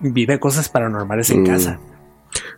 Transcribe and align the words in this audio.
vive 0.00 0.38
cosas 0.40 0.68
paranormales 0.68 1.30
en 1.30 1.42
Mm. 1.42 1.46
casa. 1.46 1.78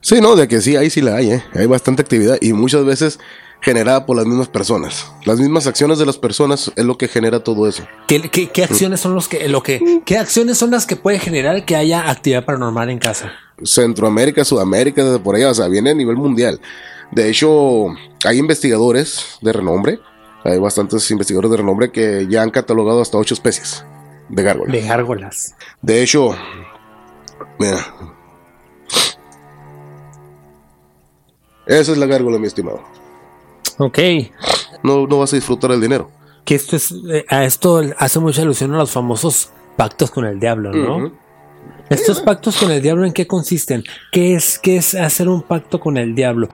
Sí, 0.01 0.21
no, 0.21 0.35
de 0.37 0.49
que 0.49 0.61
sí, 0.61 0.77
ahí 0.77 0.91
sí 0.91 1.01
la 1.01 1.17
hay, 1.17 1.31
¿eh? 1.33 1.45
Hay 1.55 1.67
bastante 1.67 2.03
actividad 2.03 2.37
y 2.41 2.53
muchas 2.53 2.85
veces 2.85 3.19
generada 3.61 4.05
por 4.07 4.17
las 4.17 4.27
mismas 4.27 4.49
personas. 4.49 5.13
Las 5.25 5.39
mismas 5.39 5.67
acciones 5.69 5.99
de 5.99 6.05
las 6.07 6.19
personas 6.19 6.73
es 6.75 6.85
lo 6.85 6.99
que 6.99 7.07
genera 7.07 7.45
todo 7.45 7.69
eso. 7.69 7.85
¿Qué, 8.09 8.21
qué- 8.29 8.49
qué 8.51 8.65
acciones 8.65 8.99
son 9.01 9.15
los 9.15 9.29
que, 9.29 9.49
lo 9.49 9.63
que, 9.63 10.03
qué 10.05 10.19
acciones 10.19 10.59
son 10.59 10.73
las 10.73 10.85
que 10.87 10.97
puede 10.97 11.21
generar 11.21 11.65
que 11.65 11.77
haya 11.77 12.11
actividad 12.11 12.45
paranormal 12.45 12.91
en 12.91 12.99
casa? 12.99 13.33
Centroamérica, 13.63 14.45
Sudamérica, 14.45 15.05
desde 15.05 15.21
por 15.21 15.37
allá, 15.37 15.51
o 15.51 15.55
sea, 15.55 15.69
viene 15.69 15.91
a 15.91 15.95
nivel 15.95 16.17
mundial. 16.17 16.61
De 17.13 17.29
hecho, 17.31 17.87
hay 18.25 18.39
investigadores 18.39 19.39
de 19.41 19.53
renombre, 19.53 20.01
hay 20.45 20.59
bastantes 20.59 21.09
investigadores 21.13 21.51
de 21.53 21.59
renombre 21.59 21.93
que 21.93 22.27
ya 22.29 22.43
han 22.43 22.51
catalogado 22.51 23.01
hasta 23.01 23.17
ocho 23.19 23.35
especies 23.35 23.85
de 24.29 24.43
gárgolas. 24.43 24.73
De 24.73 24.81
gárgolas. 24.83 25.55
De 25.81 26.03
hecho, 26.03 26.35
mira. 27.59 27.79
Esa 31.67 31.93
es 31.93 31.99
la 31.99 32.07
gárgola, 32.07 32.39
mi 32.39 32.47
estimado. 32.47 32.83
Ok. 33.79 33.99
No, 34.83 35.07
no 35.07 35.19
vas 35.19 35.33
a 35.33 35.37
disfrutar 35.37 35.71
el 35.71 35.81
dinero. 35.81 36.11
Que 36.45 36.57
esto 36.57 36.77
es, 36.77 36.93
eh, 37.11 37.25
a 37.29 37.45
esto 37.45 37.81
hace 37.99 38.19
mucha 38.19 38.43
alusión 38.43 38.75
a 38.75 38.79
los 38.79 38.91
famosos 38.91 39.51
pactos 39.77 40.11
con 40.11 40.25
el 40.25 40.41
diablo, 40.41 40.73
¿no? 40.73 41.13
Estos 41.89 42.21
pactos 42.21 42.57
con 42.57 42.71
el 42.71 42.83
diablo, 42.83 43.05
¿en 43.05 43.13
qué 43.13 43.27
consisten? 43.27 43.85
¿Qué 44.11 44.35
es, 44.35 44.59
qué 44.59 44.77
es 44.79 44.95
hacer 44.95 45.29
un 45.29 45.43
pacto 45.43 45.79
con 45.79 45.97
el 45.97 46.15
diablo? 46.15 46.49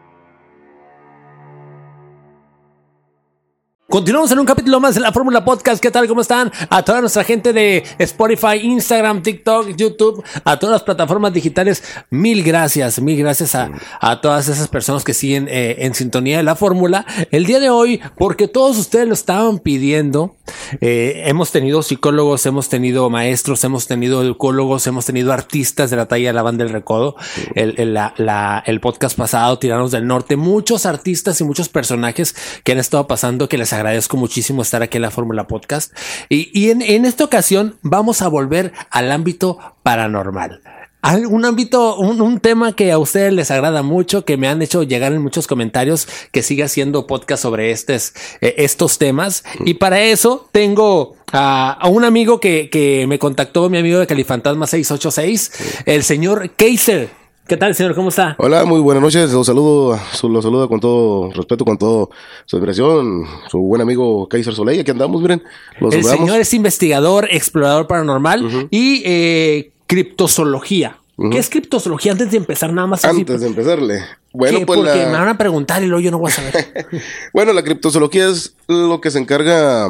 Continuamos 3.90 4.30
en 4.30 4.38
un 4.38 4.44
capítulo 4.44 4.80
más 4.80 4.96
de 4.96 5.00
la 5.00 5.12
Fórmula 5.12 5.46
Podcast. 5.46 5.80
¿Qué 5.80 5.90
tal? 5.90 6.06
¿Cómo 6.06 6.20
están? 6.20 6.52
A 6.68 6.82
toda 6.82 7.00
nuestra 7.00 7.24
gente 7.24 7.54
de 7.54 7.82
Spotify, 7.96 8.58
Instagram, 8.60 9.22
TikTok, 9.22 9.74
YouTube, 9.76 10.22
a 10.44 10.58
todas 10.58 10.74
las 10.74 10.82
plataformas 10.82 11.32
digitales. 11.32 11.82
Mil 12.10 12.42
gracias, 12.44 13.00
mil 13.00 13.16
gracias 13.16 13.54
a, 13.54 13.70
a 13.98 14.20
todas 14.20 14.46
esas 14.48 14.68
personas 14.68 15.04
que 15.04 15.14
siguen 15.14 15.48
eh, 15.48 15.76
en 15.78 15.94
sintonía 15.94 16.36
de 16.36 16.42
la 16.42 16.54
Fórmula. 16.54 17.06
El 17.30 17.46
día 17.46 17.60
de 17.60 17.70
hoy, 17.70 17.98
porque 18.18 18.46
todos 18.46 18.76
ustedes 18.76 19.08
lo 19.08 19.14
estaban 19.14 19.58
pidiendo, 19.58 20.36
eh, 20.80 21.22
hemos 21.26 21.50
tenido 21.52 21.82
psicólogos, 21.82 22.44
hemos 22.46 22.68
tenido 22.68 23.08
maestros, 23.10 23.62
hemos 23.64 23.86
tenido 23.86 24.22
educólogos, 24.22 24.86
hemos 24.86 25.06
tenido 25.06 25.32
artistas 25.32 25.90
de 25.90 25.96
la 25.96 26.06
talla 26.06 26.28
de 26.28 26.32
la 26.32 26.42
banda 26.42 26.64
del 26.64 26.72
recodo. 26.72 27.16
El, 27.54 27.74
el- 27.78 27.94
la- 27.94 28.14
la- 28.16 28.62
el 28.66 28.80
podcast 28.80 29.16
pasado, 29.16 29.58
Tiranos 29.58 29.90
del 29.90 30.06
Norte, 30.06 30.36
muchos 30.36 30.86
artistas 30.86 31.40
y 31.40 31.44
muchos 31.44 31.68
personajes 31.68 32.34
que 32.64 32.72
han 32.72 32.78
estado 32.78 33.06
pasando, 33.06 33.48
que 33.48 33.58
les 33.58 33.72
agradezco 33.72 34.16
muchísimo 34.16 34.62
estar 34.62 34.82
aquí 34.82 34.96
en 34.98 35.02
la 35.02 35.10
Fórmula 35.10 35.46
Podcast. 35.46 35.92
Y, 36.28 36.50
y 36.58 36.70
en, 36.70 36.82
en 36.82 37.04
esta 37.04 37.24
ocasión 37.24 37.76
vamos 37.82 38.22
a 38.22 38.28
volver 38.28 38.72
al 38.90 39.10
ámbito 39.12 39.58
paranormal. 39.82 40.60
Un 41.02 41.44
ámbito, 41.44 41.96
un, 41.96 42.20
un 42.20 42.40
tema 42.40 42.74
que 42.74 42.90
a 42.90 42.98
ustedes 42.98 43.32
les 43.32 43.50
agrada 43.52 43.82
mucho, 43.82 44.24
que 44.24 44.36
me 44.36 44.48
han 44.48 44.60
hecho 44.62 44.82
llegar 44.82 45.12
en 45.12 45.22
muchos 45.22 45.46
comentarios, 45.46 46.08
que 46.32 46.42
siga 46.42 46.64
haciendo 46.66 47.06
podcast 47.06 47.42
sobre 47.42 47.70
estes, 47.70 48.14
eh, 48.40 48.54
estos 48.58 48.98
temas. 48.98 49.44
Y 49.64 49.74
para 49.74 50.02
eso 50.02 50.48
tengo 50.50 51.14
a, 51.32 51.70
a 51.72 51.88
un 51.88 52.04
amigo 52.04 52.40
que, 52.40 52.68
que 52.68 53.06
me 53.06 53.18
contactó, 53.18 53.70
mi 53.70 53.78
amigo 53.78 54.00
de 54.00 54.06
Califantasma 54.08 54.66
686, 54.66 55.82
el 55.86 56.02
señor 56.02 56.50
Kaiser. 56.56 57.10
¿Qué 57.46 57.56
tal, 57.56 57.74
señor? 57.74 57.94
¿Cómo 57.94 58.10
está? 58.10 58.34
Hola, 58.38 58.66
muy 58.66 58.80
buenas 58.80 59.02
noches. 59.02 59.32
Los 59.32 59.46
saludo, 59.46 59.98
los 60.24 60.44
saludo 60.44 60.68
con 60.68 60.80
todo 60.80 61.30
respeto, 61.32 61.64
con 61.64 61.78
todo 61.78 62.10
su 62.44 62.56
admiración. 62.56 63.24
Su 63.50 63.58
buen 63.60 63.80
amigo 63.80 64.28
Kaiser 64.28 64.52
Soleil. 64.52 64.80
Aquí 64.80 64.90
andamos, 64.90 65.22
miren. 65.22 65.42
Los 65.80 65.94
El 65.94 66.02
saludamos. 66.02 66.26
señor 66.26 66.40
es 66.42 66.52
investigador, 66.52 67.28
explorador 67.30 67.86
paranormal 67.86 68.68
y 68.70 69.02
eh, 69.06 69.72
criptozoología. 69.88 70.98
¿Qué 71.32 71.38
es 71.38 71.50
criptozoología? 71.50 72.12
Antes 72.12 72.30
de 72.30 72.36
empezar, 72.36 72.72
nada 72.72 72.86
más. 72.86 73.04
así, 73.04 73.18
Antes 73.18 73.40
de 73.40 73.48
empezarle. 73.48 74.04
Bueno, 74.32 74.64
pues 74.64 74.78
porque 74.78 74.94
la... 74.94 75.06
me 75.06 75.18
van 75.18 75.28
a 75.28 75.36
preguntar 75.36 75.82
y 75.82 75.86
luego 75.86 76.00
yo 76.00 76.12
no 76.12 76.18
voy 76.20 76.30
a 76.30 76.34
saber. 76.34 76.86
Bueno, 77.32 77.52
la 77.52 77.64
criptozoología 77.64 78.28
es 78.28 78.54
lo 78.68 79.00
que 79.00 79.10
se 79.10 79.18
encarga 79.18 79.88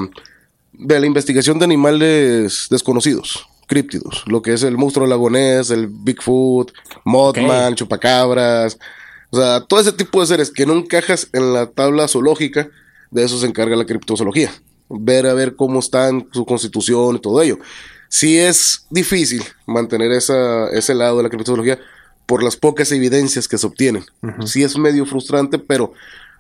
de 0.73 1.01
la 1.01 1.07
investigación 1.07 1.59
de 1.59 1.67
animales 1.67 2.69
desconocidos, 2.71 3.47
críptidos, 3.67 4.25
lo 4.27 4.41
que 4.41 4.55
es 4.55 4.63
el 4.63 4.79
monstruo 4.79 5.07
lagonés, 5.07 5.71
el 5.71 5.89
Bigfoot, 5.89 6.73
Mothman, 7.05 7.75
chupacabras, 7.75 8.79
o 9.31 9.37
sea, 9.37 9.61
todo 9.61 9.81
ese 9.81 9.93
tipo 9.93 10.21
de 10.21 10.27
seres 10.29 10.51
que 10.51 10.65
no 10.65 10.73
encajas 10.73 11.29
en 11.35 11.53
la 11.53 11.67
tabla 11.67 12.09
zoológica, 12.09 12.71
de 13.11 13.25
eso 13.25 13.39
se 13.39 13.47
encarga 13.47 13.77
la 13.77 13.85
criptozoología, 13.85 14.51
ver 14.89 15.27
a 15.27 15.35
ver 15.35 15.57
cómo 15.57 15.81
están 15.81 16.29
su 16.33 16.47
constitución 16.47 17.17
y 17.17 17.19
todo 17.19 17.43
ello. 17.43 17.59
Sí 18.09 18.39
es 18.39 18.87
difícil 18.91 19.43
mantener 19.67 20.13
esa, 20.13 20.69
ese 20.71 20.95
lado 20.95 21.19
de 21.19 21.25
la 21.25 21.29
criptozoología 21.29 21.79
por 22.27 22.43
las 22.43 22.57
pocas 22.57 22.93
evidencias 22.93 23.49
que 23.49 23.59
se 23.59 23.67
obtienen. 23.67 24.05
Sí 24.45 24.63
es 24.63 24.77
medio 24.77 25.07
frustrante, 25.07 25.59
pero 25.59 25.93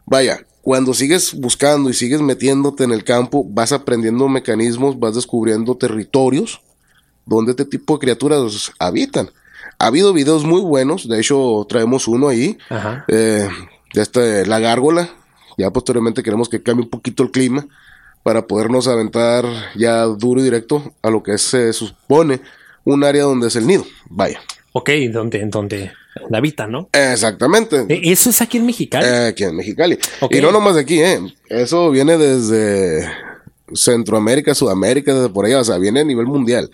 vaya, 0.06 0.44
cuando 0.62 0.92
sigues 0.92 1.34
buscando 1.34 1.88
y 1.88 1.94
sigues 1.94 2.20
metiéndote 2.20 2.84
en 2.84 2.92
el 2.92 3.04
campo, 3.04 3.44
vas 3.48 3.72
aprendiendo 3.72 4.28
mecanismos, 4.28 4.98
vas 4.98 5.14
descubriendo 5.14 5.76
territorios 5.76 6.60
donde 7.24 7.52
este 7.52 7.64
tipo 7.64 7.94
de 7.94 8.00
criaturas 8.00 8.72
habitan. 8.78 9.30
Ha 9.78 9.86
habido 9.86 10.12
videos 10.12 10.44
muy 10.44 10.60
buenos, 10.60 11.08
de 11.08 11.20
hecho 11.20 11.66
traemos 11.68 12.08
uno 12.08 12.28
ahí, 12.28 12.58
Ajá. 12.68 13.04
eh, 13.08 13.48
de 13.94 14.02
este, 14.02 14.46
la 14.46 14.58
gárgola. 14.58 15.10
Ya 15.56 15.70
posteriormente 15.70 16.22
queremos 16.22 16.48
que 16.48 16.62
cambie 16.62 16.84
un 16.84 16.90
poquito 16.90 17.22
el 17.22 17.30
clima 17.30 17.66
para 18.28 18.46
podernos 18.46 18.86
aventar 18.88 19.46
ya 19.74 20.02
duro 20.02 20.42
y 20.42 20.44
directo 20.44 20.92
a 21.00 21.08
lo 21.08 21.22
que 21.22 21.38
se 21.38 21.72
supone 21.72 22.42
un 22.84 23.02
área 23.02 23.22
donde 23.22 23.48
es 23.48 23.56
el 23.56 23.66
nido. 23.66 23.86
Vaya. 24.10 24.38
Ok, 24.72 24.90
donde, 25.10 25.46
donde 25.46 25.92
habita, 26.30 26.66
¿no? 26.66 26.90
Exactamente. 26.92 27.86
Eh, 27.88 28.02
Eso 28.04 28.28
es 28.28 28.42
aquí 28.42 28.58
en 28.58 28.66
Mexicali. 28.66 29.06
Eh, 29.06 29.28
aquí 29.28 29.44
en 29.44 29.56
Mexicali. 29.56 29.98
Y 30.28 30.42
no 30.42 30.52
nomás 30.52 30.74
de 30.74 30.82
aquí, 30.82 31.00
¿eh? 31.00 31.20
Eso 31.48 31.90
viene 31.90 32.18
desde 32.18 33.10
Centroamérica, 33.72 34.54
Sudamérica, 34.54 35.14
desde 35.14 35.30
por 35.30 35.46
allá, 35.46 35.60
o 35.60 35.64
sea, 35.64 35.78
viene 35.78 36.00
a 36.00 36.04
nivel 36.04 36.26
mundial. 36.26 36.70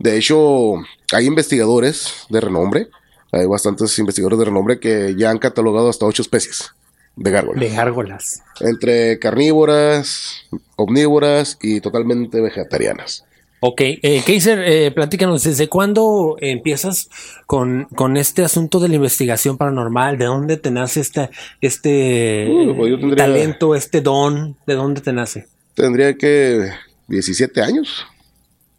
De 0.00 0.18
hecho, 0.18 0.74
hay 1.12 1.26
investigadores 1.26 2.26
de 2.30 2.40
renombre, 2.40 2.88
hay 3.30 3.46
bastantes 3.46 3.96
investigadores 4.00 4.40
de 4.40 4.46
renombre 4.46 4.80
que 4.80 5.14
ya 5.16 5.30
han 5.30 5.38
catalogado 5.38 5.88
hasta 5.88 6.04
ocho 6.04 6.22
especies 6.22 6.72
de 7.16 7.30
gárgolas. 7.30 7.60
de 7.60 7.68
gárgolas. 7.70 8.42
Entre 8.60 9.18
carnívoras, 9.18 10.44
omnívoras 10.76 11.58
y 11.62 11.80
totalmente 11.80 12.40
vegetarianas. 12.40 13.24
Ok, 13.60 13.80
eh, 13.80 14.22
Kaiser, 14.24 14.58
eh, 14.66 14.90
platícanos, 14.90 15.42
¿desde 15.42 15.68
cuándo 15.68 16.36
empiezas 16.40 17.08
con, 17.46 17.84
con 17.94 18.18
este 18.18 18.44
asunto 18.44 18.78
de 18.80 18.88
la 18.90 18.96
investigación 18.96 19.56
paranormal? 19.56 20.18
¿De 20.18 20.26
dónde 20.26 20.58
te 20.58 20.70
nace 20.70 21.00
este, 21.00 21.30
este 21.62 22.46
Uh, 22.50 22.76
pues 22.76 23.00
tendría- 23.00 23.24
talento, 23.24 23.74
este 23.74 24.02
don? 24.02 24.56
¿De 24.66 24.74
dónde 24.74 25.00
te 25.00 25.12
nace? 25.14 25.46
Tendría 25.74 26.14
que 26.16 26.68
17 27.08 27.62
años, 27.62 28.06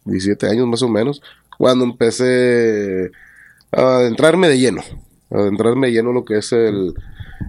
17 0.04 0.46
años 0.46 0.66
más 0.68 0.82
o 0.82 0.88
menos, 0.88 1.22
cuando 1.58 1.84
empecé 1.84 3.10
a 3.72 3.96
adentrarme 3.96 4.48
de 4.48 4.58
lleno, 4.58 4.82
a 5.30 5.38
adentrarme 5.38 5.88
de 5.88 5.92
lleno 5.92 6.10
en 6.10 6.14
lo 6.14 6.24
que 6.24 6.38
es 6.38 6.52
el, 6.52 6.94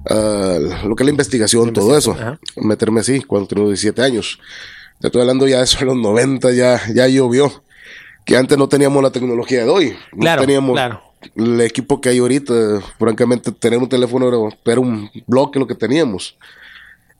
ah, 0.09 0.57
lo 0.85 0.95
que 0.95 1.03
es 1.03 1.05
la 1.05 1.11
investigación, 1.11 1.73
todo 1.73 1.97
eso, 1.97 2.11
ajá. 2.11 2.39
meterme 2.57 3.01
así 3.01 3.21
cuando 3.21 3.47
tengo 3.47 3.67
17 3.67 4.01
años. 4.01 4.39
Te 4.99 5.07
estoy 5.07 5.21
hablando 5.21 5.47
ya 5.47 5.57
de 5.57 5.63
eso 5.63 5.77
en 5.81 5.87
los 5.87 5.97
90, 5.97 6.51
ya, 6.53 6.81
ya 6.93 7.07
llovió, 7.07 7.63
que 8.25 8.37
antes 8.37 8.57
no 8.57 8.67
teníamos 8.67 9.01
la 9.01 9.11
tecnología 9.11 9.63
de 9.63 9.69
hoy, 9.69 9.95
no 10.13 10.19
Claro, 10.19 10.41
teníamos 10.41 10.73
claro. 10.73 11.01
el 11.35 11.61
equipo 11.61 12.01
que 12.01 12.09
hay 12.09 12.19
ahorita, 12.19 12.53
francamente 12.97 13.51
tener 13.51 13.79
un 13.79 13.89
teléfono 13.89 14.27
era, 14.27 14.37
era 14.65 14.79
un 14.81 15.09
bloque 15.27 15.59
lo 15.59 15.67
que 15.67 15.75
teníamos. 15.75 16.37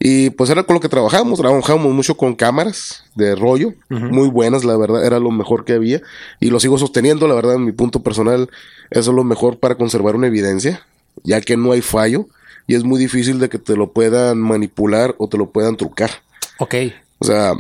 Y 0.01 0.29
pues 0.29 0.49
era 0.49 0.63
con 0.63 0.75
lo 0.75 0.79
que 0.79 0.87
trabajamos, 0.87 1.37
trabajamos 1.39 1.93
mucho 1.93 2.15
con 2.15 2.33
cámaras 2.33 3.03
de 3.15 3.35
rollo, 3.35 3.73
muy 3.89 4.29
buenas, 4.29 4.63
la 4.63 4.77
verdad, 4.77 5.05
era 5.05 5.19
lo 5.19 5.29
mejor 5.29 5.65
que 5.65 5.73
había. 5.73 6.01
Y 6.39 6.51
lo 6.51 6.61
sigo 6.61 6.77
sosteniendo, 6.77 7.27
la 7.27 7.35
verdad, 7.35 7.55
en 7.55 7.65
mi 7.65 7.73
punto 7.73 8.01
personal, 8.01 8.49
eso 8.91 9.11
es 9.11 9.15
lo 9.15 9.25
mejor 9.25 9.59
para 9.59 9.75
conservar 9.75 10.15
una 10.15 10.27
evidencia, 10.27 10.85
ya 11.23 11.41
que 11.41 11.57
no 11.57 11.73
hay 11.73 11.81
fallo 11.81 12.27
y 12.69 12.75
es 12.75 12.83
muy 12.83 12.99
difícil 12.99 13.39
de 13.39 13.49
que 13.49 13.57
te 13.57 13.75
lo 13.75 13.91
puedan 13.91 14.37
manipular 14.37 15.15
o 15.17 15.27
te 15.27 15.39
lo 15.39 15.49
puedan 15.49 15.75
trucar. 15.75 16.11
Ok. 16.59 16.75
O 17.17 17.25
sea, 17.25 17.53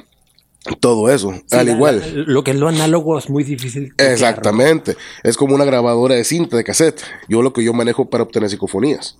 todo 0.79 1.09
eso, 1.09 1.33
Sí, 1.47 1.57
al 1.57 1.65
la- 1.65 1.71
igual. 1.71 1.99
la- 1.99 2.23
lo 2.31 2.43
que 2.43 2.51
es 2.51 2.57
lo 2.57 2.67
análogo 2.67 3.17
es 3.17 3.27
muy 3.27 3.43
difícil. 3.43 3.91
Exactamente. 3.97 4.95
Es 5.23 5.35
como 5.35 5.55
una 5.55 5.65
grabadora 5.65 6.13
de 6.13 6.23
cinta, 6.23 6.57
de 6.57 6.63
cassette. 6.63 7.01
Yo 7.27 7.41
lo 7.41 7.53
que 7.53 7.63
yo 7.63 7.73
manejo 7.73 8.05
para 8.07 8.21
obtener 8.23 8.51
psicofonías. 8.51 9.17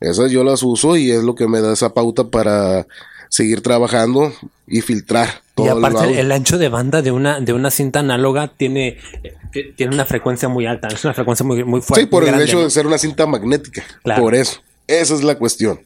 Esas 0.00 0.30
yo 0.30 0.44
las 0.44 0.62
uso 0.62 0.96
y 0.96 1.10
es 1.10 1.24
lo 1.24 1.34
que 1.34 1.48
me 1.48 1.60
da 1.60 1.72
esa 1.72 1.92
pauta 1.92 2.24
para 2.28 2.86
seguir 3.28 3.62
trabajando 3.62 4.32
y 4.68 4.80
filtrar 4.82 5.28
Y 5.28 5.54
todo 5.56 5.78
el 5.78 5.84
aparte, 5.84 6.20
el, 6.20 6.30
ancho 6.30 6.56
de 6.58 6.68
banda 6.68 7.02
de 7.02 7.10
una, 7.10 7.40
de 7.40 7.52
una 7.52 7.72
cinta 7.72 7.98
análoga 7.98 8.52
tiene, 8.56 8.98
eh, 9.24 9.72
tiene 9.74 9.92
una 9.94 10.04
frecuencia 10.04 10.48
muy 10.48 10.66
alta, 10.66 10.86
es 10.86 11.04
una 11.04 11.14
frecuencia 11.14 11.44
muy, 11.44 11.64
muy 11.64 11.80
fuerte. 11.80 12.02
Sí, 12.02 12.06
por 12.06 12.22
el 12.22 12.28
grande, 12.28 12.44
hecho 12.44 12.62
de 12.62 12.70
ser 12.70 12.86
una 12.86 12.98
cinta 12.98 13.26
magnética. 13.26 13.82
Claro. 14.04 14.22
Por 14.22 14.36
eso. 14.36 14.60
Esa 14.86 15.14
es 15.14 15.22
la 15.22 15.36
cuestión. 15.36 15.80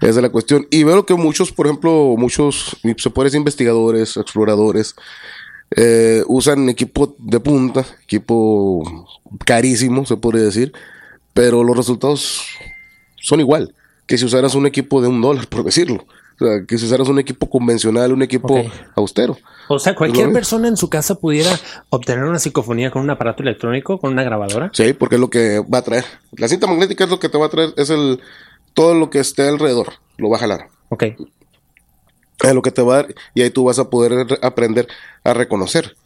Esa 0.00 0.10
es 0.10 0.16
la 0.22 0.30
cuestión. 0.30 0.66
Y 0.70 0.84
veo 0.84 1.04
que 1.04 1.14
muchos, 1.14 1.52
por 1.52 1.66
ejemplo, 1.66 2.14
muchos, 2.16 2.76
se 2.96 3.10
pueden 3.10 3.28
decir 3.28 3.38
investigadores, 3.38 4.16
exploradores, 4.16 4.94
eh, 5.76 6.22
usan 6.26 6.68
equipo 6.68 7.14
de 7.18 7.40
punta, 7.40 7.84
equipo 8.02 9.10
carísimo, 9.44 10.06
se 10.06 10.16
podría 10.16 10.44
decir, 10.44 10.72
pero 11.34 11.62
los 11.62 11.76
resultados 11.76 12.46
son 13.20 13.40
igual 13.40 13.74
que 14.06 14.16
si 14.16 14.24
usaras 14.24 14.54
un 14.54 14.66
equipo 14.66 15.02
de 15.02 15.08
un 15.08 15.20
dólar, 15.20 15.46
por 15.48 15.62
decirlo. 15.62 16.06
O 16.40 16.44
sea, 16.44 16.64
que 16.66 16.78
si 16.78 16.86
usaras 16.86 17.08
un 17.08 17.18
equipo 17.18 17.50
convencional, 17.50 18.12
un 18.12 18.22
equipo 18.22 18.62
austero. 18.94 19.36
O 19.68 19.78
sea, 19.78 19.94
cualquier 19.94 20.32
persona 20.32 20.68
en 20.68 20.76
su 20.76 20.88
casa 20.88 21.16
pudiera 21.16 21.50
obtener 21.90 22.24
una 22.24 22.38
psicofonía 22.38 22.90
con 22.90 23.02
un 23.02 23.10
aparato 23.10 23.42
electrónico, 23.42 23.98
con 23.98 24.12
una 24.12 24.22
grabadora. 24.22 24.70
Sí, 24.72 24.92
porque 24.92 25.16
es 25.16 25.20
lo 25.20 25.30
que 25.30 25.60
va 25.60 25.78
a 25.78 25.82
traer. 25.82 26.04
La 26.32 26.48
cinta 26.48 26.66
magnética 26.66 27.04
es 27.04 27.10
lo 27.10 27.18
que 27.18 27.28
te 27.28 27.38
va 27.38 27.46
a 27.46 27.50
traer, 27.50 27.74
es 27.76 27.90
el 27.90 28.20
todo 28.72 28.94
lo 28.94 29.10
que 29.10 29.18
esté 29.18 29.48
alrededor, 29.48 29.94
lo 30.16 30.30
va 30.30 30.36
a 30.36 30.40
jalar. 30.40 30.68
Ok. 30.90 31.04
Es 32.44 32.54
lo 32.54 32.62
que 32.62 32.70
te 32.70 32.82
va 32.82 32.94
a 32.94 32.96
dar 33.02 33.14
y 33.34 33.42
ahí 33.42 33.50
tú 33.50 33.64
vas 33.64 33.80
a 33.80 33.90
poder 33.90 34.38
aprender 34.40 34.86
a 35.24 35.34
reconocer. 35.34 35.96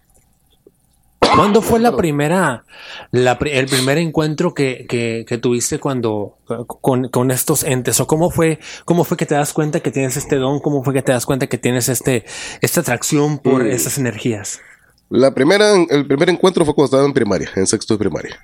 ¿Cuándo 1.34 1.62
fue 1.62 1.80
la 1.80 1.96
primera, 1.96 2.64
el 3.12 3.66
primer 3.66 3.98
encuentro 3.98 4.52
que, 4.54 4.86
que, 4.88 5.38
tuviste 5.38 5.78
cuando 5.78 6.36
con, 6.66 7.30
estos 7.30 7.64
entes? 7.64 8.00
¿O 8.00 8.06
cómo 8.06 8.30
fue, 8.30 8.58
cómo 8.84 9.04
fue 9.04 9.16
que 9.16 9.26
te 9.26 9.34
das 9.34 9.52
cuenta 9.52 9.80
que 9.80 9.90
tienes 9.90 10.16
este 10.16 10.36
don? 10.36 10.60
¿Cómo 10.60 10.84
fue 10.84 10.92
que 10.92 11.02
te 11.02 11.12
das 11.12 11.24
cuenta 11.24 11.46
que 11.46 11.58
tienes 11.58 11.88
este, 11.88 12.24
esta 12.60 12.80
atracción 12.80 13.38
por 13.38 13.64
mm. 13.64 13.68
esas 13.68 13.98
energías? 13.98 14.60
La 15.08 15.32
primera, 15.32 15.74
el 15.90 16.06
primer 16.06 16.30
encuentro 16.30 16.64
fue 16.64 16.74
cuando 16.74 16.86
estaba 16.86 17.04
en 17.04 17.12
primaria, 17.12 17.50
en 17.56 17.66
sexto 17.66 17.94
de 17.94 17.98
primaria. 17.98 18.38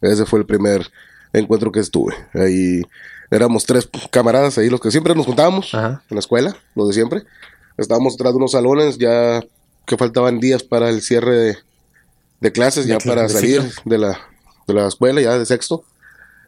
Ese 0.00 0.24
fue 0.24 0.38
el 0.38 0.46
primer 0.46 0.86
encuentro 1.32 1.70
que 1.72 1.80
estuve. 1.80 2.14
Ahí 2.34 2.82
éramos 3.30 3.64
tres 3.64 3.88
camaradas 4.10 4.58
ahí, 4.58 4.68
los 4.70 4.80
que 4.80 4.90
siempre 4.90 5.14
nos 5.14 5.26
juntábamos 5.26 5.72
en 5.74 6.00
la 6.10 6.18
escuela, 6.18 6.56
los 6.74 6.88
de 6.88 6.94
siempre. 6.94 7.22
Estábamos 7.76 8.14
detrás 8.14 8.32
de 8.32 8.38
unos 8.38 8.52
salones, 8.52 8.98
ya 8.98 9.42
que 9.86 9.96
faltaban 9.96 10.40
días 10.40 10.62
para 10.62 10.88
el 10.88 11.00
cierre 11.02 11.36
de, 11.36 11.56
de 12.42 12.50
clases 12.50 12.86
ya 12.86 12.98
para 12.98 13.28
salir 13.28 13.62
de 13.84 13.98
la, 13.98 14.18
de 14.66 14.74
la 14.74 14.88
escuela, 14.88 15.20
ya 15.20 15.38
de 15.38 15.46
sexto. 15.46 15.84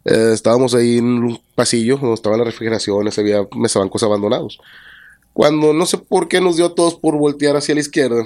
Eh, 0.05 0.33
estábamos 0.35 0.75
ahí 0.75 0.99
en 0.99 1.07
un 1.07 1.41
pasillo 1.55 1.97
donde 1.99 2.15
estaban 2.15 2.39
las 2.39 2.49
refrigeraciones, 2.49 3.17
había 3.17 3.47
mesabancos 3.57 4.03
abandonados. 4.03 4.59
Cuando 5.33 5.73
no 5.73 5.87
sé 5.87 5.99
por 5.99 6.27
qué 6.27 6.41
nos 6.41 6.57
dio 6.57 6.67
a 6.67 6.75
todos 6.75 6.97
por 6.97 7.17
voltear 7.17 7.57
hacia 7.57 7.77
la 7.77 7.81
izquierda 7.81 8.25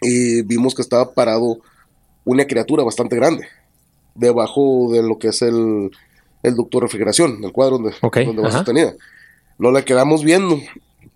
y 0.00 0.40
vimos 0.42 0.74
que 0.74 0.80
estaba 0.80 1.12
parado 1.12 1.58
una 2.24 2.46
criatura 2.46 2.82
bastante 2.82 3.16
grande 3.16 3.46
debajo 4.14 4.90
de 4.90 5.02
lo 5.02 5.18
que 5.18 5.28
es 5.28 5.42
el, 5.42 5.90
el 6.42 6.54
ducto 6.54 6.78
de 6.78 6.86
refrigeración, 6.86 7.44
el 7.44 7.52
cuadro 7.52 7.78
donde, 7.78 7.94
donde 8.24 8.42
va 8.42 8.50
sostenida. 8.50 8.94
No 9.58 9.70
la 9.70 9.84
quedamos 9.84 10.24
viendo 10.24 10.58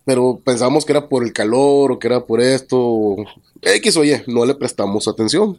pero 0.05 0.41
pensamos 0.45 0.85
que 0.85 0.93
era 0.93 1.09
por 1.09 1.23
el 1.23 1.33
calor 1.33 1.93
o 1.93 1.99
que 1.99 2.09
era 2.09 2.25
por 2.25 2.41
esto. 2.41 3.17
X 3.61 3.97
oye, 3.97 4.25
no 4.27 4.45
le 4.45 4.55
prestamos 4.55 5.07
atención. 5.07 5.59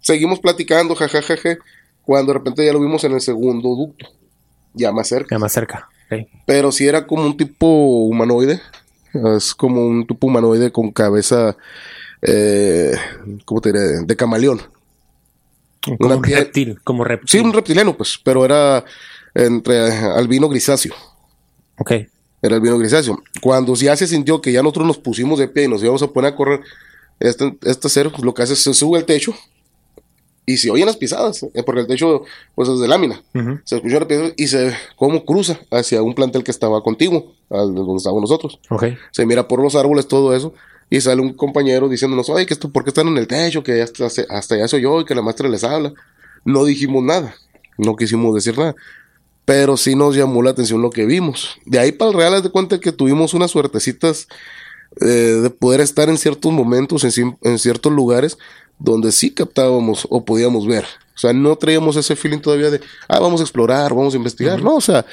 Seguimos 0.00 0.38
platicando, 0.38 0.94
jajajaja, 0.94 1.58
cuando 2.04 2.32
de 2.32 2.38
repente 2.38 2.64
ya 2.64 2.72
lo 2.72 2.80
vimos 2.80 3.02
en 3.04 3.12
el 3.12 3.20
segundo 3.20 3.70
ducto, 3.70 4.06
ya 4.72 4.92
más 4.92 5.08
cerca. 5.08 5.34
Ya 5.34 5.38
más 5.38 5.52
cerca, 5.52 5.88
Pero 6.46 6.70
si 6.70 6.86
era 6.86 7.06
como 7.06 7.24
un 7.24 7.36
tipo 7.36 7.66
humanoide, 7.66 8.60
es 9.36 9.54
como 9.54 9.84
un 9.84 10.06
tipo 10.06 10.28
humanoide 10.28 10.70
con 10.70 10.92
cabeza, 10.92 11.56
eh, 12.22 12.92
¿cómo 13.44 13.60
te 13.60 13.72
diré? 13.72 14.04
De 14.04 14.16
camaleón. 14.16 14.62
Como 15.98 16.16
un 16.16 16.22
reptil, 16.22 16.80
como 16.82 17.04
reptil. 17.04 17.28
Sí, 17.28 17.38
un 17.38 17.52
reptiliano, 17.52 17.96
pues, 17.96 18.18
pero 18.22 18.44
era 18.44 18.84
entre 19.34 19.92
albino 19.92 20.48
grisáceo. 20.48 20.94
Ok 21.78 21.92
era 22.46 22.56
el 22.56 22.62
vino 22.62 22.78
grisáceo. 22.78 23.22
Cuando 23.40 23.74
ya 23.74 23.96
se 23.96 24.06
sintió 24.06 24.40
que 24.40 24.52
ya 24.52 24.62
nosotros 24.62 24.86
nos 24.86 24.98
pusimos 24.98 25.38
de 25.38 25.48
pie 25.48 25.64
y 25.64 25.68
nos 25.68 25.82
íbamos 25.82 26.02
a 26.02 26.08
poner 26.08 26.32
a 26.32 26.36
correr, 26.36 26.60
este, 27.20 27.56
este 27.62 27.88
cero 27.88 28.12
lo 28.22 28.34
que 28.34 28.42
hace 28.42 28.52
es 28.52 28.62
se 28.62 28.74
sube 28.74 28.98
al 28.98 29.04
techo 29.04 29.34
y 30.44 30.58
se 30.58 30.70
oyen 30.70 30.86
las 30.86 30.96
pisadas, 30.96 31.42
eh, 31.42 31.62
porque 31.64 31.80
el 31.80 31.86
techo 31.86 32.22
pues 32.54 32.68
es 32.68 32.78
de 32.78 32.86
lámina. 32.86 33.20
Se 33.64 33.76
escuchó 33.76 33.98
la 33.98 34.06
pisada 34.06 34.32
y 34.36 34.46
se 34.46 34.64
ve 34.66 34.74
cómo 34.96 35.24
cruza 35.24 35.58
hacia 35.70 36.02
un 36.02 36.14
plantel 36.14 36.44
que 36.44 36.52
estaba 36.52 36.82
contiguo, 36.82 37.34
al 37.50 37.74
donde 37.74 37.96
estábamos 37.96 38.22
nosotros. 38.22 38.60
Se 39.10 39.26
mira 39.26 39.48
por 39.48 39.60
los 39.60 39.74
árboles 39.74 40.06
todo 40.06 40.34
eso 40.34 40.54
y 40.88 41.00
sale 41.00 41.20
un 41.20 41.32
compañero 41.32 41.88
diciéndonos, 41.88 42.30
oye, 42.30 42.46
que 42.46 42.54
esto, 42.54 42.70
¿por 42.70 42.84
qué 42.84 42.90
están 42.90 43.08
en 43.08 43.18
el 43.18 43.26
techo? 43.26 43.64
Que 43.64 43.82
hasta, 43.82 44.06
hasta 44.06 44.56
ya 44.56 44.68
soy 44.68 44.82
yo 44.82 45.00
y 45.00 45.04
que 45.04 45.16
la 45.16 45.22
maestra 45.22 45.48
les 45.48 45.64
habla. 45.64 45.92
No 46.44 46.64
dijimos 46.64 47.02
nada, 47.02 47.34
no 47.76 47.96
quisimos 47.96 48.32
decir 48.32 48.56
nada 48.56 48.76
pero 49.46 49.76
sí 49.76 49.94
nos 49.94 50.16
llamó 50.16 50.42
la 50.42 50.50
atención 50.50 50.82
lo 50.82 50.90
que 50.90 51.06
vimos. 51.06 51.56
De 51.64 51.78
ahí 51.78 51.92
para 51.92 52.10
el 52.10 52.16
Real, 52.16 52.34
haz 52.34 52.42
de 52.42 52.50
cuenta 52.50 52.80
que 52.80 52.92
tuvimos 52.92 53.32
unas 53.32 53.52
suertecitas 53.52 54.26
eh, 55.00 55.06
de 55.06 55.50
poder 55.50 55.80
estar 55.80 56.08
en 56.08 56.18
ciertos 56.18 56.52
momentos, 56.52 57.04
en, 57.04 57.58
ciertos 57.58 57.92
lugares, 57.92 58.38
donde 58.80 59.12
sí 59.12 59.30
captábamos 59.30 60.06
o 60.10 60.24
podíamos 60.24 60.66
ver. 60.66 60.84
O 61.14 61.18
sea, 61.18 61.32
no 61.32 61.56
traíamos 61.56 61.94
ese 61.96 62.16
feeling 62.16 62.40
todavía 62.40 62.70
de, 62.70 62.80
ah, 63.08 63.20
vamos 63.20 63.40
a 63.40 63.44
explorar, 63.44 63.94
vamos 63.94 64.14
a 64.14 64.16
investigar. 64.16 64.60
No, 64.60 64.74
o 64.74 64.80
sea, 64.80 65.06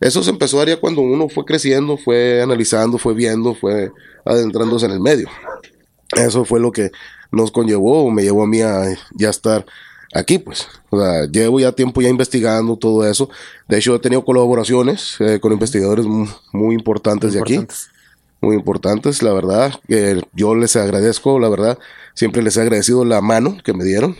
eso 0.00 0.22
se 0.22 0.30
empezó 0.30 0.60
a 0.60 0.64
dar 0.64 0.80
cuando 0.80 1.02
uno 1.02 1.28
fue 1.28 1.44
creciendo, 1.44 1.98
fue 1.98 2.40
analizando, 2.42 2.96
fue 2.96 3.12
viendo, 3.12 3.54
fue 3.54 3.92
adentrándose 4.24 4.86
en 4.86 4.92
el 4.92 5.00
medio. 5.00 5.28
Eso 6.16 6.46
fue 6.46 6.58
lo 6.58 6.72
que 6.72 6.90
nos 7.30 7.50
conllevó, 7.50 8.04
o 8.04 8.10
me 8.10 8.22
llevó 8.22 8.44
a 8.44 8.46
mí 8.46 8.62
a 8.62 8.84
ya 9.12 9.28
estar 9.28 9.66
aquí, 10.14 10.38
pues. 10.38 10.66
O 10.90 11.00
sea, 11.00 11.26
llevo 11.26 11.60
ya 11.60 11.72
tiempo 11.72 12.00
ya 12.00 12.08
investigando 12.08 12.76
todo 12.76 13.06
eso. 13.06 13.28
De 13.68 13.78
hecho, 13.78 13.94
he 13.94 13.98
tenido 13.98 14.24
colaboraciones 14.24 15.16
eh, 15.20 15.40
con 15.40 15.52
investigadores 15.52 16.06
muy, 16.06 16.74
importantes 16.74 17.34
de 17.34 17.40
aquí. 17.40 17.66
Muy 18.40 18.56
importantes, 18.56 19.22
la 19.22 19.32
verdad. 19.32 19.72
que 19.88 20.22
yo 20.32 20.54
les 20.54 20.76
agradezco, 20.76 21.38
la 21.38 21.48
verdad. 21.48 21.78
Siempre 22.14 22.42
les 22.42 22.56
he 22.56 22.62
agradecido 22.62 23.04
la 23.04 23.20
mano 23.20 23.58
que 23.64 23.72
me 23.72 23.84
dieron 23.84 24.16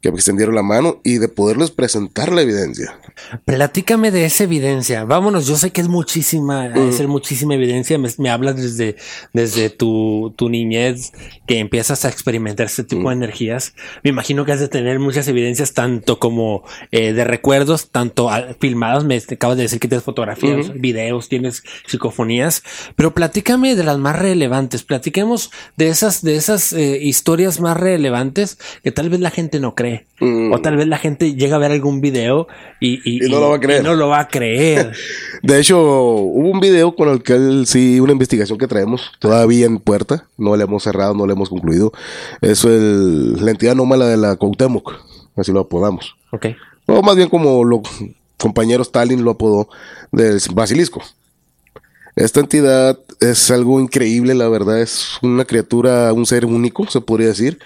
que 0.00 0.10
me 0.10 0.16
extendieron 0.16 0.54
la 0.54 0.62
mano 0.62 1.00
y 1.04 1.18
de 1.18 1.28
poderles 1.28 1.70
presentar 1.70 2.32
la 2.32 2.40
evidencia. 2.40 2.98
Platícame 3.44 4.10
de 4.10 4.24
esa 4.24 4.44
evidencia. 4.44 5.04
Vámonos, 5.04 5.46
yo 5.46 5.56
sé 5.56 5.72
que 5.72 5.82
es 5.82 5.88
muchísima, 5.88 6.68
es 6.68 7.06
muchísima 7.06 7.54
evidencia. 7.54 7.98
Me, 7.98 8.30
hablas 8.30 8.56
desde, 8.56 8.96
desde 9.34 9.68
tu, 9.68 10.32
tu, 10.36 10.48
niñez 10.48 11.12
que 11.46 11.58
empiezas 11.58 12.04
a 12.04 12.08
experimentar 12.08 12.66
este 12.66 12.84
tipo 12.84 13.10
de 13.10 13.16
energías. 13.16 13.74
Me 14.02 14.10
imagino 14.10 14.46
que 14.46 14.52
has 14.52 14.60
de 14.60 14.68
tener 14.68 14.98
muchas 15.00 15.28
evidencias, 15.28 15.74
tanto 15.74 16.18
como 16.18 16.64
eh, 16.92 17.12
de 17.12 17.24
recuerdos, 17.24 17.90
tanto 17.90 18.30
filmadas. 18.58 19.04
Me 19.04 19.16
acabas 19.16 19.58
de 19.58 19.64
decir 19.64 19.80
que 19.80 19.88
tienes 19.88 20.04
fotografías, 20.04 20.72
videos, 20.74 21.28
tienes 21.28 21.62
psicofonías, 21.86 22.62
pero 22.96 23.12
platícame 23.12 23.76
de 23.76 23.84
las 23.84 23.98
más 23.98 24.18
relevantes. 24.18 24.82
Platiquemos 24.82 25.50
de 25.76 25.88
esas, 25.88 26.22
de 26.22 26.36
esas 26.36 26.72
eh, 26.72 26.98
historias 27.02 27.60
más 27.60 27.76
relevantes 27.76 28.58
que 28.82 28.92
tal 28.92 29.10
vez 29.10 29.20
la 29.20 29.30
gente 29.30 29.60
no 29.60 29.74
cree. 29.74 29.89
O 30.52 30.60
tal 30.60 30.76
vez 30.76 30.86
la 30.86 30.98
gente 30.98 31.34
llega 31.34 31.56
a 31.56 31.58
ver 31.58 31.72
algún 31.72 32.00
video 32.00 32.46
y, 32.80 33.20
no, 33.28 33.40
lo 33.40 33.48
va 33.50 33.56
a 33.56 33.60
creer. 33.60 33.82
no 33.82 33.94
lo 33.94 34.08
va 34.08 34.20
a 34.20 34.28
creer. 34.28 34.92
de 35.42 35.60
hecho, 35.60 35.80
hubo 35.80 36.50
un 36.50 36.60
video 36.60 36.94
con 36.94 37.08
el 37.08 37.22
que 37.22 37.34
él, 37.34 37.64
sí, 37.66 38.00
una 38.00 38.12
investigación 38.12 38.58
que 38.58 38.66
traemos 38.66 39.12
todavía 39.18 39.66
en 39.66 39.78
puerta. 39.78 40.26
No 40.36 40.56
le 40.56 40.64
hemos 40.64 40.82
cerrado, 40.82 41.14
no 41.14 41.26
le 41.26 41.32
hemos 41.32 41.48
concluido. 41.48 41.92
Es 42.40 42.64
la 42.64 43.50
entidad 43.50 43.72
anómala 43.72 44.06
de 44.06 44.16
la 44.16 44.36
Cuauhtémoc. 44.36 44.92
Así 45.36 45.52
lo 45.52 45.60
apodamos. 45.60 46.16
Ok. 46.32 46.46
O 46.86 47.02
más 47.02 47.16
bien 47.16 47.28
como 47.28 47.64
los 47.64 47.80
compañeros 48.36 48.88
Stalin 48.88 49.24
lo 49.24 49.32
apodó 49.32 49.68
del 50.12 50.40
Basilisco. 50.52 51.02
Esta 52.16 52.40
entidad 52.40 52.98
es 53.20 53.50
algo 53.50 53.80
increíble, 53.80 54.34
la 54.34 54.48
verdad. 54.48 54.80
Es 54.80 55.18
una 55.22 55.44
criatura, 55.44 56.12
un 56.12 56.26
ser 56.26 56.44
único, 56.44 56.86
se 56.90 57.00
podría 57.00 57.28
decir. 57.28 57.58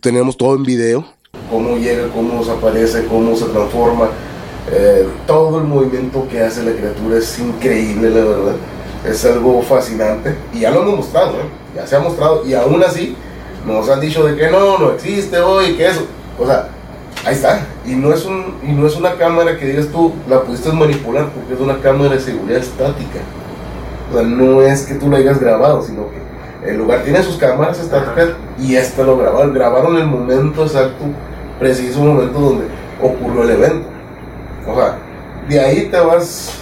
Tenemos 0.00 0.36
todo 0.36 0.54
en 0.56 0.62
video. 0.62 1.04
Cómo 1.50 1.76
llega, 1.76 2.08
cómo 2.08 2.40
desaparece, 2.40 3.06
cómo 3.06 3.36
se 3.36 3.44
transforma. 3.46 4.08
Eh, 4.70 5.06
todo 5.26 5.58
el 5.58 5.64
movimiento 5.64 6.26
que 6.28 6.40
hace 6.40 6.62
la 6.62 6.72
criatura 6.72 7.18
es 7.18 7.38
increíble, 7.38 8.10
la 8.10 8.24
verdad. 8.24 8.54
Es 9.06 9.24
algo 9.24 9.62
fascinante. 9.62 10.34
Y 10.54 10.60
ya 10.60 10.70
lo 10.70 10.82
hemos 10.82 10.96
mostrado, 10.96 11.32
¿eh? 11.34 11.48
Ya 11.74 11.86
se 11.86 11.96
ha 11.96 12.00
mostrado. 12.00 12.46
Y 12.46 12.54
aún 12.54 12.82
así 12.82 13.16
nos 13.66 13.88
han 13.88 14.00
dicho 14.00 14.24
de 14.24 14.36
que 14.36 14.50
no, 14.50 14.78
no 14.78 14.92
existe 14.92 15.38
hoy, 15.38 15.76
que 15.76 15.86
eso. 15.86 16.06
O 16.38 16.46
sea, 16.46 16.68
ahí 17.24 17.34
está. 17.34 17.66
Y 17.84 17.90
no 17.94 18.12
es, 18.12 18.24
un, 18.24 18.54
y 18.66 18.72
no 18.72 18.86
es 18.86 18.96
una 18.96 19.16
cámara 19.16 19.58
que 19.58 19.66
digas 19.66 19.88
tú, 19.88 20.12
la 20.28 20.42
pudiste 20.42 20.72
manipular 20.72 21.30
porque 21.30 21.54
es 21.54 21.60
una 21.60 21.78
cámara 21.80 22.14
de 22.14 22.20
seguridad 22.20 22.60
estática. 22.60 23.20
O 24.10 24.14
sea, 24.14 24.22
no 24.22 24.62
es 24.62 24.86
que 24.86 24.94
tú 24.94 25.10
la 25.10 25.18
hayas 25.18 25.38
grabado, 25.38 25.82
sino 25.82 26.08
que 26.10 26.25
el 26.66 26.78
lugar 26.78 27.02
tiene 27.02 27.22
sus 27.22 27.36
cámaras 27.36 27.78
estáticas 27.78 28.30
y 28.58 28.74
este 28.74 29.04
lo 29.04 29.16
grabaron. 29.16 29.54
Grabaron 29.54 29.96
el 29.96 30.06
momento 30.06 30.64
exacto, 30.64 31.04
preciso 31.58 32.00
momento 32.00 32.38
donde 32.38 32.64
ocurrió 33.00 33.42
el 33.44 33.50
evento. 33.50 33.88
O 34.68 34.74
sea, 34.74 34.98
de 35.48 35.60
ahí 35.60 35.86
te 35.86 35.98
vas 35.98 36.58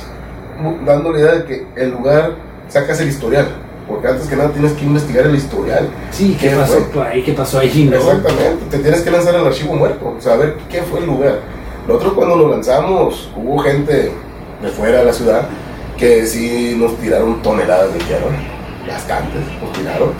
dando 0.85 1.13
la 1.13 1.19
idea 1.19 1.33
de 1.33 1.45
que 1.45 1.67
el 1.77 1.91
lugar 1.91 2.33
sacas 2.69 3.01
el 3.01 3.09
historial. 3.09 3.47
Porque 3.89 4.09
antes 4.09 4.27
que 4.29 4.37
nada 4.37 4.51
tienes 4.51 4.73
que 4.73 4.85
investigar 4.85 5.27
el 5.27 5.35
historial. 5.35 5.89
Sí, 6.11 6.37
¿qué, 6.41 6.51
pasó 6.51 7.03
ahí? 7.03 7.23
¿Qué 7.23 7.33
pasó 7.33 7.59
ahí? 7.59 7.91
Exactamente, 7.93 8.65
te 8.71 8.79
tienes 8.79 9.03
que 9.03 9.11
lanzar 9.11 9.35
el 9.35 9.47
archivo 9.47 9.75
muerto, 9.75 10.17
saber 10.21 10.57
qué 10.71 10.83
fue 10.83 11.01
el 11.01 11.07
lugar. 11.07 11.41
Nosotros 11.87 12.15
cuando 12.15 12.37
nos 12.37 12.51
lanzamos, 12.51 13.31
hubo 13.37 13.59
gente 13.59 14.11
de 14.63 14.69
fuera 14.69 15.01
de 15.01 15.05
la 15.05 15.13
ciudad 15.13 15.43
que 15.99 16.25
sí 16.27 16.77
nos 16.79 16.97
tiraron 16.97 17.43
toneladas 17.43 17.93
de 17.93 17.99
tierra 18.01 18.54
bastantes, 18.87 19.43
opinaron. 19.63 20.13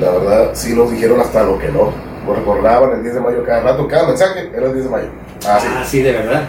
La 0.00 0.10
verdad, 0.10 0.50
sí 0.54 0.74
nos 0.74 0.90
dijeron 0.90 1.20
hasta 1.20 1.42
lo 1.42 1.58
que 1.58 1.68
no. 1.68 1.92
Nos 2.26 2.36
recordaban 2.36 2.92
el 2.92 3.02
10 3.02 3.14
de 3.14 3.20
mayo 3.20 3.44
cada 3.44 3.60
rato, 3.60 3.86
cada 3.88 4.08
mensaje 4.08 4.50
era 4.54 4.66
el 4.66 4.74
10 4.74 4.84
de 4.84 4.90
mayo. 4.90 5.08
Así. 5.38 5.68
Ah, 5.70 5.84
sí, 5.84 6.02
de 6.02 6.12
verdad. 6.12 6.44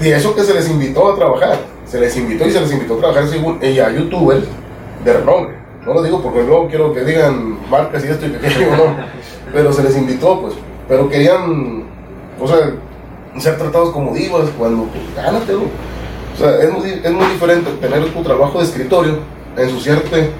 Y 0.00 0.08
eso 0.08 0.34
que 0.34 0.44
se 0.44 0.54
les 0.54 0.68
invitó 0.68 1.12
a 1.12 1.16
trabajar. 1.16 1.58
Se 1.86 2.00
les 2.00 2.16
invitó 2.16 2.46
y 2.46 2.50
se 2.50 2.60
les 2.60 2.72
invitó 2.72 2.94
a 2.94 2.98
trabajar 2.98 3.28
según 3.28 3.58
ella, 3.62 3.90
youtubers 3.90 4.44
de 5.04 5.12
renombre. 5.12 5.56
No 5.84 5.94
lo 5.94 6.02
digo 6.02 6.20
porque 6.20 6.42
luego 6.42 6.68
quiero 6.68 6.92
que 6.92 7.04
digan 7.04 7.58
marcas 7.70 8.04
y 8.04 8.08
esto 8.08 8.26
y 8.26 8.30
que 8.30 8.66
o 8.66 8.76
no. 8.76 8.96
Pero 9.52 9.72
se 9.72 9.82
les 9.82 9.96
invitó, 9.96 10.40
pues. 10.40 10.54
Pero 10.88 11.08
querían, 11.08 11.84
o 12.40 12.48
sea, 12.48 12.72
ser 13.38 13.56
tratados 13.56 13.90
como 13.90 14.12
divas 14.12 14.50
cuando, 14.58 14.84
pues, 14.84 15.02
gánatelo. 15.14 15.62
O 16.34 16.38
sea, 16.38 16.58
es 16.60 16.72
muy, 16.72 17.00
es 17.02 17.12
muy 17.12 17.26
diferente 17.26 17.70
tener 17.80 18.12
tu 18.12 18.22
trabajo 18.22 18.58
de 18.58 18.64
escritorio, 18.64 19.18
ensuciarte 19.56 20.30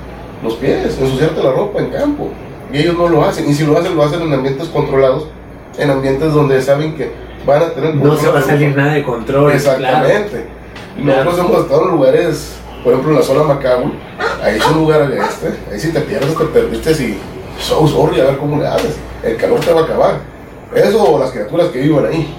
los 0.47 0.55
pies, 0.57 0.99
ensuciarte 0.99 1.43
la 1.43 1.53
ropa 1.53 1.81
en 1.81 1.91
campo. 1.91 2.31
Y 2.73 2.79
ellos 2.79 2.97
no 2.97 3.09
lo 3.09 3.25
hacen. 3.25 3.49
Y 3.49 3.55
si 3.55 3.65
lo 3.65 3.79
hacen, 3.79 3.95
lo 3.95 4.03
hacen 4.03 4.23
en 4.23 4.33
ambientes 4.33 4.69
controlados, 4.69 5.29
en 5.79 5.91
ambientes 5.91 6.33
donde 6.33 6.61
saben 6.63 6.97
que 6.97 7.13
van 7.47 7.63
a 7.63 7.71
tener... 7.71 7.95
No 7.95 8.17
se 8.17 8.29
va 8.29 8.41
a 8.41 8.43
salir 8.43 8.77
nada 8.77 8.95
de 8.95 9.05
control. 9.05 9.53
Exactamente. 9.53 10.47
Nosotros 10.99 11.39
hemos 11.39 11.61
estado 11.63 11.85
en 11.85 11.91
lugares, 11.91 12.55
por 12.83 12.93
ejemplo, 12.93 13.13
en 13.13 13.19
la 13.19 13.25
zona 13.25 13.43
Macabul, 13.43 13.93
ahí 14.43 14.57
es 14.57 14.67
un 14.67 14.79
lugar 14.79 15.03
al 15.03 15.13
este, 15.13 15.55
ahí 15.71 15.79
si 15.79 15.93
te 15.93 16.01
pierdes, 16.01 16.37
te 16.37 16.45
perdiste 16.47 16.91
y 16.93 17.19
so 17.61 17.87
sorry, 17.87 18.21
a 18.21 18.25
ver 18.25 18.39
cómo 18.39 18.61
le 18.61 18.67
haces. 18.67 18.97
El 19.23 19.37
calor 19.37 19.61
te 19.61 19.73
va 19.73 19.83
a 19.83 19.85
acabar. 19.85 20.21
Eso 20.75 21.03
o 21.03 21.19
las 21.19 21.31
criaturas 21.31 21.69
que 21.69 21.81
viven 21.81 22.07
ahí. 22.07 22.35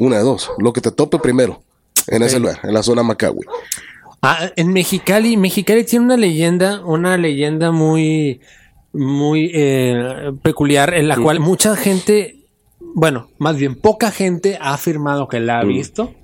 Una, 0.00 0.18
de 0.18 0.22
dos, 0.22 0.50
lo 0.58 0.72
que 0.72 0.80
te 0.80 0.90
tope 0.90 1.18
primero 1.18 1.60
en 2.06 2.22
ese 2.22 2.38
lugar, 2.38 2.58
en 2.62 2.72
la 2.72 2.82
zona 2.82 3.02
Macagüey. 3.02 3.46
Ah, 4.22 4.50
en 4.56 4.72
Mexicali, 4.72 5.36
Mexicali 5.36 5.84
tiene 5.84 6.06
una 6.06 6.16
leyenda, 6.16 6.84
una 6.84 7.16
leyenda 7.16 7.70
muy, 7.70 8.40
muy 8.92 9.50
eh, 9.54 10.32
peculiar, 10.42 10.94
en 10.94 11.08
la 11.08 11.16
mm. 11.16 11.22
cual 11.22 11.40
mucha 11.40 11.76
gente, 11.76 12.36
bueno, 12.80 13.28
más 13.38 13.56
bien 13.56 13.74
poca 13.74 14.10
gente 14.10 14.58
ha 14.60 14.74
afirmado 14.74 15.28
que 15.28 15.40
la 15.40 15.60
ha 15.60 15.64
mm. 15.64 15.68
visto 15.68 16.14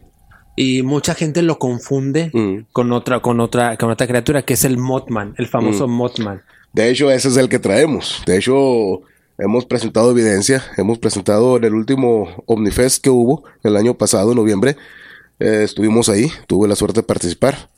y 0.57 0.83
mucha 0.83 1.15
gente 1.15 1.43
lo 1.43 1.59
confunde 1.59 2.31
mm. 2.33 2.67
con 2.73 2.93
otra, 2.93 3.21
con 3.21 3.41
otra, 3.41 3.77
con 3.77 3.91
otra 3.91 4.07
criatura 4.07 4.43
que 4.43 4.55
es 4.55 4.65
el 4.65 4.79
Mothman, 4.79 5.35
el 5.39 5.47
famoso 5.47 5.89
Mothman. 5.89 6.43
De 6.73 6.91
hecho, 6.91 7.11
ese 7.11 7.29
es 7.29 7.37
el 7.37 7.49
que 7.49 7.59
traemos. 7.59 8.23
De 8.27 8.39
hecho, 8.39 9.03
hemos 9.39 9.67
presentado 9.67 10.11
evidencia, 10.11 10.63
hemos 10.77 10.99
presentado 10.99 11.57
en 11.57 11.65
el 11.65 11.75
último 11.75 12.43
Omnifest 12.47 13.03
que 13.03 13.11
hubo 13.11 13.45
el 13.63 13.77
año 13.77 13.95
pasado, 13.95 14.33
en 14.33 14.37
noviembre. 14.37 14.77
Eh, 15.39 15.63
estuvimos 15.65 16.09
ahí, 16.09 16.31
tuve 16.47 16.69
la 16.69 16.77
suerte 16.77 17.01
de 17.01 17.07
participar. 17.07 17.69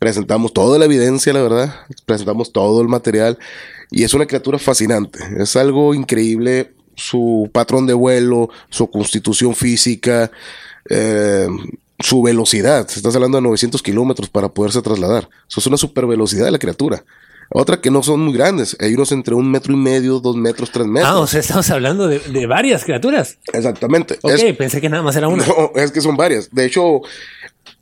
Presentamos 0.00 0.54
toda 0.54 0.78
la 0.78 0.86
evidencia, 0.86 1.30
la 1.34 1.42
verdad. 1.42 1.74
Presentamos 2.06 2.52
todo 2.52 2.80
el 2.80 2.88
material. 2.88 3.38
Y 3.90 4.02
es 4.02 4.14
una 4.14 4.24
criatura 4.24 4.58
fascinante. 4.58 5.18
Es 5.38 5.56
algo 5.56 5.92
increíble. 5.92 6.72
Su 6.96 7.50
patrón 7.52 7.86
de 7.86 7.92
vuelo, 7.92 8.48
su 8.70 8.90
constitución 8.90 9.54
física, 9.54 10.30
eh, 10.88 11.46
su 11.98 12.22
velocidad. 12.22 12.88
Estás 12.90 13.14
hablando 13.14 13.36
de 13.36 13.42
900 13.42 13.82
kilómetros 13.82 14.30
para 14.30 14.48
poderse 14.48 14.80
trasladar. 14.80 15.28
Eso 15.46 15.60
es 15.60 15.66
una 15.66 15.76
super 15.76 16.06
velocidad 16.06 16.46
de 16.46 16.52
la 16.52 16.58
criatura. 16.58 17.04
Otra 17.50 17.78
que 17.78 17.90
no 17.90 18.02
son 18.02 18.20
muy 18.20 18.32
grandes. 18.32 18.78
Hay 18.80 18.94
unos 18.94 19.12
entre 19.12 19.34
un 19.34 19.50
metro 19.50 19.74
y 19.74 19.76
medio, 19.76 20.18
dos 20.20 20.34
metros, 20.34 20.70
tres 20.70 20.86
metros. 20.86 21.12
Ah, 21.12 21.18
o 21.18 21.26
sea, 21.26 21.40
estamos 21.40 21.68
hablando 21.70 22.08
de, 22.08 22.46
varias 22.46 22.84
criaturas. 22.84 23.36
Exactamente. 23.52 24.18
Ok, 24.22 24.56
pensé 24.56 24.80
que 24.80 24.88
nada 24.88 25.02
más 25.02 25.14
era 25.16 25.28
una. 25.28 25.44
No, 25.46 25.72
es 25.74 25.92
que 25.92 26.00
son 26.00 26.16
varias. 26.16 26.48
De 26.50 26.64
hecho, 26.64 27.02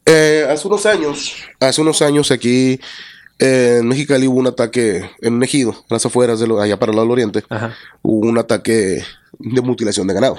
eh, 0.08 0.46
hace 0.50 0.66
unos 0.66 0.86
años, 0.86 1.36
hace 1.60 1.80
unos 1.80 2.02
años 2.02 2.30
aquí 2.30 2.80
en 3.38 3.86
Mexicali 3.86 4.26
hubo 4.26 4.38
un 4.38 4.48
ataque 4.48 5.10
en 5.20 5.34
un 5.34 5.44
ejido, 5.44 5.70
en 5.70 5.86
las 5.90 6.04
afueras 6.04 6.40
de 6.40 6.46
allá 6.60 6.78
para 6.78 6.90
el 6.90 6.96
lado 6.96 7.06
del 7.06 7.12
oriente. 7.12 7.44
Hubo 8.02 8.26
un 8.26 8.38
ataque 8.38 9.04
de 9.38 9.60
mutilación 9.60 10.06
de 10.08 10.14
ganado. 10.14 10.38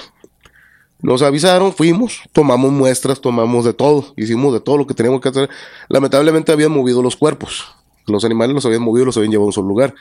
Nos 1.02 1.22
avisaron, 1.22 1.74
fuimos, 1.74 2.22
tomamos 2.34 2.74
muestras, 2.74 3.22
tomamos 3.22 3.64
de 3.64 3.74
todo, 3.74 4.14
hicimos 4.18 4.54
de 4.54 4.60
todo 4.60 4.78
lo 4.78 4.86
que 4.86 4.94
teníamos 4.94 5.22
que 5.22 5.30
hacer. 5.30 5.50
Lamentablemente 5.88 6.52
habían 6.52 6.72
movido 6.72 7.02
los 7.02 7.16
cuerpos. 7.16 7.74
Los 8.06 8.26
animales 8.26 8.54
los 8.54 8.66
habían 8.66 8.82
movido, 8.82 9.06
los 9.06 9.16
habían 9.16 9.32
llevado 9.32 9.46
a 9.46 9.48
un 9.48 9.54
solo 9.54 9.70
lugar. 9.70 9.96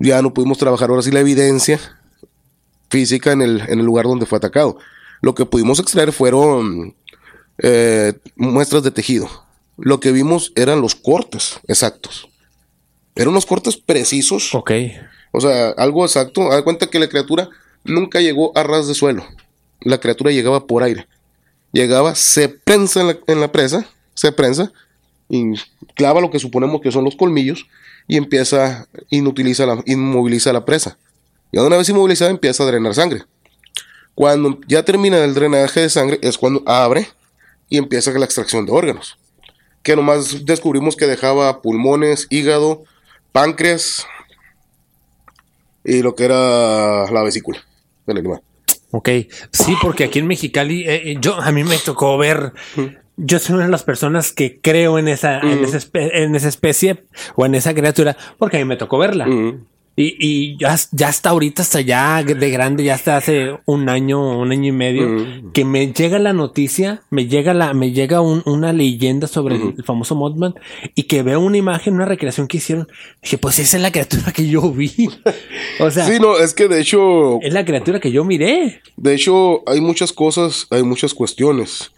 Ya 0.00 0.20
no 0.22 0.34
pudimos 0.34 0.58
trabajar 0.58 0.90
ahora 0.90 1.02
sí 1.02 1.12
la 1.12 1.20
evidencia 1.20 1.78
física 2.90 3.30
en 3.30 3.42
el, 3.42 3.60
en 3.68 3.78
el 3.78 3.86
lugar 3.86 4.06
donde 4.06 4.26
fue 4.26 4.38
atacado. 4.38 4.76
Lo 5.20 5.36
que 5.36 5.46
pudimos 5.46 5.78
extraer 5.78 6.10
fueron 6.10 6.96
eh, 7.58 8.14
muestras 8.36 8.82
de 8.82 8.90
tejido. 8.90 9.28
Lo 9.76 10.00
que 10.00 10.12
vimos 10.12 10.52
eran 10.56 10.80
los 10.80 10.94
cortes 10.94 11.60
exactos. 11.66 12.28
Eran 13.14 13.30
unos 13.30 13.46
cortes 13.46 13.76
precisos. 13.76 14.54
Ok. 14.54 14.72
O 15.32 15.40
sea, 15.40 15.70
algo 15.70 16.04
exacto. 16.04 16.48
Da 16.48 16.62
cuenta 16.62 16.86
que 16.86 16.98
la 16.98 17.08
criatura 17.08 17.48
nunca 17.84 18.20
llegó 18.20 18.56
a 18.56 18.62
ras 18.62 18.86
de 18.86 18.94
suelo 18.94 19.24
la 19.84 19.98
criatura 19.98 20.30
llegaba 20.30 20.66
por 20.66 20.82
aire. 20.82 21.06
Llegaba, 21.72 22.14
se 22.14 22.48
prensa 22.48 23.00
en 23.26 23.40
la, 23.40 23.50
presa, 23.50 23.86
se 24.14 24.32
prensa, 24.32 24.72
y 25.28 25.54
clava 25.94 26.20
lo 26.20 26.30
que 26.30 26.38
suponemos 26.38 26.80
que 26.82 26.92
son 26.92 27.04
los 27.04 27.16
colmillos 27.16 27.66
y 28.06 28.16
empieza, 28.16 28.86
inutiliza 29.10 29.64
la, 29.64 29.82
inmoviliza 29.86 30.52
la 30.52 30.64
presa. 30.64 30.98
Y 31.50 31.58
una 31.58 31.78
vez 31.78 31.88
inmovilizada 31.88 32.30
empieza 32.30 32.62
a 32.62 32.66
drenar 32.66 32.94
sangre. 32.94 33.22
Cuando 34.14 34.60
ya 34.68 34.84
termina 34.84 35.24
el 35.24 35.34
drenaje 35.34 35.80
de 35.80 35.88
sangre 35.88 36.18
es 36.22 36.36
cuando 36.36 36.62
abre 36.66 37.08
y 37.72 37.78
empieza 37.78 38.12
la 38.12 38.26
extracción 38.26 38.66
de 38.66 38.72
órganos. 38.72 39.18
Que 39.82 39.96
nomás 39.96 40.44
descubrimos 40.44 40.94
que 40.94 41.06
dejaba 41.06 41.62
pulmones, 41.62 42.26
hígado, 42.28 42.84
páncreas 43.32 44.06
y 45.82 46.02
lo 46.02 46.14
que 46.14 46.26
era 46.26 47.10
la 47.10 47.22
vesícula 47.22 47.64
del 48.06 48.18
animal. 48.18 48.42
Ok, 48.90 49.08
sí, 49.52 49.74
porque 49.80 50.04
aquí 50.04 50.18
en 50.18 50.26
Mexicali, 50.26 50.82
eh, 50.82 51.12
eh, 51.12 51.16
yo 51.18 51.40
a 51.40 51.50
mí 51.50 51.64
me 51.64 51.78
tocó 51.78 52.18
ver, 52.18 52.52
yo 53.16 53.38
soy 53.38 53.54
una 53.54 53.64
de 53.64 53.70
las 53.70 53.84
personas 53.84 54.32
que 54.32 54.60
creo 54.60 54.98
en 54.98 55.08
esa, 55.08 55.40
en, 55.40 55.64
esa 55.64 55.78
en, 55.94 56.34
esa 56.34 56.48
especie 56.48 57.04
o 57.36 57.46
en 57.46 57.54
esa 57.54 57.72
criatura, 57.72 58.18
porque 58.36 58.58
a 58.58 58.60
mí 58.60 58.66
me 58.66 58.76
tocó 58.76 58.98
verla. 58.98 59.26
Y, 59.94 60.16
y 60.18 60.56
ya, 60.58 60.74
ya 60.90 61.08
hasta 61.08 61.30
ahorita, 61.30 61.62
hasta 61.62 61.82
ya 61.82 62.22
de 62.22 62.50
grande, 62.50 62.82
ya 62.82 62.94
hasta 62.94 63.18
hace 63.18 63.58
un 63.66 63.90
año, 63.90 64.38
un 64.38 64.50
año 64.50 64.68
y 64.68 64.72
medio, 64.72 65.06
mm. 65.06 65.52
que 65.52 65.66
me 65.66 65.92
llega 65.92 66.18
la 66.18 66.32
noticia, 66.32 67.02
me 67.10 67.26
llega 67.26 67.52
la, 67.52 67.74
me 67.74 67.92
llega 67.92 68.22
una 68.22 68.72
leyenda 68.72 69.26
sobre 69.26 69.56
el, 69.56 69.84
famoso 69.84 70.14
Modman 70.14 70.54
y 70.94 71.02
que 71.02 71.22
veo 71.22 71.40
una 71.40 71.58
imagen, 71.58 71.94
una 71.94 72.06
recreación 72.06 72.48
que 72.48 72.56
hicieron. 72.56 72.88
Dije, 73.22 73.36
pues 73.36 73.58
esa 73.58 73.76
es 73.76 73.82
la 73.82 73.92
criatura 73.92 74.32
que 74.32 74.48
yo 74.48 74.70
vi. 74.72 75.10
o 75.78 75.90
sea, 75.90 76.06
sí, 76.06 76.18
no, 76.18 76.38
es 76.38 76.54
que 76.54 76.68
de 76.68 76.80
hecho, 76.80 77.38
es 77.42 77.52
la 77.52 77.64
criatura 77.64 78.00
que 78.00 78.10
yo 78.10 78.24
miré. 78.24 78.80
De 78.96 79.14
hecho, 79.14 79.62
hay 79.68 79.82
muchas 79.82 80.12
cosas, 80.12 80.66
hay 80.70 80.82
muchas 80.82 81.12
cuestiones 81.12 81.92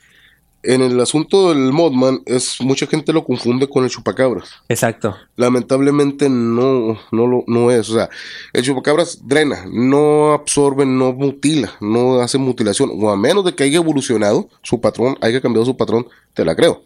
en 0.64 0.83
el 0.83 0.99
asunto 1.00 1.50
del 1.50 1.73
Modman, 1.73 2.23
es 2.26 2.61
mucha 2.61 2.87
gente 2.87 3.12
lo 3.12 3.25
confunde 3.25 3.68
con 3.68 3.85
el 3.85 3.90
chupacabras. 3.90 4.50
Exacto. 4.68 5.16
Lamentablemente 5.37 6.28
no, 6.28 6.99
no, 7.12 7.26
lo, 7.26 7.44
no 7.47 7.71
es. 7.71 7.90
O 7.90 7.94
sea, 7.94 8.09
el 8.52 8.62
chupacabras 8.62 9.26
drena, 9.26 9.64
no 9.71 10.33
absorbe, 10.33 10.87
no 10.87 11.12
mutila, 11.12 11.73
no 11.80 12.21
hace 12.21 12.38
mutilación. 12.38 12.90
O 12.94 13.11
a 13.11 13.16
menos 13.16 13.44
de 13.44 13.54
que 13.54 13.64
haya 13.64 13.76
evolucionado 13.76 14.49
su 14.62 14.80
patrón, 14.80 15.16
haya 15.21 15.40
cambiado 15.40 15.66
su 15.66 15.76
patrón, 15.76 16.09
te 16.33 16.44
la 16.44 16.56
creo. 16.56 16.83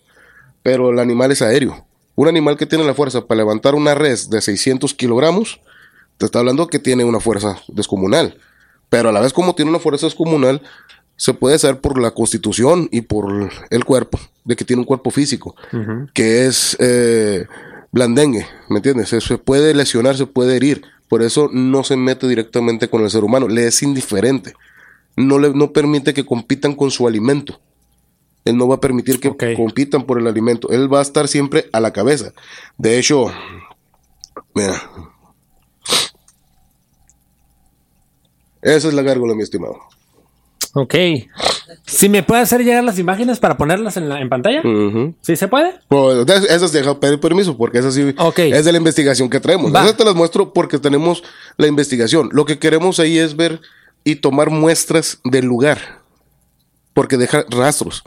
Pero 0.62 0.90
el 0.90 0.98
animal 0.98 1.30
es 1.32 1.42
aéreo. 1.42 1.86
Un 2.14 2.28
animal 2.28 2.56
que 2.56 2.66
tiene 2.66 2.84
la 2.84 2.94
fuerza 2.94 3.26
para 3.26 3.38
levantar 3.38 3.74
una 3.76 3.94
res 3.94 4.28
de 4.28 4.40
600 4.40 4.92
kilogramos, 4.94 5.60
te 6.16 6.26
está 6.26 6.40
hablando 6.40 6.66
que 6.66 6.80
tiene 6.80 7.04
una 7.04 7.20
fuerza 7.20 7.62
descomunal. 7.68 8.36
Pero 8.88 9.10
a 9.10 9.12
la 9.12 9.20
vez 9.20 9.32
como 9.32 9.54
tiene 9.54 9.70
una 9.70 9.78
fuerza 9.78 10.06
descomunal, 10.06 10.62
se 11.18 11.34
puede 11.34 11.56
hacer 11.56 11.80
por 11.80 12.00
la 12.00 12.12
constitución 12.12 12.88
y 12.92 13.02
por 13.02 13.50
el 13.70 13.84
cuerpo, 13.84 14.20
de 14.44 14.54
que 14.54 14.64
tiene 14.64 14.80
un 14.80 14.86
cuerpo 14.86 15.10
físico, 15.10 15.56
que 16.14 16.46
es 16.46 16.76
eh, 16.78 17.44
blandengue, 17.90 18.46
¿me 18.68 18.76
entiendes? 18.76 19.08
Se 19.08 19.36
puede 19.36 19.74
lesionar, 19.74 20.16
se 20.16 20.26
puede 20.26 20.56
herir, 20.56 20.82
por 21.08 21.22
eso 21.22 21.50
no 21.52 21.82
se 21.82 21.96
mete 21.96 22.28
directamente 22.28 22.88
con 22.88 23.02
el 23.02 23.10
ser 23.10 23.24
humano, 23.24 23.48
le 23.48 23.66
es 23.66 23.82
indiferente, 23.82 24.54
no, 25.16 25.40
le, 25.40 25.50
no 25.50 25.72
permite 25.72 26.14
que 26.14 26.24
compitan 26.24 26.74
con 26.74 26.92
su 26.92 27.08
alimento. 27.08 27.60
Él 28.44 28.56
no 28.56 28.68
va 28.68 28.76
a 28.76 28.80
permitir 28.80 29.18
que 29.18 29.34
compitan 29.56 30.04
por 30.06 30.18
el 30.18 30.26
alimento. 30.26 30.70
Él 30.70 30.90
va 30.90 31.00
a 31.00 31.02
estar 31.02 31.28
siempre 31.28 31.68
a 31.70 31.80
la 31.80 31.92
cabeza. 31.92 32.32
De 32.78 32.98
hecho, 32.98 33.26
mira. 34.54 34.90
Esa 38.62 38.88
es 38.88 38.94
la 38.94 39.02
gárgola, 39.02 39.34
mi 39.34 39.42
estimado. 39.42 39.78
Ok. 40.74 40.94
Si 41.84 42.08
me 42.08 42.22
puede 42.22 42.42
hacer 42.42 42.64
llegar 42.64 42.84
las 42.84 42.98
imágenes 42.98 43.38
para 43.38 43.56
ponerlas 43.56 43.96
en, 43.96 44.08
la, 44.08 44.20
en 44.20 44.28
pantalla. 44.28 44.62
¿Sí 45.20 45.36
se 45.36 45.48
puede? 45.48 45.74
Pues 45.88 46.26
esas 46.48 46.72
deja 46.72 46.98
pedir 46.98 47.20
permiso 47.20 47.56
porque 47.56 47.78
esas 47.78 47.94
sí 47.94 48.14
es 48.36 48.64
de 48.64 48.72
la 48.72 48.78
investigación 48.78 49.28
que 49.28 49.40
traemos. 49.40 49.70
Esas 49.70 49.96
te 49.96 50.04
las 50.04 50.14
muestro 50.14 50.52
porque 50.52 50.78
tenemos 50.78 51.22
la 51.56 51.66
investigación. 51.66 52.28
Lo 52.32 52.44
que 52.44 52.58
queremos 52.58 53.00
ahí 53.00 53.18
es 53.18 53.36
ver 53.36 53.60
y 54.04 54.16
tomar 54.16 54.50
muestras 54.50 55.20
del 55.24 55.46
lugar. 55.46 55.78
Porque 56.94 57.16
deja 57.16 57.44
rastros. 57.50 58.02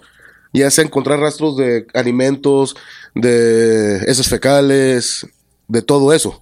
Ya 0.53 0.69
sea 0.69 0.83
encontrar 0.83 1.19
rastros 1.19 1.55
de 1.55 1.87
alimentos, 1.93 2.75
de 3.15 3.97
heces 4.07 4.27
fecales, 4.27 5.25
de 5.67 5.81
todo 5.81 6.13
eso. 6.13 6.41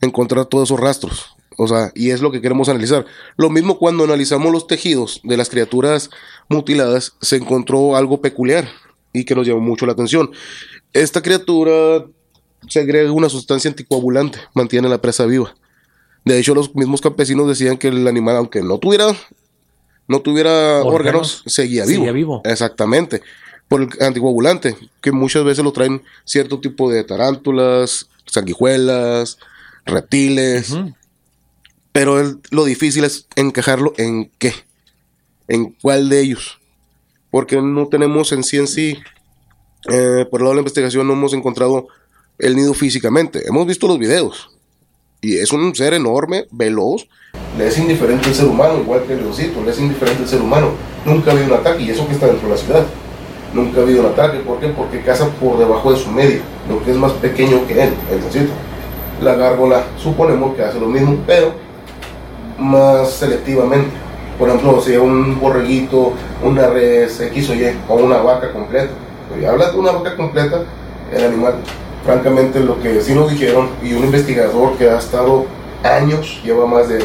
encontrar 0.00 0.44
todos 0.46 0.68
esos 0.68 0.78
rastros. 0.80 1.35
O 1.56 1.66
sea, 1.66 1.90
y 1.94 2.10
es 2.10 2.20
lo 2.20 2.30
que 2.30 2.40
queremos 2.40 2.68
analizar. 2.68 3.06
Lo 3.36 3.50
mismo 3.50 3.78
cuando 3.78 4.04
analizamos 4.04 4.52
los 4.52 4.66
tejidos 4.66 5.20
de 5.24 5.36
las 5.36 5.48
criaturas 5.48 6.10
mutiladas, 6.48 7.14
se 7.20 7.36
encontró 7.36 7.96
algo 7.96 8.20
peculiar 8.20 8.68
y 9.12 9.24
que 9.24 9.34
nos 9.34 9.46
llamó 9.46 9.60
mucho 9.60 9.86
la 9.86 9.92
atención. 9.92 10.30
Esta 10.92 11.22
criatura 11.22 12.04
segrega 12.68 13.10
una 13.12 13.28
sustancia 13.28 13.70
anticoagulante, 13.70 14.38
mantiene 14.54 14.88
la 14.88 15.00
presa 15.00 15.24
viva. 15.26 15.54
De 16.24 16.38
hecho, 16.38 16.54
los 16.54 16.74
mismos 16.74 17.00
campesinos 17.00 17.48
decían 17.48 17.78
que 17.78 17.88
el 17.88 18.06
animal, 18.06 18.36
aunque 18.36 18.60
no 18.62 18.78
tuviera, 18.78 19.14
no 20.08 20.20
tuviera 20.20 20.82
órganos, 20.82 21.42
seguía 21.46 21.84
vivo. 21.84 21.98
Seguía 21.98 22.12
vivo. 22.12 22.42
Exactamente. 22.44 23.22
Por 23.68 23.82
el 23.82 23.88
anticoagulante, 24.00 24.76
que 25.00 25.12
muchas 25.12 25.44
veces 25.44 25.64
lo 25.64 25.72
traen 25.72 26.02
cierto 26.24 26.60
tipo 26.60 26.90
de 26.90 27.04
tarántulas, 27.04 28.08
sanguijuelas, 28.26 29.38
reptiles. 29.84 30.74
Pero 31.96 32.20
el- 32.20 32.40
lo 32.50 32.66
difícil 32.66 33.04
es 33.04 33.26
encajarlo 33.36 33.94
en 33.96 34.30
qué. 34.38 34.52
En 35.48 35.74
cuál 35.80 36.10
de 36.10 36.20
ellos. 36.20 36.58
Porque 37.30 37.56
no 37.62 37.86
tenemos 37.88 38.32
en 38.32 38.44
sí 38.44 38.58
en 38.58 38.66
sí, 38.66 38.98
eh, 39.90 40.26
por 40.30 40.40
el 40.40 40.44
lado 40.44 40.50
de 40.50 40.56
la 40.56 40.60
investigación, 40.60 41.06
no 41.06 41.14
hemos 41.14 41.32
encontrado 41.32 41.88
el 42.38 42.54
nido 42.54 42.74
físicamente. 42.74 43.48
Hemos 43.48 43.66
visto 43.66 43.88
los 43.88 43.98
videos. 43.98 44.50
Y 45.22 45.38
es 45.38 45.50
un 45.52 45.74
ser 45.74 45.94
enorme, 45.94 46.44
veloz. 46.50 47.08
Le 47.56 47.68
es 47.68 47.78
indiferente 47.78 48.28
el 48.28 48.34
ser 48.34 48.44
humano, 48.44 48.78
igual 48.78 49.04
que 49.06 49.14
el 49.14 49.20
leoncito, 49.20 49.64
le 49.64 49.70
es 49.70 49.80
indiferente 49.80 50.22
el 50.24 50.28
ser 50.28 50.42
humano. 50.42 50.72
Nunca 51.06 51.30
ha 51.30 51.32
habido 51.32 51.54
un 51.54 51.60
ataque, 51.60 51.82
y 51.82 51.88
eso 51.92 52.06
que 52.06 52.12
está 52.12 52.26
dentro 52.26 52.46
de 52.46 52.54
la 52.56 52.60
ciudad. 52.60 52.86
Nunca 53.54 53.80
ha 53.80 53.82
habido 53.84 54.00
un 54.00 54.06
ataque, 54.08 54.40
¿por 54.40 54.60
qué? 54.60 54.68
Porque 54.68 55.00
caza 55.00 55.30
por 55.40 55.58
debajo 55.58 55.94
de 55.94 55.98
su 55.98 56.10
medio, 56.10 56.42
lo 56.68 56.84
que 56.84 56.90
es 56.90 56.98
más 56.98 57.12
pequeño 57.12 57.66
que 57.66 57.84
él, 57.84 57.94
el 58.12 58.18
leoncito. 58.18 58.52
La 59.22 59.34
gárgola, 59.34 59.86
suponemos 59.96 60.54
que 60.54 60.60
hace 60.62 60.78
lo 60.78 60.88
mismo, 60.88 61.24
pero 61.26 61.64
más 62.58 63.10
selectivamente. 63.10 63.90
Por 64.38 64.48
ejemplo, 64.48 64.80
si 64.80 64.96
un 64.96 65.40
borreguito, 65.40 66.12
una 66.42 66.66
res 66.66 67.20
X 67.20 67.50
o 67.50 67.54
Y, 67.54 67.74
o 67.88 67.94
una 67.94 68.18
vaca 68.18 68.52
completa. 68.52 68.90
Y 69.40 69.44
habla 69.44 69.70
de 69.70 69.78
una 69.78 69.92
vaca 69.92 70.16
completa, 70.16 70.62
el 71.12 71.24
animal, 71.24 71.54
francamente, 72.04 72.60
lo 72.60 72.80
que 72.80 73.00
sí 73.00 73.14
nos 73.14 73.30
dijeron, 73.30 73.68
y 73.82 73.94
un 73.94 74.04
investigador 74.04 74.76
que 74.76 74.90
ha 74.90 74.98
estado 74.98 75.46
años, 75.82 76.40
lleva 76.44 76.66
más 76.66 76.88
de 76.88 76.98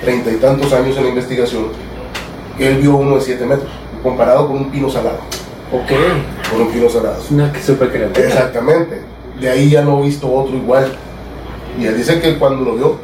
treinta 0.00 0.30
y 0.30 0.36
tantos 0.36 0.72
años 0.72 0.96
en 0.96 1.04
la 1.04 1.08
investigación, 1.10 1.66
que 2.56 2.68
él 2.68 2.78
vio 2.78 2.96
uno 2.96 3.16
de 3.16 3.20
7 3.20 3.44
metros, 3.46 3.70
comparado 4.02 4.48
con 4.48 4.56
un 4.56 4.70
pino 4.70 4.90
salado. 4.90 5.18
Ok. 5.72 6.50
Con 6.50 6.62
un 6.62 6.72
pino 6.72 6.88
salado. 6.88 7.20
Es 7.20 7.30
una 7.30 7.52
super 7.60 7.90
criatura. 7.90 8.26
Exactamente. 8.26 9.02
De 9.38 9.50
ahí 9.50 9.70
ya 9.70 9.82
no 9.82 10.00
he 10.00 10.06
visto 10.06 10.32
otro 10.32 10.56
igual. 10.56 10.92
Y 11.78 11.84
él 11.84 11.96
dice 11.96 12.20
que 12.20 12.38
cuando 12.38 12.64
lo 12.64 12.74
vio, 12.74 12.98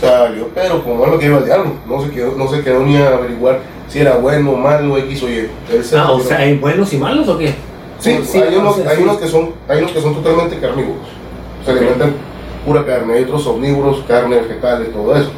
salió, 0.00 0.48
pero 0.54 0.82
como 0.82 1.04
no 1.06 1.12
lo 1.12 1.18
que 1.18 1.26
iba 1.26 1.38
al 1.38 1.44
diablo, 1.44 1.72
no 1.86 2.02
se 2.02 2.10
quedó, 2.10 2.32
no 2.36 2.48
se 2.48 2.62
quedó 2.62 2.80
ni 2.80 2.96
a 2.96 3.08
averiguar 3.08 3.60
si 3.88 4.00
era 4.00 4.16
bueno 4.16 4.52
o 4.52 4.56
malo, 4.56 4.96
X 4.98 5.22
o 5.22 5.28
Y. 5.28 5.48
Se 5.82 5.96
Ah, 5.98 6.10
o 6.12 6.20
sea, 6.20 6.38
¿hay 6.38 6.58
buenos 6.58 6.92
y 6.92 6.98
malos 6.98 7.28
o 7.28 7.38
qué? 7.38 7.54
sí, 7.98 8.18
sí, 8.24 8.38
hay, 8.40 8.54
o 8.56 8.60
unos, 8.60 8.76
sea, 8.76 8.90
hay 8.90 9.02
unos 9.02 9.16
que 9.18 9.26
son, 9.28 9.50
hay 9.68 9.78
unos 9.78 9.92
que 9.92 10.00
son 10.00 10.14
totalmente 10.14 10.58
carnívoros. 10.58 11.06
Se 11.64 11.70
alimentan 11.70 12.12
pura 12.64 12.84
carne, 12.84 13.14
hay 13.14 13.24
otros 13.24 13.46
omnívoros, 13.46 14.04
carne, 14.08 14.36
vegetales, 14.40 14.92
todo 14.92 15.16
eso. 15.16 15.30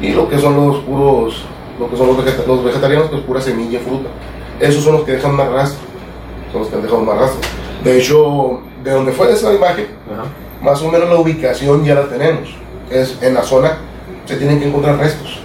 Y 0.00 0.12
lo 0.12 0.28
que 0.28 0.38
son 0.38 0.56
los 0.56 0.78
puros, 0.84 1.42
lo 1.78 1.90
que 1.90 1.96
son 1.96 2.06
los, 2.08 2.16
vegeta- 2.18 2.46
los 2.46 2.64
vegetarianos, 2.64 3.08
pues 3.10 3.22
pura 3.22 3.40
semilla, 3.40 3.80
fruta. 3.80 4.08
Esos 4.60 4.82
son 4.84 4.94
los 4.94 5.02
que 5.04 5.12
dejan 5.12 5.34
más 5.36 5.48
rastro. 5.50 5.80
Son 6.52 6.60
los 6.62 6.70
que 6.70 6.76
han 6.76 6.82
dejado 6.82 7.00
más 7.02 7.18
rastro. 7.18 7.40
De 7.84 7.98
hecho, 7.98 8.60
de 8.82 8.90
donde 8.92 9.12
fue 9.12 9.30
esa 9.32 9.52
imagen, 9.52 9.86
más 10.62 10.80
o 10.82 10.90
menos 10.90 11.08
la 11.08 11.16
ubicación 11.16 11.84
ya 11.84 11.94
la 11.94 12.08
tenemos. 12.08 12.48
Es 12.90 13.18
en 13.20 13.34
la 13.34 13.42
zona, 13.42 13.78
se 14.26 14.36
tienen 14.36 14.58
que 14.60 14.68
encontrar 14.68 14.98
restos. 14.98 15.38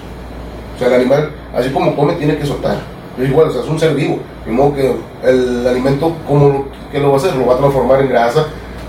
O 0.75 0.79
sea, 0.79 0.87
el 0.87 0.93
animal, 0.95 1.31
así 1.55 1.69
como 1.69 1.95
come, 1.95 2.13
tiene 2.13 2.37
que 2.37 2.45
soltar. 2.45 2.77
Es 3.21 3.29
igual, 3.29 3.49
o 3.49 3.51
sea, 3.51 3.61
es 3.61 3.67
un 3.69 3.79
ser 3.79 3.93
vivo. 3.95 4.19
De 4.45 4.51
modo 4.51 4.73
que 4.73 4.95
el 5.23 5.67
alimento, 5.67 6.13
¿cómo 6.27 6.65
qué 6.91 6.99
lo 6.99 7.09
va 7.09 7.15
a 7.15 7.17
hacer? 7.17 7.35
Lo 7.35 7.45
va 7.47 7.55
a 7.55 7.57
transformar 7.57 8.01
en 8.01 8.09
grasa. 8.09 8.45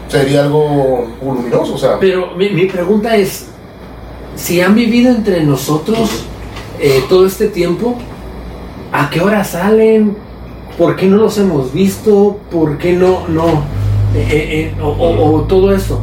Sería 0.09 0.43
algo 0.43 1.07
voluminoso, 1.23 1.75
o 1.75 1.79
sea. 1.79 1.99
Pero 2.01 2.33
mi, 2.37 2.51
mi 2.51 2.67
pregunta 2.67 3.17
es, 3.17 3.49
si 4.37 4.61
han 4.61 4.75
vivido 4.75 5.11
entre 5.11 5.43
nosotros 5.45 6.25
eh, 6.81 7.03
todo 7.09 7.27
este 7.27 7.49
tiempo, 7.49 7.97
¿a 8.93 9.11
qué 9.11 9.21
hora 9.21 9.45
salen? 9.45 10.17
¿Por 10.79 10.97
qué 10.97 11.07
no 11.07 11.17
los 11.19 11.37
hemos 11.39 11.73
visto? 11.73 12.39
¿Por 12.51 12.79
qué 12.79 12.93
no, 12.95 13.27
no, 13.29 13.47
eh, 14.15 14.27
eh, 14.31 14.73
eh, 14.75 14.75
o, 14.83 14.89
o- 14.89 15.35
o 15.37 15.41
todo 15.43 15.75
eso? 15.75 16.01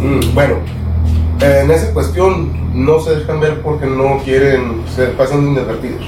Mm, 0.00 0.34
bueno, 0.34 0.54
en 1.40 1.70
esa 1.70 1.92
cuestión 1.92 2.50
no 2.74 3.00
se 3.00 3.16
dejan 3.16 3.40
ver 3.40 3.60
porque 3.62 3.86
no 3.86 4.18
quieren, 4.24 4.82
se 4.94 5.06
pasan 5.08 5.48
inadvertidos. 5.48 6.04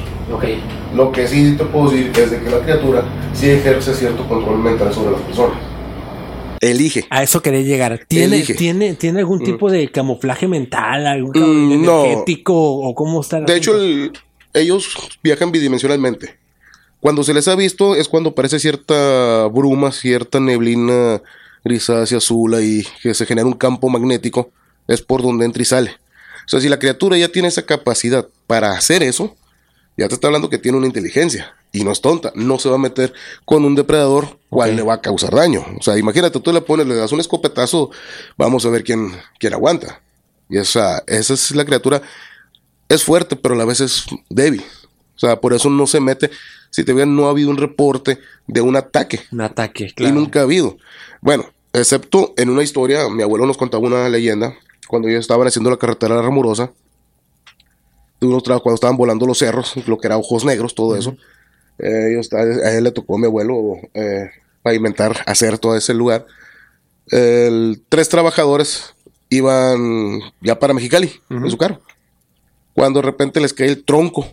Lo 0.95 1.11
que 1.13 1.27
sí 1.29 1.55
te 1.59 1.65
puedo 1.65 1.91
decir 1.91 2.11
es 2.17 2.31
de 2.31 2.41
que 2.41 2.51
la 2.51 2.61
criatura 2.61 3.05
sí 3.35 3.51
ejerce 3.51 3.95
cierto 3.95 4.27
control 4.29 4.59
mental 4.59 4.93
sobre 4.93 5.13
las 5.13 5.21
personas. 5.23 5.59
Elige. 6.61 7.05
a 7.11 7.25
eso 7.25 7.43
quería 7.43 7.63
llegar. 7.63 8.01
¿Tiene, 8.07 8.37
Elige. 8.37 8.55
tiene, 8.55 8.95
¿tiene 8.95 9.19
algún 9.19 9.41
Mm. 9.41 9.45
tipo 9.45 9.69
de 9.69 9.91
camuflaje 9.91 10.47
mental, 10.47 11.07
algún 11.09 11.31
Mm, 11.31 11.35
camuflaje 11.35 11.77
no. 11.87 12.05
energético 12.05 12.55
o 12.55 12.95
cómo 12.95 13.21
está? 13.21 13.41
De 13.41 13.57
hecho, 13.57 13.77
el- 13.77 14.13
ellos 14.55 14.95
viajan 15.25 15.51
bidimensionalmente. 15.51 16.37
Cuando 17.01 17.25
se 17.25 17.35
les 17.35 17.49
ha 17.49 17.57
visto 17.57 17.97
es 17.97 18.09
cuando 18.09 18.37
parece 18.37 18.61
cierta 18.61 19.47
bruma, 19.49 19.91
cierta 19.91 20.39
neblina 20.39 21.21
grisácea, 21.65 22.19
azul 22.19 22.55
y 22.63 22.87
que 23.03 23.13
se 23.13 23.27
genera 23.27 23.47
un 23.47 23.55
campo 23.55 23.89
magnético, 23.89 24.51
es 24.87 25.03
por 25.03 25.21
donde 25.21 25.45
entra 25.47 25.63
y 25.63 25.65
sale. 25.65 25.91
O 26.47 26.49
sea, 26.49 26.61
si 26.61 26.69
la 26.69 26.79
criatura 26.79 27.17
ya 27.17 27.29
tiene 27.29 27.49
esa 27.49 27.63
capacidad 27.63 28.27
para 28.47 28.73
hacer 28.73 29.03
eso, 29.03 29.37
ya 29.97 30.09
te 30.09 30.15
está 30.15 30.27
hablando 30.29 30.49
que 30.51 30.59
tiene 30.59 30.79
una 30.79 30.87
inteligencia 30.87 31.55
y 31.73 31.85
no 31.85 31.93
es 31.93 32.01
tonta, 32.01 32.33
no 32.35 32.59
se 32.59 32.69
va 32.69 32.77
a 32.77 32.79
meter 32.79 33.13
con 33.45 33.65
un 33.65 33.75
depredador 33.75 34.39
cual 34.51 34.71
Ok. 34.71 34.77
le 34.77 34.83
va 34.83 34.95
a 34.95 35.01
causar 35.01 35.35
daño. 35.35 35.65
O 35.79 35.83
sea, 35.83 35.97
imagínate, 35.99 36.41
tú 36.41 36.53
le 36.53 36.61
pones, 36.61 36.87
le 36.87 36.95
das 36.97 37.13
un 37.13 37.21
escopetazo, 37.21 37.91
vamos 38.37 38.65
a 38.67 38.71
ver 38.71 38.85
quién, 38.85 39.13
quién 39.39 39.55
aguanta. 39.55 40.01
Y 40.49 40.59
esa, 40.59 41.03
esa 41.07 41.35
es 41.35 41.51
la 41.55 41.65
criatura 41.65 42.03
es 42.89 43.05
fuerte, 43.05 43.37
pero 43.37 43.55
a 43.55 43.59
la 43.59 43.65
vez 43.65 43.81
es 43.81 44.05
débil. 44.29 44.63
O 45.17 45.19
sea, 45.19 45.41
por 45.41 45.55
eso 45.55 45.71
no 45.71 45.87
se 45.87 46.01
mete. 46.01 46.31
Si 46.71 46.85
te 46.85 46.93
vean, 46.93 47.15
no 47.17 47.27
ha 47.27 47.31
habido 47.31 47.49
un 47.51 47.57
reporte 47.57 48.19
de 48.47 48.61
un 48.61 48.77
ataque. 48.77 49.21
Un 49.31 49.41
ataque, 49.43 49.85
Y 49.85 49.93
claro. 49.93 50.15
nunca 50.15 50.41
ha 50.41 50.43
habido. 50.43 50.77
Bueno, 51.21 51.47
excepto 51.73 52.35
en 52.37 52.51
una 52.51 52.63
historia, 52.63 53.09
mi 53.09 53.23
abuelo 53.23 53.47
nos 53.47 53.57
contaba 53.57 53.87
una 53.87 54.09
leyenda 54.09 54.55
cuando 54.93 55.09
ellos 55.09 55.21
estaban 55.23 55.47
haciendo 55.49 55.71
la 55.71 55.79
carretera 55.79 56.17
tra- 58.43 58.61
Cuando 58.61 58.75
estaban 58.75 58.99
volando 58.99 59.27
los 59.27 59.39
cerros, 59.39 59.73
lo 59.87 59.97
que 59.97 60.07
era 60.07 60.19
ojos 60.19 60.45
negros, 60.45 60.75
todo 60.75 60.97
eso. 60.97 61.17
Eh, 61.79 62.11
ellos, 62.11 62.31
a 62.35 62.43
él 62.77 62.85
le 62.85 62.91
tocó 62.93 63.17
a 63.17 63.19
mi 63.19 63.25
abuelo 63.25 63.77
eh, 63.95 64.29
pavimentar, 64.63 65.17
hacer 65.27 65.59
todo 65.59 65.79
ese 65.79 65.95
lugar. 65.95 66.27
El- 67.07 67.83
tres 67.89 68.11
trabajadores 68.11 68.95
iban 69.31 70.21
ya 70.43 70.59
para 70.59 70.75
Mexicali 70.75 71.11
en 71.31 71.51
su 71.51 71.57
carro. 71.57 71.81
Cuando 72.75 73.01
de 73.01 73.07
repente 73.07 73.41
les 73.41 73.55
cae 73.55 73.69
el 73.69 73.83
tronco 73.83 74.27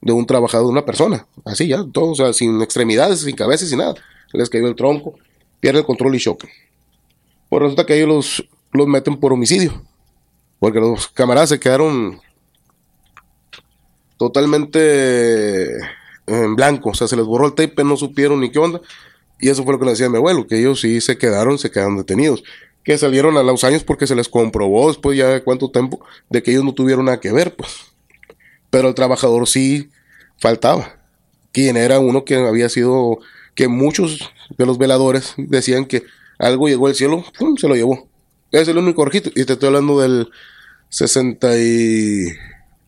de 0.00 0.12
un 0.12 0.26
trabajador, 0.26 0.66
de 0.68 0.72
una 0.72 0.84
persona. 0.86 1.26
Así 1.44 1.66
ya, 1.66 1.84
todo, 1.92 2.12
o 2.12 2.14
sea, 2.14 2.32
sin 2.32 2.62
extremidades, 2.62 3.22
sin 3.22 3.34
cabeza, 3.34 3.66
sin 3.66 3.78
nada. 3.78 3.96
Les 4.32 4.48
cayó 4.48 4.68
el 4.68 4.76
tronco, 4.76 5.14
pierde 5.58 5.80
el 5.80 5.84
control 5.84 6.14
y 6.14 6.20
chocan. 6.20 6.50
Pues 7.48 7.62
resulta 7.62 7.84
que 7.84 8.00
ellos 8.00 8.46
los, 8.72 8.86
meten 8.86 9.18
por 9.18 9.32
homicidio. 9.32 9.82
Porque 10.58 10.80
los 10.80 11.08
camaradas 11.08 11.50
se 11.50 11.60
quedaron 11.60 12.20
totalmente 14.18 15.76
en 16.26 16.54
blanco. 16.54 16.90
O 16.90 16.94
sea, 16.94 17.08
se 17.08 17.16
les 17.16 17.24
borró 17.24 17.46
el 17.46 17.54
tape, 17.54 17.84
no 17.84 17.96
supieron 17.96 18.40
ni 18.40 18.50
qué 18.50 18.58
onda. 18.58 18.80
Y 19.40 19.48
eso 19.48 19.64
fue 19.64 19.72
lo 19.72 19.78
que 19.78 19.86
le 19.86 19.92
decía 19.92 20.10
mi 20.10 20.18
abuelo, 20.18 20.46
que 20.46 20.58
ellos 20.58 20.80
sí 20.80 21.00
se 21.00 21.16
quedaron, 21.16 21.58
se 21.58 21.70
quedaron 21.70 21.96
detenidos. 21.96 22.44
Que 22.84 22.98
salieron 22.98 23.36
a 23.36 23.42
los 23.42 23.64
años 23.64 23.84
porque 23.84 24.06
se 24.06 24.14
les 24.14 24.28
comprobó 24.28 24.88
después 24.88 25.16
ya 25.16 25.28
de 25.28 25.42
cuánto 25.42 25.70
tiempo 25.70 26.00
de 26.28 26.42
que 26.42 26.50
ellos 26.50 26.64
no 26.64 26.74
tuvieron 26.74 27.06
nada 27.06 27.20
que 27.20 27.32
ver, 27.32 27.56
pues. 27.56 27.92
Pero 28.68 28.88
el 28.88 28.94
trabajador 28.94 29.48
sí 29.48 29.90
faltaba. 30.38 30.96
Quien 31.52 31.76
era 31.76 31.98
uno 31.98 32.24
que 32.24 32.36
había 32.36 32.68
sido, 32.68 33.18
que 33.54 33.68
muchos 33.68 34.30
de 34.56 34.66
los 34.66 34.78
veladores 34.78 35.34
decían 35.36 35.86
que 35.86 36.04
algo 36.38 36.68
llegó 36.68 36.86
al 36.86 36.94
cielo, 36.94 37.24
¡pum! 37.38 37.56
se 37.56 37.66
lo 37.68 37.74
llevó. 37.74 38.09
Es 38.52 38.68
el 38.68 38.78
único 38.78 39.04
registro. 39.04 39.32
Y 39.34 39.44
te 39.44 39.52
estoy 39.54 39.68
hablando 39.68 40.00
del 40.00 40.28
60 40.88 41.58
y 41.58 42.26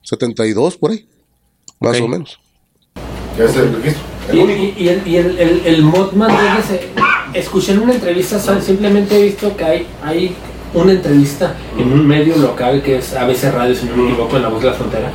72 0.03 0.77
por 0.77 0.91
ahí. 0.93 1.07
Más 1.81 2.01
o 2.01 2.09
menos. 2.09 2.39
Es 3.39 3.57
el 3.57 3.75
registro. 3.77 4.03
El 4.31 4.37
Y, 4.39 4.41
único. 4.41 4.63
y- 4.63 4.83
y 4.85 4.89
el, 4.89 5.07
y 5.09 5.17
el, 5.17 5.39
el, 5.41 5.83
yo 5.83 6.63
sé, 6.69 6.89
escuché 7.35 7.73
en 7.73 7.81
una 7.81 7.95
entrevista, 7.95 8.39
simplemente 8.61 9.19
he 9.19 9.23
visto 9.25 9.57
que 9.57 9.65
hay, 9.65 9.87
hay 10.03 10.35
una 10.75 10.93
entrevista 10.93 11.57
en 11.77 11.93
un 11.93 12.07
medio 12.07 12.37
local 12.37 12.83
que 12.83 12.99
es 12.99 13.13
ABC 13.15 13.51
Radio, 13.53 13.75
si 13.75 13.87
no 13.87 13.97
me 13.97 14.11
equivoco, 14.11 14.37
en 14.37 14.43
La 14.43 14.49
Voz 14.49 14.63
de 14.63 14.69
la 14.69 14.75
Frontera. 14.75 15.11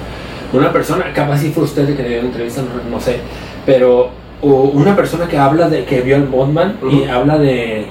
Una 0.52 0.74
persona, 0.74 1.14
capaz 1.14 1.40
si 1.40 1.52
fue 1.52 1.64
usted 1.64 1.88
el 1.88 1.96
que 1.96 2.04
dio 2.04 2.18
la 2.22 2.28
entrevista, 2.28 2.62
no, 2.62 2.90
no 2.90 3.00
sé, 3.02 3.20
pero 3.66 4.10
o 4.42 4.64
una 4.74 4.94
persona 4.96 5.28
que 5.28 5.38
habla 5.38 5.70
de 5.70 5.86
que 5.86 6.02
vio 6.02 6.16
al 6.18 6.28
Mothman 6.28 6.78
y 6.92 7.02
Ujú. 7.04 7.10
habla 7.12 7.38
de 7.38 7.86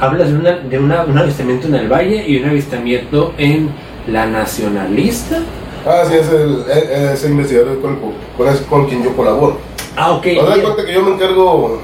habla 0.00 0.24
de, 0.24 0.34
una, 0.34 0.56
de 0.58 0.78
una- 0.78 1.04
un 1.04 1.18
avistamiento 1.18 1.66
en 1.68 1.74
el 1.74 1.88
valle 1.88 2.24
y 2.26 2.42
un 2.42 2.48
avistamiento 2.48 3.34
en 3.38 3.70
La 4.06 4.26
Nacionalista. 4.26 5.38
Ah, 5.86 6.02
sí, 6.06 6.14
es 6.14 6.28
el, 6.28 6.64
es 6.68 7.24
el 7.24 7.32
investigador 7.32 7.80
con, 7.80 7.98
con, 8.36 8.56
con, 8.68 8.86
quien 8.86 9.02
yo 9.02 9.14
colaboro. 9.16 9.58
Ah, 9.96 10.12
ok. 10.12 10.26
Haz 10.46 10.54
de 10.56 10.62
cuenta 10.62 10.84
que 10.84 10.92
yo 10.92 11.02
me 11.02 11.14
encargo 11.14 11.80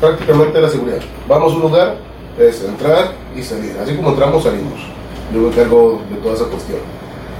prácticamente 0.00 0.52
de 0.58 0.62
la 0.62 0.68
seguridad. 0.68 0.98
Vamos 1.28 1.52
a 1.52 1.56
un 1.56 1.62
lugar, 1.62 1.96
es 2.38 2.62
entrar 2.64 3.12
y 3.36 3.42
salir. 3.42 3.76
Así 3.82 3.94
como 3.96 4.10
entramos, 4.10 4.42
salimos. 4.44 4.80
Yo 5.34 5.40
me 5.40 5.48
encargo 5.48 6.00
de 6.10 6.16
toda 6.16 6.34
esa 6.34 6.44
cuestión. 6.44 6.78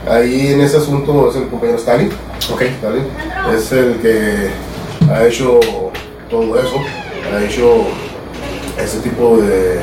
Ahí 0.08 0.52
en 0.52 0.60
ese 0.60 0.78
asunto 0.78 1.30
es 1.30 1.36
el 1.36 1.48
compañero 1.48 1.78
Stalin. 1.78 2.10
Ok. 2.52 2.62
Stalin 2.62 3.04
es 3.54 3.72
el 3.72 3.94
que 4.00 4.48
ha 5.12 5.26
hecho 5.26 5.60
todo 6.30 6.58
eso, 6.58 6.76
ha 7.34 7.44
hecho 7.44 7.86
ese 8.78 8.98
tipo 9.00 9.38
de 9.38 9.78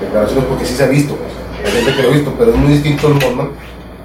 declaraciones 0.00 0.44
porque 0.44 0.64
sí 0.64 0.74
se 0.74 0.84
ha 0.84 0.88
visto. 0.88 1.16
Hay 1.64 1.70
gente 1.70 1.94
que 1.94 2.02
lo 2.02 2.08
ha 2.08 2.12
visto, 2.12 2.34
pero 2.38 2.50
es 2.52 2.56
muy 2.56 2.72
distinto 2.72 3.08
el 3.08 3.14
Mormon 3.14 3.50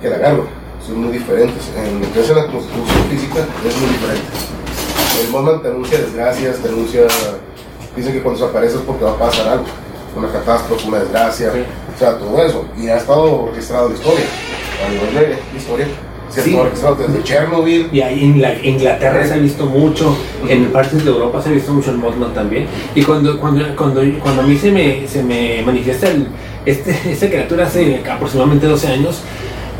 que 0.02 0.10
la 0.10 0.18
Garba. 0.18 0.44
Son 0.86 1.02
muy 1.02 1.12
diferentes. 1.12 1.72
En 1.76 2.00
lo 2.00 2.14
que 2.14 2.20
es 2.20 2.30
la 2.30 2.48
constitución 2.48 3.04
física 3.10 3.40
es 3.68 3.78
muy 3.78 3.90
diferente. 3.90 4.28
El 5.24 5.32
Mormon 5.32 5.62
te 5.62 5.68
anuncia 5.70 6.00
desgracias, 6.00 6.58
te 6.58 6.68
anuncia. 6.70 7.02
Dicen 7.96 8.14
que 8.14 8.22
cuando 8.22 8.40
se 8.40 8.46
aparece 8.46 8.76
es 8.76 8.82
porque 8.82 9.04
va 9.04 9.12
a 9.12 9.18
pasar 9.18 9.48
algo. 9.48 9.66
Una 10.16 10.32
catástrofe, 10.32 10.88
una 10.88 11.00
desgracia, 11.00 11.52
o 11.52 12.00
sea, 12.00 12.18
todo 12.18 12.42
eso. 12.44 12.66
Y 12.78 12.88
ha 12.88 12.98
estado 12.98 13.48
registrado 13.50 13.88
en 13.88 13.94
la 13.94 14.00
historia, 14.00 14.26
a 14.86 14.90
nivel 14.90 15.14
de 15.14 15.58
historia 15.58 15.88
sí. 16.30 16.58
desde 16.98 17.24
Chernobyl. 17.24 17.90
Y 17.92 18.02
ahí 18.02 18.24
en 18.24 18.42
la, 18.42 18.54
Inglaterra 18.64 19.26
se 19.26 19.34
ha 19.34 19.38
visto 19.38 19.66
mucho, 19.66 20.18
en 20.48 20.66
partes 20.72 21.04
de 21.04 21.10
Europa 21.10 21.42
se 21.42 21.50
ha 21.50 21.52
visto 21.52 21.74
mucho 21.74 21.92
el 21.92 21.98
Mothman 21.98 22.34
también. 22.34 22.68
Y 22.96 23.04
cuando, 23.04 23.40
cuando, 23.40 23.64
cuando, 23.76 24.02
cuando 24.22 24.42
a 24.42 24.46
mí 24.46 24.58
se 24.58 24.72
me, 24.72 25.08
se 25.08 25.24
me 25.24 25.62
manifiesta 25.64 26.10
el, 26.10 26.28
este, 26.66 26.92
esta 27.12 27.28
criatura 27.28 27.66
hace 27.66 28.02
aproximadamente 28.10 28.68
12 28.68 28.88
años, 28.88 29.22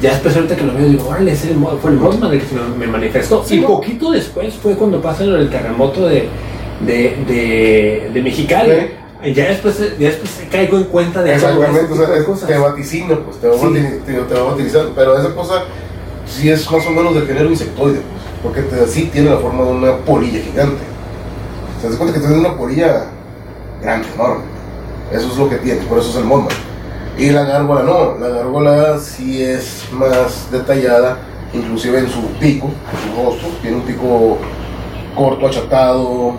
ya 0.02 0.12
después 0.12 0.36
ahorita 0.36 0.56
que 0.56 0.64
lo 0.64 0.74
veo 0.74 0.88
digo, 0.88 1.08
órale, 1.08 1.32
ese 1.32 1.56
fue 1.82 1.92
el 1.92 1.98
Mothman 1.98 2.32
el 2.34 2.40
que 2.40 2.46
se 2.46 2.56
me, 2.56 2.88
manifestó. 2.88 3.44
y 3.50 3.60
poquito 3.62 4.12
después 4.12 4.54
fue 4.56 4.76
cuando 4.76 5.02
pasa 5.02 5.24
el 5.24 5.50
terremoto 5.50 6.06
de, 6.08 6.28
de, 6.86 7.18
de, 7.28 8.12
de 8.14 8.22
Mexicali. 8.22 8.72
Ya 9.34 9.48
después, 9.48 9.80
ya 9.98 10.10
después 10.10 10.44
caigo 10.52 10.78
en 10.78 10.84
cuenta 10.86 11.24
de 11.24 11.34
Exactamente, 11.34 11.92
o 11.92 11.96
sea, 11.96 12.24
cosas. 12.24 12.48
te 12.48 12.56
vaticino, 12.56 13.20
pues 13.22 13.38
te 13.38 13.48
va, 13.48 13.56
va 13.56 14.52
a 14.52 14.96
pero 14.96 15.18
esa 15.18 15.34
cosa 15.34 15.64
sí 16.30 16.50
es 16.50 16.70
más 16.70 16.86
o 16.86 16.92
menos 16.92 17.16
de 17.16 17.22
género 17.22 17.50
insectoide, 17.50 18.02
pues, 18.44 18.66
porque 18.66 18.88
sí 18.88 19.10
tiene 19.12 19.30
la 19.30 19.38
forma 19.38 19.64
de 19.64 19.72
una 19.72 19.98
polilla 19.98 20.40
gigante. 20.40 20.82
Se 21.82 21.90
das 21.90 21.98
cuenta 21.98 22.14
que 22.14 22.20
tiene 22.20 22.40
una 22.40 22.56
polilla 22.56 23.06
grande, 23.82 24.08
enorme. 24.14 24.44
Eso 25.12 25.28
es 25.32 25.38
lo 25.38 25.50
que 25.50 25.58
tiene, 25.58 25.82
por 25.82 26.00
eso 26.00 26.10
es 26.10 26.16
el 26.18 26.24
Mothman. 26.26 26.56
Y 27.18 27.30
la 27.32 27.44
gárgola 27.44 27.84
no, 27.84 28.18
la 28.20 28.30
gárgola 28.30 29.00
sí 29.00 29.42
es 29.42 29.86
más 29.92 30.52
detallada, 30.52 31.18
inclusive 31.54 32.00
en 32.00 32.10
su 32.10 32.22
pico, 32.40 32.68
en 32.68 33.16
su 33.16 33.24
rostro, 33.24 33.50
tiene 33.62 33.78
un 33.78 33.84
pico 33.84 34.38
corto, 35.16 35.48
achatado, 35.48 36.36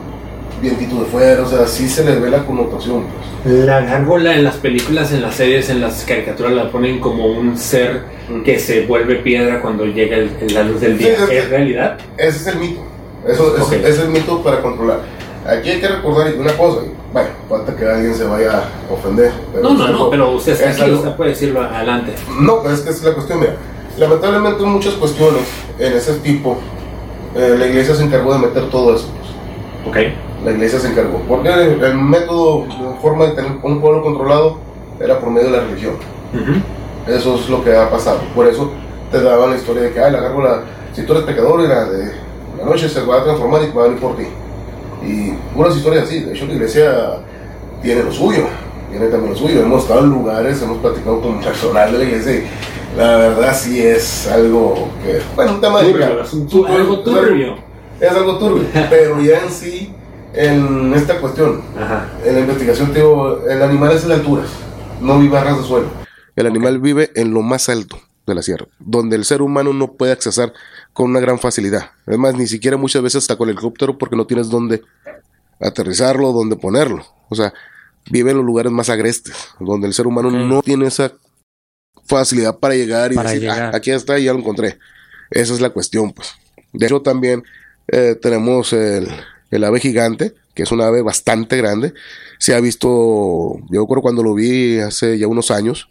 vientito 0.61 1.01
de 1.01 1.07
fuera, 1.07 1.42
o 1.42 1.49
sea, 1.49 1.66
sí 1.66 1.88
se 1.88 2.05
le 2.05 2.18
ve 2.18 2.31
la 2.31 2.44
connotación. 2.44 3.05
Pues. 3.05 3.29
La 3.44 3.81
gárgola 3.81 4.35
en 4.35 4.44
las 4.44 4.57
películas, 4.57 5.12
en 5.12 5.23
las 5.23 5.35
series, 5.35 5.71
en 5.71 5.81
las 5.81 6.05
caricaturas 6.05 6.53
la 6.53 6.71
ponen 6.71 6.99
como 6.99 7.27
un 7.27 7.57
ser 7.57 8.03
que 8.44 8.59
se 8.59 8.87
vuelve 8.87 9.16
piedra 9.16 9.62
cuando 9.62 9.87
llega 9.87 10.16
la 10.53 10.62
luz 10.64 10.81
del 10.81 10.99
día. 10.99 11.14
¿Es, 11.31 11.49
realidad? 11.49 11.99
Ese 12.16 12.38
es 12.38 12.47
el 12.49 12.59
mito. 12.59 12.81
Eso 13.27 13.57
es, 13.57 13.73
ese 13.73 13.88
es 13.88 13.99
el 14.01 14.09
mito 14.09 14.42
para 14.42 14.61
controlar. 14.61 15.01
Aquí 15.47 15.71
hay 15.71 15.81
que 15.81 15.88
recordar 15.88 16.35
una 16.37 16.53
cosa. 16.53 16.81
Bueno, 17.12 17.29
falta 17.49 17.75
que 17.75 17.87
alguien 17.87 18.14
se 18.14 18.25
vaya 18.25 18.64
a 18.64 18.92
ofender. 18.92 19.33
no, 19.62 19.75
no, 19.75 19.88
no, 19.88 20.11
pero 20.11 20.33
usted 20.33 20.53
está 20.53 20.71
aquí, 20.71 20.90
usted 20.90 21.12
puede 21.12 21.31
decirlo 21.31 21.62
adelante. 21.62 22.12
No, 22.40 22.62
pero 22.62 22.75
es 22.75 22.81
que 22.81 22.90
es 22.90 23.03
la 23.03 23.14
cuestión. 23.14 23.40
Mira, 23.40 23.55
lamentablemente 23.97 24.62
en 24.62 24.68
muchas 24.68 24.94
cuestiones 24.94 25.42
en 25.79 25.92
ese 25.92 26.14
tipo, 26.14 26.59
eh, 27.35 27.57
la 27.59 27.66
iglesia 27.66 27.94
se 27.94 28.05
encargó 28.05 28.35
de 28.35 28.40
meter 28.40 28.68
todo 28.68 28.94
eso. 28.94 29.09
Ok 29.87 29.97
la 30.44 30.51
iglesia 30.53 30.79
se 30.79 30.88
encargó. 30.88 31.20
Porque 31.29 31.48
el, 31.48 31.94
método, 31.94 32.66
la 32.66 32.92
forma 33.01 33.27
de 33.27 33.33
tener 33.33 33.53
un 33.62 33.81
pueblo 33.81 34.03
controlado 34.03 34.59
era 35.01 35.18
por 35.18 35.31
medio 35.31 35.51
de 35.51 35.57
la 35.59 35.64
religión. 35.64 35.94
Eso 37.07 37.37
es 37.37 37.48
lo 37.48 37.64
que 37.64 37.74
ha 37.74 37.90
pasado. 37.90 38.20
Por 38.35 38.46
eso 38.46 38.70
te 39.11 39.20
daban 39.20 39.51
la 39.51 39.57
historia 39.57 39.83
de 39.83 39.92
que, 39.92 40.01
ay, 40.01 40.12
la 40.12 40.20
gárgola, 40.20 40.62
si 40.92 41.03
tú 41.03 41.12
eres 41.12 41.24
pecador, 41.24 41.61
era 41.62 41.85
de 41.85 42.12
la 42.59 42.64
noche 42.64 42.88
se 42.88 43.03
va 43.03 43.18
a 43.18 43.24
transformar 43.24 43.62
y 43.62 43.70
va 43.70 43.83
a 43.83 43.87
venir 43.87 44.01
por 44.01 44.16
ti. 44.16 44.24
Y 45.07 45.33
unas 45.57 45.77
historias 45.77 46.05
así. 46.05 46.20
De 46.20 46.33
hecho, 46.33 46.46
la 46.46 46.53
iglesia 46.55 47.20
tiene 47.81 48.03
lo 48.03 48.12
suyo. 48.12 48.44
Tiene 48.90 49.07
también 49.07 49.33
lo 49.33 49.38
suyo. 49.38 49.61
Hemos 49.62 49.83
estado 49.83 50.01
en 50.01 50.11
lugares, 50.11 50.61
hemos 50.62 50.79
platicado 50.79 51.20
con 51.20 51.40
personal 51.40 51.92
de 51.92 51.98
la 51.98 52.05
iglesia. 52.05 52.42
la 52.96 53.16
verdad 53.16 53.57
sí 53.57 53.81
es 53.81 54.27
algo 54.29 54.88
que, 55.05 55.20
bueno, 55.37 55.53
un 55.53 55.61
tema 55.61 55.83
de... 55.83 56.05
algo 56.05 56.98
turbio. 57.01 57.55
Es 58.01 58.11
algo 58.11 58.38
turbio, 58.38 58.64
pero 58.90 59.20
ya 59.20 59.42
en 59.44 59.51
sí 59.51 59.92
en 60.38 60.94
esta 60.94 61.20
cuestión, 61.20 61.62
en 62.24 62.35
la 62.35 62.40
investigación, 62.40 62.94
digo, 62.94 63.44
el 63.48 63.61
animal 63.61 63.90
es 63.90 64.05
en 64.05 64.12
alturas, 64.12 64.48
no 65.01 65.18
vive 65.18 65.37
a 65.37 65.42
ras 65.42 65.59
de 65.59 65.64
suelo. 65.64 65.88
El 66.37 66.46
animal 66.46 66.79
vive 66.79 67.11
en 67.16 67.35
lo 67.35 67.42
más 67.42 67.68
alto 67.68 68.01
de 68.24 68.37
la 68.37 68.42
sierra, 68.42 68.68
donde 68.79 69.16
el 69.16 69.24
ser 69.24 69.42
humano 69.42 69.72
no 69.72 69.94
puede 69.94 70.12
accesar 70.12 70.53
con 70.92 71.11
una 71.11 71.18
gran 71.18 71.40
facilidad. 71.40 71.90
Además, 72.07 72.37
ni 72.37 72.46
siquiera 72.46 72.77
muchas 72.77 73.03
veces 73.03 73.24
está 73.24 73.35
con 73.35 73.48
el 73.48 73.55
helicóptero 73.57 73.98
porque 73.98 74.14
no 74.14 74.29
tienes 74.29 74.48
dónde 74.48 74.85
aterrizarlo, 75.59 76.31
dónde 76.33 76.55
ponerlo. 76.55 77.05
O 77.29 77.35
sea, 77.35 77.53
vive 78.09 78.31
en 78.31 78.37
los 78.37 78.46
lugares 78.46 78.70
más 78.70 78.90
agrestes, 78.90 79.35
donde 79.59 79.88
el 79.88 79.92
ser 79.92 80.07
humano 80.07 80.31
no 80.31 80.62
tiene 80.62 80.87
esa 80.87 81.14
facilidad 82.05 82.61
para 82.61 82.77
llegar 82.77 83.12
y 83.12 83.16
decir, 83.16 83.51
ah, 83.51 83.72
aquí 83.74 83.90
está 83.90 84.20
y 84.20 84.24
ya 84.27 84.33
lo 84.33 84.38
encontré. 84.38 84.79
Esa 85.31 85.53
es 85.53 85.61
la 85.61 85.70
cuestión, 85.70 86.12
pues. 86.12 86.33
De 86.72 86.87
hecho, 86.87 87.03
también 87.03 87.42
eh, 87.88 88.14
tenemos 88.14 88.72
el, 88.72 89.09
el 89.50 89.64
ave 89.64 89.80
gigante, 89.80 90.34
que 90.54 90.62
es 90.62 90.72
una 90.72 90.87
ave 90.87 91.02
bastante 91.02 91.56
grande. 91.56 91.94
Se 92.38 92.54
ha 92.54 92.61
visto, 92.61 92.88
yo 93.70 93.80
recuerdo 93.82 94.02
cuando 94.02 94.22
lo 94.22 94.34
vi 94.34 94.78
hace 94.78 95.18
ya 95.18 95.26
unos 95.26 95.50
años, 95.50 95.88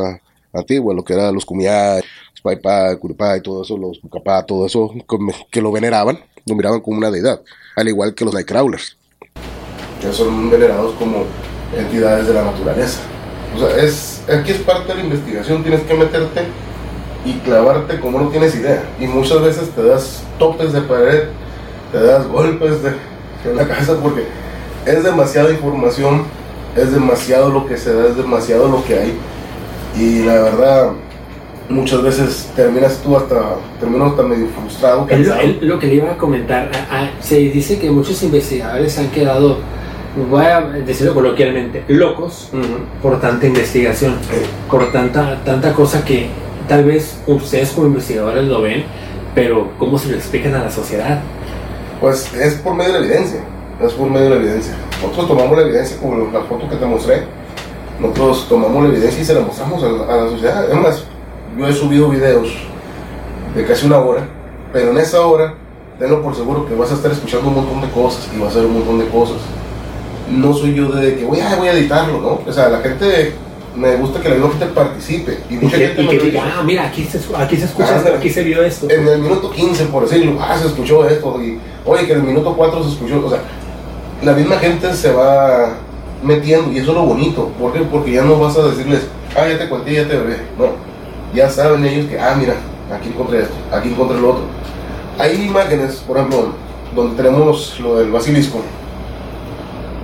antiguas, 0.52 0.96
lo 0.96 1.04
que 1.04 1.14
eran 1.14 1.34
los 1.34 1.44
Kumiai, 1.44 2.02
Paipa, 2.46 2.94
Curipá 2.96 3.36
y 3.36 3.40
todo 3.40 3.62
eso, 3.62 3.76
los 3.76 3.98
Pucapá, 3.98 4.46
todo 4.46 4.66
eso, 4.66 4.92
que 5.50 5.60
lo 5.60 5.72
veneraban, 5.72 6.18
lo 6.46 6.54
miraban 6.54 6.80
como 6.80 6.98
una 6.98 7.10
deidad, 7.10 7.40
al 7.74 7.88
igual 7.88 8.14
que 8.14 8.24
los 8.24 8.32
Nightcrawlers. 8.32 8.96
Que 10.00 10.12
son 10.12 10.48
venerados 10.48 10.94
como 10.94 11.24
entidades 11.76 12.28
de 12.28 12.34
la 12.34 12.44
naturaleza. 12.44 13.00
O 13.56 13.58
sea, 13.58 13.76
es, 13.82 14.22
aquí 14.28 14.52
es 14.52 14.58
parte 14.58 14.88
de 14.88 14.98
la 14.98 15.04
investigación, 15.04 15.62
tienes 15.62 15.80
que 15.82 15.94
meterte 15.94 16.42
y 17.24 17.32
clavarte 17.40 17.98
como 17.98 18.20
no 18.20 18.28
tienes 18.28 18.54
idea. 18.54 18.84
Y 19.00 19.08
muchas 19.08 19.42
veces 19.42 19.70
te 19.70 19.82
das 19.82 20.22
topes 20.38 20.72
de 20.72 20.82
pared, 20.82 21.24
te 21.90 22.00
das 22.00 22.28
golpes 22.28 22.80
de, 22.82 22.92
en 23.44 23.56
la 23.56 23.66
cabeza 23.66 23.96
porque 24.00 24.24
es 24.84 25.02
demasiada 25.02 25.50
información, 25.50 26.22
es 26.76 26.92
demasiado 26.92 27.50
lo 27.50 27.66
que 27.66 27.76
se 27.76 27.92
da, 27.92 28.06
es 28.06 28.16
demasiado 28.16 28.68
lo 28.68 28.84
que 28.84 28.94
hay. 28.94 29.18
Y 29.98 30.24
la 30.24 30.34
verdad, 30.34 30.90
muchas 31.68 32.02
veces 32.02 32.50
terminas 32.54 32.98
tú 33.02 33.16
hasta, 33.16 33.56
terminas 33.80 34.10
hasta 34.10 34.22
medio 34.22 34.48
frustrado. 34.48 35.06
lo 35.60 35.78
que 35.78 35.86
le 35.86 35.94
iba 35.94 36.12
a 36.12 36.16
comentar, 36.18 36.70
se 37.20 37.36
dice 37.36 37.78
que 37.78 37.90
muchos 37.90 38.22
investigadores 38.22 38.98
han 38.98 39.08
quedado, 39.08 39.58
voy 40.30 40.44
a 40.44 40.60
decirlo 40.60 41.14
coloquialmente, 41.14 41.84
locos 41.88 42.50
por 43.02 43.20
tanta 43.20 43.46
investigación, 43.46 44.16
por 44.70 44.92
tanta, 44.92 45.42
tanta 45.44 45.72
cosa 45.72 46.04
que 46.04 46.28
tal 46.68 46.84
vez 46.84 47.18
ustedes 47.26 47.70
como 47.70 47.86
investigadores 47.86 48.44
lo 48.44 48.62
ven, 48.62 48.84
pero 49.34 49.70
¿cómo 49.78 49.98
se 49.98 50.10
lo 50.10 50.16
explican 50.16 50.54
a 50.54 50.64
la 50.64 50.70
sociedad? 50.70 51.20
Pues 52.00 52.32
es 52.34 52.54
por 52.54 52.74
medio 52.74 52.92
de 52.94 53.00
la 53.00 53.06
evidencia, 53.06 53.40
es 53.82 53.92
por 53.92 54.10
medio 54.10 54.24
de 54.24 54.30
la 54.30 54.36
evidencia. 54.36 54.74
Nosotros 55.02 55.28
tomamos 55.28 55.56
la 55.56 55.64
evidencia 55.64 55.96
como 55.98 56.30
la 56.30 56.40
foto 56.42 56.68
que 56.68 56.76
te 56.76 56.86
mostré, 56.86 57.24
nosotros 58.00 58.46
tomamos 58.48 58.84
la 58.84 58.90
evidencia 58.90 59.22
y 59.22 59.24
se 59.24 59.34
la 59.34 59.40
mostramos 59.40 59.82
a 59.82 59.88
la, 59.88 60.04
a 60.04 60.16
la 60.24 60.30
sociedad. 60.30 60.70
Es 60.70 60.76
más, 60.76 61.04
yo 61.58 61.66
he 61.66 61.72
subido 61.72 62.08
videos 62.08 62.48
de 63.54 63.64
casi 63.64 63.86
una 63.86 63.98
hora, 63.98 64.28
pero 64.72 64.90
en 64.90 64.98
esa 64.98 65.26
hora, 65.26 65.54
tenlo 65.98 66.22
por 66.22 66.34
seguro 66.34 66.66
que 66.66 66.74
vas 66.74 66.90
a 66.92 66.94
estar 66.94 67.10
escuchando 67.10 67.48
un 67.48 67.54
montón 67.54 67.80
de 67.80 67.88
cosas 67.88 68.28
y 68.34 68.38
vas 68.38 68.54
a 68.54 68.58
ver 68.58 68.66
un 68.66 68.74
montón 68.74 68.98
de 68.98 69.06
cosas. 69.06 69.38
No 70.30 70.52
soy 70.52 70.74
yo 70.74 70.90
de 70.90 71.16
que 71.16 71.24
voy 71.24 71.40
a, 71.40 71.56
voy 71.56 71.68
a 71.68 71.72
editarlo, 71.72 72.20
¿no? 72.20 72.40
O 72.46 72.52
sea, 72.52 72.68
la 72.68 72.80
gente, 72.80 73.32
me 73.74 73.96
gusta 73.96 74.20
que 74.20 74.28
la 74.28 74.34
gente 74.34 74.66
participe. 74.66 75.38
Y 75.48 75.54
Y 75.54 75.58
mucha 75.58 75.78
que, 75.78 75.86
gente 75.86 76.02
y 76.02 76.08
que 76.08 76.18
diga, 76.18 76.42
ah, 76.44 76.62
mira, 76.62 76.86
aquí 76.86 77.04
se, 77.04 77.18
aquí 77.34 77.56
se 77.56 77.64
escucha 77.64 77.94
Ah, 77.94 77.98
esto, 77.98 78.14
aquí 78.14 78.28
se 78.28 78.42
vio 78.42 78.62
esto. 78.62 78.90
En 78.90 79.06
el 79.06 79.20
minuto 79.20 79.50
15, 79.50 79.86
por 79.86 80.02
decirlo, 80.02 80.38
ah, 80.40 80.58
se 80.58 80.66
escuchó 80.66 81.08
esto. 81.08 81.40
Y, 81.40 81.58
oye, 81.84 82.06
que 82.06 82.12
en 82.12 82.20
el 82.20 82.26
minuto 82.26 82.54
4 82.54 82.82
se 82.82 82.90
escuchó. 82.90 83.24
O 83.24 83.30
sea, 83.30 83.40
la 84.22 84.32
misma 84.32 84.56
gente 84.56 84.92
se 84.94 85.12
va 85.12 85.74
metiendo 86.22 86.72
y 86.72 86.78
eso 86.78 86.90
es 86.90 86.96
lo 86.96 87.04
bonito. 87.04 87.50
¿Por? 87.58 87.72
Porque 87.88 88.12
ya 88.12 88.22
no 88.22 88.38
vas 88.38 88.56
a 88.56 88.66
decirles, 88.68 89.06
ah, 89.36 89.46
ya 89.48 89.58
te 89.58 89.68
conté, 89.68 89.94
ya 89.94 90.08
te 90.08 90.16
bebé. 90.16 90.38
No, 90.58 90.66
ya 91.34 91.50
saben 91.50 91.84
ellos 91.84 92.06
que, 92.06 92.18
ah, 92.18 92.34
mira, 92.38 92.54
aquí 92.92 93.08
encontré 93.08 93.42
esto, 93.42 93.54
aquí 93.72 93.88
encontré 93.88 94.20
lo 94.20 94.30
otro. 94.30 94.44
Hay 95.18 95.46
imágenes, 95.46 95.96
por 96.06 96.18
ejemplo, 96.18 96.52
donde 96.94 97.16
tenemos 97.16 97.78
lo 97.80 97.98
del 97.98 98.10
basilisco. 98.10 98.60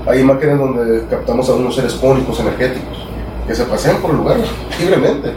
Hay 0.06 0.20
imágenes 0.20 0.58
donde 0.58 1.06
captamos 1.06 1.48
a 1.48 1.54
unos 1.54 1.74
seres 1.74 1.94
cónicos 1.94 2.40
energéticos 2.40 2.98
que 3.46 3.54
se 3.54 3.64
pasean 3.64 3.98
por 3.98 4.10
el 4.10 4.16
lugar 4.18 4.38
libremente, 4.80 5.32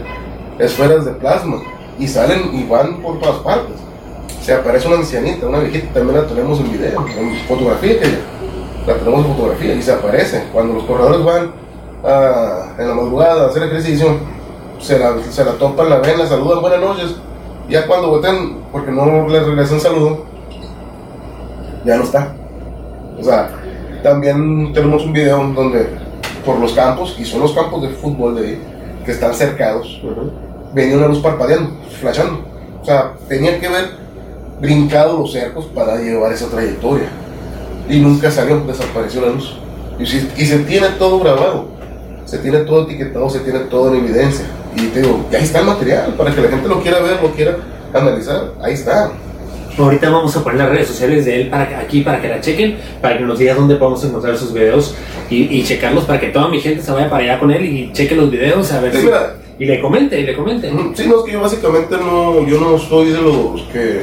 esferas 0.58 1.04
de 1.04 1.12
plasma, 1.12 1.60
y 1.98 2.06
salen 2.06 2.54
y 2.54 2.64
van 2.64 3.02
por 3.02 3.18
todas 3.20 3.38
partes. 3.40 3.76
Se 4.42 4.54
aparece 4.54 4.86
una 4.86 4.98
ancianita, 4.98 5.46
una 5.46 5.58
viejita, 5.58 5.92
también 5.92 6.20
la 6.20 6.26
tenemos 6.26 6.60
en 6.60 6.70
video, 6.70 7.04
en 7.18 7.36
fotografía 7.48 7.98
que 8.00 8.35
la 8.86 8.94
tenemos 8.94 9.24
en 9.26 9.32
fotografía 9.34 9.74
y 9.74 9.82
se 9.82 9.92
aparece. 9.92 10.44
Cuando 10.52 10.74
los 10.74 10.84
corredores 10.84 11.24
van 11.24 11.50
a- 12.04 12.74
en 12.78 12.88
la 12.88 12.94
madrugada 12.94 13.44
a 13.44 13.48
hacer 13.48 13.64
ejercicio, 13.64 14.06
se 14.78 14.98
la, 14.98 15.14
se 15.30 15.44
la 15.44 15.52
topan, 15.52 15.88
la 15.90 15.98
ven, 15.98 16.18
la 16.18 16.26
saludan, 16.26 16.60
buenas 16.60 16.80
noches. 16.80 17.16
Ya 17.68 17.86
cuando 17.86 18.10
voltean, 18.10 18.58
porque 18.70 18.92
no 18.92 19.26
les 19.28 19.44
regresan 19.44 19.80
saludo, 19.80 20.24
ya 21.84 21.96
no 21.96 22.04
está. 22.04 22.32
O 23.18 23.24
sea, 23.24 23.50
también 24.02 24.72
tenemos 24.72 25.04
un 25.04 25.12
video 25.12 25.38
donde 25.54 25.88
por 26.44 26.58
los 26.58 26.72
campos, 26.74 27.16
y 27.18 27.24
son 27.24 27.40
los 27.40 27.52
campos 27.52 27.82
de 27.82 27.88
fútbol 27.88 28.36
de 28.36 28.46
ahí, 28.46 28.62
que 29.04 29.10
están 29.12 29.34
cercados, 29.34 30.00
venía 30.72 30.96
una 30.96 31.08
luz 31.08 31.18
parpadeando, 31.18 31.70
flashando. 32.00 32.38
O 32.82 32.84
sea, 32.84 33.14
tenía 33.28 33.58
que 33.58 33.66
haber 33.66 33.90
brincado 34.60 35.18
los 35.18 35.32
cercos 35.32 35.64
para 35.66 35.96
llevar 35.96 36.32
esa 36.32 36.46
trayectoria. 36.48 37.08
Y 37.88 37.98
nunca 38.00 38.30
salió, 38.30 38.60
desapareció 38.66 39.20
la 39.22 39.28
luz. 39.28 39.56
Y, 39.98 40.06
si- 40.06 40.28
y 40.36 40.44
se 40.44 40.58
tiene 40.60 40.88
todo 40.98 41.20
grabado, 41.20 41.68
se 42.24 42.38
tiene 42.38 42.58
todo 42.60 42.82
etiquetado, 42.84 43.30
se 43.30 43.40
tiene 43.40 43.60
todo 43.60 43.94
en 43.94 44.04
evidencia. 44.04 44.44
Y 44.76 44.86
te 44.88 45.00
digo, 45.02 45.24
y 45.30 45.36
ahí 45.36 45.44
está 45.44 45.60
el 45.60 45.66
material, 45.66 46.14
para 46.18 46.34
que 46.34 46.40
la 46.42 46.48
gente 46.48 46.68
lo 46.68 46.82
quiera 46.82 47.00
ver, 47.00 47.22
lo 47.22 47.30
quiera 47.32 47.56
analizar, 47.94 48.52
ahí 48.62 48.74
está. 48.74 49.10
Ahorita 49.78 50.08
vamos 50.10 50.34
a 50.36 50.42
poner 50.42 50.58
las 50.58 50.70
redes 50.70 50.88
sociales 50.88 51.24
de 51.26 51.42
él 51.42 51.48
para 51.50 51.78
aquí 51.80 52.00
para 52.00 52.20
que 52.20 52.28
la 52.28 52.40
chequen, 52.40 52.76
para 53.02 53.18
que 53.18 53.24
nos 53.24 53.38
digas 53.38 53.56
dónde 53.58 53.76
podemos 53.76 54.02
encontrar 54.04 54.36
sus 54.36 54.52
videos 54.54 54.94
y, 55.28 55.54
y 55.54 55.64
checarlos 55.64 56.04
para 56.04 56.18
que 56.18 56.28
toda 56.28 56.48
mi 56.48 56.60
gente 56.60 56.82
se 56.82 56.90
vaya 56.92 57.10
para 57.10 57.22
allá 57.24 57.38
con 57.38 57.50
él 57.50 57.64
y 57.64 57.92
cheque 57.92 58.16
los 58.16 58.30
videos 58.30 58.72
a 58.72 58.80
ver 58.80 58.92
Sí, 58.92 58.98
si- 59.00 59.04
mira. 59.04 59.34
y 59.58 59.66
le 59.66 59.80
comente, 59.82 60.18
y 60.18 60.24
le 60.24 60.34
comente. 60.34 60.70
Sí, 60.94 61.06
no, 61.06 61.18
es 61.18 61.24
que 61.24 61.32
yo 61.32 61.40
básicamente 61.42 61.94
no, 61.98 62.46
yo 62.46 62.58
no 62.58 62.78
soy 62.78 63.10
de 63.10 63.20
los 63.20 63.62
que 63.70 64.00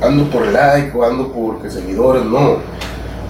ando 0.00 0.24
por 0.30 0.46
el 0.46 0.52
like 0.52 0.96
o 0.96 1.04
ando 1.04 1.32
por 1.32 1.60
que 1.60 1.68
seguidores, 1.70 2.24
no. 2.24 2.58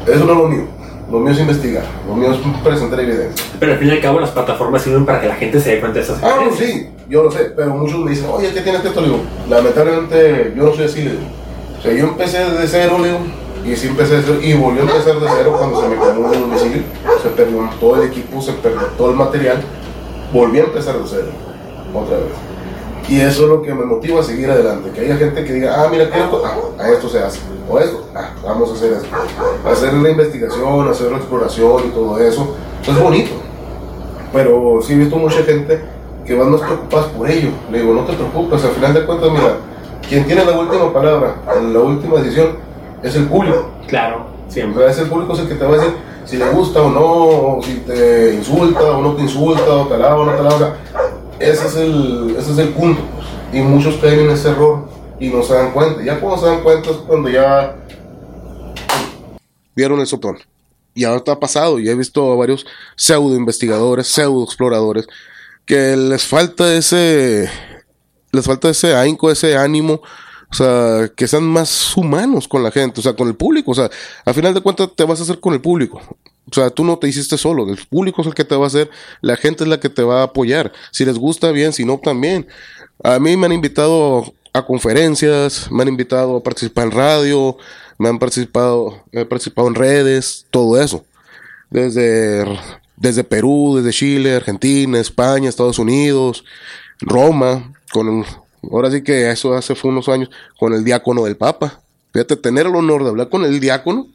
Eso 0.06 0.24
no 0.24 0.32
es 0.32 0.38
lo 0.38 0.48
mío. 0.48 0.64
Lo 1.10 1.18
mío 1.18 1.32
es 1.32 1.40
investigar, 1.40 1.84
lo 2.08 2.14
mío 2.14 2.32
es 2.32 2.38
presentar 2.64 2.98
evidencia. 2.98 3.44
Pero 3.60 3.72
al 3.72 3.78
fin 3.78 3.88
y 3.88 3.90
al 3.90 4.00
cabo 4.00 4.18
las 4.18 4.30
plataformas 4.30 4.80
sirven 4.80 5.04
para 5.04 5.20
que 5.20 5.28
la 5.28 5.34
gente 5.34 5.60
se 5.60 5.72
dé 5.74 5.80
cuenta 5.80 5.98
de 5.98 6.04
esas 6.04 6.22
Ah, 6.22 6.40
no, 6.42 6.56
sí, 6.56 6.88
yo 7.06 7.22
lo 7.22 7.30
sé, 7.30 7.52
pero 7.54 7.68
muchos 7.70 7.98
me 7.98 8.12
dicen, 8.12 8.30
oye, 8.32 8.50
¿qué 8.54 8.62
tienes 8.62 8.80
que 8.80 8.88
esto? 8.88 9.02
Le 9.02 9.08
digo, 9.08 9.20
lamentablemente 9.50 10.54
yo 10.56 10.62
no 10.62 10.72
soy 10.72 10.86
así, 10.86 11.02
le 11.02 11.10
digo. 11.10 11.22
O 11.78 11.82
sea, 11.82 11.92
yo 11.92 12.04
empecé 12.06 12.38
de 12.38 12.66
cero, 12.66 12.96
le 12.98 13.08
digo, 13.08 13.18
y 13.62 13.76
sí 13.76 13.88
empecé 13.88 14.16
de 14.16 14.22
cero, 14.22 14.38
y 14.42 14.54
volví 14.54 14.78
a 14.78 14.82
empezar 14.82 15.20
de 15.20 15.26
cero 15.36 15.54
cuando 15.58 15.82
se 15.82 15.88
me 15.88 15.96
quemó 15.96 16.32
el 16.32 16.40
domicilio, 16.40 16.82
se 17.22 17.28
perdió 17.28 17.68
todo 17.78 18.02
el 18.02 18.08
equipo, 18.08 18.40
se 18.40 18.52
perdió 18.52 18.80
todo 18.96 19.10
el 19.10 19.16
material, 19.16 19.60
volví 20.32 20.60
a 20.60 20.64
empezar 20.64 20.96
de 20.96 21.04
cero, 21.06 21.28
otra 21.92 22.16
vez. 22.16 22.26
Y 23.08 23.20
eso 23.20 23.42
es 23.42 23.48
lo 23.50 23.60
que 23.60 23.74
me 23.74 23.84
motiva 23.84 24.20
a 24.20 24.22
seguir 24.22 24.48
adelante, 24.48 24.90
que 24.94 25.00
haya 25.02 25.16
gente 25.16 25.44
que 25.44 25.52
diga, 25.52 25.74
ah, 25.76 25.88
mira, 25.90 26.08
¿qué 26.08 26.20
esto? 26.20 26.42
Ah, 26.42 26.82
a 26.82 26.88
esto 26.88 27.08
se 27.08 27.18
hace, 27.18 27.40
o 27.72 27.78
esto, 27.78 28.06
ah, 28.14 28.30
vamos 28.44 28.70
a 28.70 28.74
hacer 28.74 28.92
esto. 28.92 29.08
Hacer 29.66 29.94
la 29.94 30.10
investigación, 30.10 30.88
hacer 30.88 31.10
la 31.10 31.16
exploración 31.16 31.86
y 31.86 31.90
todo 31.90 32.18
eso, 32.18 32.54
eso 32.82 32.92
es 32.92 33.00
bonito. 33.00 33.30
Pero 34.32 34.80
sí 34.82 34.92
he 34.92 34.96
visto 34.96 35.16
mucha 35.16 35.42
gente 35.42 35.80
que 36.26 36.34
van 36.34 36.50
más 36.50 36.60
preocupadas 36.60 37.06
por 37.06 37.30
ello. 37.30 37.48
Le 37.70 37.80
digo, 37.80 37.94
no 37.94 38.02
te 38.02 38.12
preocupes, 38.12 38.64
al 38.64 38.72
final 38.72 38.94
de 38.94 39.06
cuentas, 39.06 39.30
mira, 39.30 39.56
quien 40.06 40.26
tiene 40.26 40.44
la 40.44 40.58
última 40.58 40.92
palabra 40.92 41.36
en 41.56 41.72
la 41.72 41.80
última 41.80 42.18
decisión 42.18 42.56
es 43.02 43.16
el 43.16 43.26
público. 43.26 43.70
Claro, 43.86 44.26
siempre. 44.48 44.86
es 44.86 44.98
el 44.98 45.08
público 45.08 45.32
es 45.32 45.40
el 45.40 45.48
que 45.48 45.54
te 45.54 45.64
va 45.64 45.74
a 45.74 45.78
decir 45.78 45.94
si 46.24 46.36
le 46.36 46.48
gusta 46.50 46.82
o 46.82 46.90
no, 46.90 47.56
o 47.56 47.62
si 47.62 47.76
te 47.78 48.34
insulta 48.34 48.96
o 48.96 49.02
no 49.02 49.14
te 49.14 49.22
insulta, 49.22 49.74
o 49.74 49.86
te 49.86 49.94
alaba 49.94 50.20
o 50.20 50.24
no 50.26 50.32
te 50.32 50.40
alaba. 50.40 50.76
Ese 51.38 51.66
es 51.66 51.76
el, 51.76 52.36
ese 52.38 52.52
es 52.52 52.58
el 52.58 52.68
punto. 52.68 53.00
Y 53.52 53.60
muchos 53.60 53.96
caen 53.96 54.20
en 54.20 54.30
ese 54.30 54.50
error 54.50 54.91
y 55.22 55.28
no 55.28 55.40
se 55.44 55.54
dan 55.54 55.70
cuenta. 55.72 56.02
Ya 56.02 56.18
cuando 56.18 56.40
se 56.40 56.46
dan 56.46 56.62
cuenta 56.64 56.90
es 56.90 56.96
cuando 56.96 57.28
ya 57.28 57.76
vieron 59.76 60.00
el 60.00 60.06
sotón. 60.08 60.38
Y 60.94 61.04
ahora 61.04 61.18
está 61.18 61.38
pasado. 61.38 61.78
Y 61.78 61.88
he 61.88 61.94
visto 61.94 62.32
a 62.32 62.34
varios 62.34 62.66
pseudo 62.96 63.36
investigadores, 63.36 64.08
pseudo 64.08 64.42
exploradores, 64.42 65.06
que 65.64 65.96
les 65.96 66.24
falta 66.24 66.74
ese. 66.74 67.48
Les 68.32 68.44
falta 68.44 68.70
ese 68.70 68.96
ahínco, 68.96 69.30
ese 69.30 69.56
ánimo. 69.56 70.02
O 70.50 70.54
sea, 70.54 71.08
que 71.14 71.28
sean 71.28 71.44
más 71.44 71.96
humanos 71.96 72.48
con 72.48 72.64
la 72.64 72.72
gente, 72.72 72.98
o 72.98 73.02
sea, 73.02 73.14
con 73.14 73.28
el 73.28 73.36
público. 73.36 73.70
O 73.70 73.74
sea, 73.74 73.90
al 74.24 74.34
final 74.34 74.52
de 74.52 74.60
cuentas 74.60 74.90
te 74.96 75.04
vas 75.04 75.20
a 75.20 75.22
hacer 75.22 75.38
con 75.38 75.54
el 75.54 75.60
público. 75.60 76.00
O 76.50 76.52
sea, 76.52 76.68
tú 76.70 76.84
no 76.84 76.98
te 76.98 77.08
hiciste 77.08 77.38
solo, 77.38 77.70
el 77.70 77.78
público 77.88 78.20
es 78.20 78.26
el 78.26 78.34
que 78.34 78.44
te 78.44 78.56
va 78.56 78.64
a 78.64 78.66
hacer, 78.66 78.90
la 79.20 79.36
gente 79.36 79.62
es 79.62 79.70
la 79.70 79.78
que 79.78 79.88
te 79.88 80.02
va 80.02 80.20
a 80.20 80.24
apoyar. 80.24 80.72
Si 80.90 81.04
les 81.04 81.16
gusta, 81.16 81.52
bien, 81.52 81.72
si 81.72 81.84
no, 81.84 82.00
también. 82.02 82.48
A 83.04 83.20
mí 83.20 83.36
me 83.36 83.46
han 83.46 83.52
invitado 83.52 84.34
a 84.52 84.64
conferencias, 84.64 85.70
me 85.70 85.82
han 85.82 85.88
invitado 85.88 86.36
a 86.36 86.42
participar 86.42 86.84
en 86.84 86.90
radio, 86.92 87.56
me 87.98 88.08
han 88.08 88.18
participado, 88.18 89.02
he 89.12 89.24
participado 89.24 89.68
en 89.68 89.74
redes, 89.74 90.46
todo 90.50 90.80
eso. 90.80 91.04
Desde, 91.70 92.44
desde 92.96 93.24
Perú, 93.24 93.74
desde 93.76 93.96
Chile, 93.96 94.34
Argentina, 94.36 94.98
España, 95.00 95.48
Estados 95.48 95.78
Unidos, 95.78 96.44
Roma, 97.00 97.72
con 97.92 98.08
el- 98.20 98.26
ahora 98.70 98.90
sí 98.90 99.02
que 99.02 99.30
eso 99.30 99.54
hace 99.54 99.74
fue 99.74 99.90
unos 99.90 100.08
años, 100.08 100.28
con 100.58 100.74
el 100.74 100.84
diácono 100.84 101.24
del 101.24 101.36
Papa. 101.36 101.80
Fíjate, 102.12 102.36
tener 102.36 102.66
el 102.66 102.76
honor 102.76 103.02
de 103.04 103.08
hablar 103.10 103.28
con 103.30 103.44
el 103.44 103.58
diácono. 103.58 104.06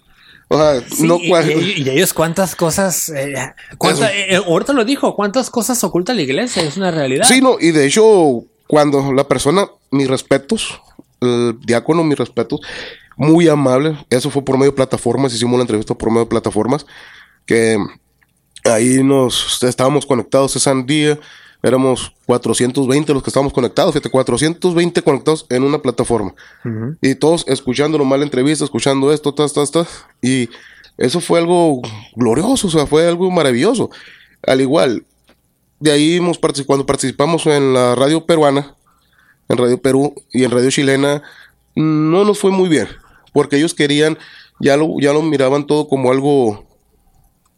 O 0.49 0.57
sea, 0.57 0.79
Sí, 0.81 1.05
no 1.05 1.17
y, 1.17 1.33
y- 1.33 1.81
y 1.83 1.89
ellos 1.89 2.13
cuántas 2.13 2.55
cosas, 2.55 3.09
eh, 3.09 3.33
cuánta- 3.77 4.15
eh, 4.15 4.35
ahorita 4.37 4.71
lo 4.71 4.85
dijo, 4.85 5.13
cuántas 5.15 5.49
cosas 5.49 5.83
oculta 5.83 6.13
la 6.13 6.21
iglesia, 6.21 6.63
es 6.63 6.77
una 6.77 6.91
realidad. 6.91 7.25
Sí, 7.27 7.41
no, 7.41 7.57
y 7.59 7.71
de 7.71 7.85
hecho, 7.87 8.45
cuando 8.67 9.13
la 9.13 9.27
persona, 9.27 9.67
mis 9.91 10.07
respetos, 10.07 10.81
el 11.21 11.57
diácono, 11.61 12.03
mis 12.03 12.17
respetos, 12.17 12.61
muy 13.15 13.47
amable, 13.47 13.97
eso 14.09 14.29
fue 14.29 14.43
por 14.43 14.57
medio 14.57 14.71
de 14.71 14.75
plataformas, 14.75 15.33
hicimos 15.33 15.57
la 15.57 15.63
entrevista 15.63 15.95
por 15.95 16.09
medio 16.09 16.25
de 16.25 16.29
plataformas, 16.29 16.85
que 17.45 17.77
ahí 18.63 19.03
nos 19.03 19.63
estábamos 19.63 20.05
conectados 20.05 20.55
ese 20.55 20.71
día, 20.83 21.19
éramos 21.63 22.13
420 22.25 23.13
los 23.13 23.23
que 23.23 23.29
estábamos 23.29 23.53
conectados, 23.53 23.93
fíjate, 23.93 24.09
420 24.09 25.01
conectados 25.01 25.45
en 25.49 25.63
una 25.63 25.79
plataforma. 25.79 26.33
Y 27.01 27.15
todos 27.15 27.45
escuchando 27.47 27.97
nomás 27.97 28.19
la 28.19 28.25
entrevista, 28.25 28.63
escuchando 28.63 29.11
esto, 29.11 29.33
tas, 29.33 29.53
tas, 29.53 29.71
tas. 29.71 30.05
Y 30.21 30.49
eso 30.97 31.19
fue 31.19 31.39
algo 31.39 31.81
glorioso, 32.15 32.67
o 32.67 32.71
sea, 32.71 32.85
fue 32.85 33.07
algo 33.07 33.29
maravilloso. 33.31 33.89
Al 34.45 34.61
igual, 34.61 35.03
de 35.79 35.91
ahí 35.91 36.15
hemos 36.17 36.39
cuando 36.65 36.85
participamos 36.85 37.45
en 37.45 37.73
la 37.73 37.95
radio 37.95 38.25
peruana, 38.25 38.75
en 39.49 39.57
Radio 39.57 39.81
Perú 39.81 40.13
y 40.31 40.43
en 40.43 40.51
Radio 40.51 40.69
Chilena, 40.69 41.21
no 41.75 42.25
nos 42.25 42.39
fue 42.39 42.51
muy 42.51 42.69
bien, 42.69 42.87
porque 43.33 43.57
ellos 43.57 43.73
querían, 43.73 44.17
ya 44.59 44.75
lo, 44.77 44.99
ya 44.99 45.13
lo 45.13 45.21
miraban 45.21 45.67
todo 45.67 45.87
como 45.87 46.11
algo 46.11 46.65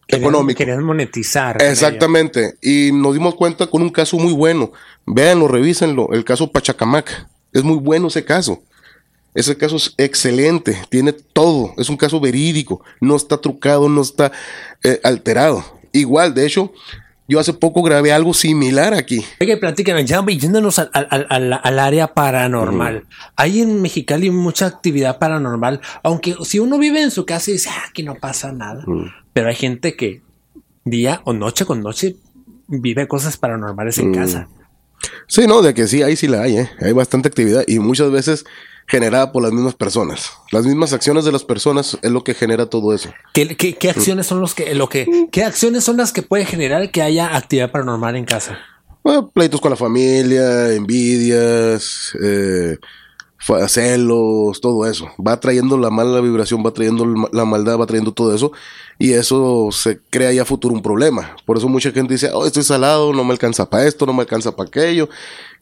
Querían- 0.08 0.24
económico. 0.30 0.58
Querían 0.58 0.84
monetizar. 0.84 1.62
Exactamente. 1.62 2.58
Y 2.62 2.92
nos 2.92 3.14
dimos 3.14 3.36
cuenta 3.36 3.68
con 3.68 3.82
un 3.84 3.90
caso 3.90 4.18
muy 4.18 4.34
bueno. 4.34 4.72
Véanlo, 5.06 5.48
revísenlo. 5.48 6.10
El 6.12 6.26
caso 6.26 6.52
Pachacamac. 6.52 7.28
Es 7.54 7.64
muy 7.64 7.78
bueno 7.78 8.08
ese 8.08 8.26
caso. 8.26 8.62
Ese 9.36 9.56
caso 9.56 9.76
es 9.76 9.94
excelente. 9.98 10.82
Tiene 10.90 11.14
todo. 11.14 11.74
Es 11.78 11.90
un 11.90 11.98
caso 11.98 12.20
verídico. 12.20 12.84
No 13.00 13.16
está 13.16 13.38
trucado, 13.38 13.88
no 13.88 14.02
está 14.02 14.32
eh, 14.84 15.00
alterado. 15.04 15.64
Igual, 15.92 16.34
de 16.34 16.48
hecho, 16.48 16.74
yo 17.30 17.40
hace 17.40 17.54
poco 17.54 17.82
grabé 17.84 18.12
algo 18.12 18.34
similar 18.34 18.94
aquí. 18.94 19.24
Oiga, 19.40 19.56
platícanos, 19.58 20.04
ya 20.06 20.26
yéndonos 20.26 20.80
al, 20.80 20.90
al- 20.94 21.08
al- 21.10 21.28
al- 21.30 21.60
al 21.64 21.80
área 21.80 22.14
paranormal. 22.14 23.06
Hay 23.38 23.62
en 23.62 23.82
Mexicali 23.82 24.30
mucha 24.32 24.66
actividad 24.66 25.20
paranormal, 25.20 25.80
aunque 26.04 26.36
si 26.44 26.60
uno 26.60 26.78
vive 26.78 27.02
en 27.02 27.12
su 27.12 27.26
casa 27.26 27.52
y 27.52 27.54
dice, 27.54 27.70
"Ah, 27.72 27.84
aquí 27.90 28.04
no 28.04 28.16
pasa 28.16 28.52
nada, 28.52 28.84
pero 29.32 29.48
hay 29.50 29.56
gente 29.56 29.96
que 29.96 30.22
día 30.84 31.22
o 31.24 31.34
noche 31.34 31.66
con 31.66 31.82
noche 31.82 32.16
vive 32.68 33.08
cosas 33.08 33.38
paranormales 33.38 33.98
en 34.00 34.10
Mm. 34.12 34.16
casa. 34.16 34.48
Sí, 35.28 35.46
no, 35.48 35.62
de 35.62 35.74
que 35.74 35.88
sí, 35.88 36.02
ahí 36.04 36.16
sí 36.16 36.28
la 36.28 36.42
hay, 36.42 36.58
¿eh? 36.58 36.70
Hay 36.82 36.92
bastante 36.92 37.28
actividad 37.30 37.64
y 37.68 37.80
muchas 37.80 38.12
veces 38.12 38.46
generada 38.90 39.32
por 39.32 39.44
las 39.44 39.52
mismas 39.52 39.76
personas. 39.76 40.32
Las 40.52 40.66
mismas 40.66 40.94
acciones 40.94 41.24
de 41.24 41.32
las 41.32 41.44
personas 41.44 41.98
es 42.02 42.12
lo 42.12 42.24
que 42.24 42.34
genera 42.34 42.66
todo 42.66 42.94
eso. 42.94 43.14
¿Qué, 43.34 43.56
qué, 43.56 43.76
qué 43.76 43.90
acciones 43.90 44.26
son 44.26 44.42
los 44.42 44.56
que, 44.56 44.74
lo 44.74 44.90
que, 44.90 45.28
qué 45.32 45.44
acciones 45.44 45.84
son 45.84 45.98
las 45.98 46.12
que 46.12 46.24
puede 46.24 46.46
generar 46.46 46.90
que 46.92 47.02
haya 47.02 47.38
actividad 47.38 47.72
paranormal 47.72 48.16
en 48.16 48.26
casa? 48.26 48.58
Bueno, 49.04 49.30
pleitos 49.30 49.62
con 49.62 49.70
la 49.70 49.78
familia, 49.78 50.74
envidias, 50.74 52.14
eh, 52.22 52.78
celos, 53.68 54.62
todo 54.62 54.86
eso. 54.86 55.10
Va 55.26 55.40
trayendo 55.40 55.78
la 55.78 55.90
mala 55.90 56.20
vibración, 56.22 56.64
va 56.66 56.72
trayendo 56.72 57.30
la 57.32 57.46
maldad, 57.46 57.80
va 57.80 57.86
trayendo 57.86 58.12
todo 58.12 58.34
eso. 58.36 58.52
Y 58.98 59.14
eso 59.14 59.70
se 59.72 60.00
crea 60.10 60.34
ya 60.34 60.46
futuro 60.46 60.74
un 60.74 60.82
problema. 60.82 61.36
Por 61.46 61.58
eso 61.58 61.68
mucha 61.68 61.92
gente 61.92 62.14
dice, 62.14 62.32
oh, 62.34 62.46
estoy 62.46 62.64
salado, 62.64 63.14
no 63.14 63.24
me 63.24 63.32
alcanza 63.32 63.70
para 63.70 63.88
esto, 63.88 64.06
no 64.06 64.14
me 64.14 64.22
alcanza 64.22 64.56
para 64.56 64.68
aquello. 64.68 65.10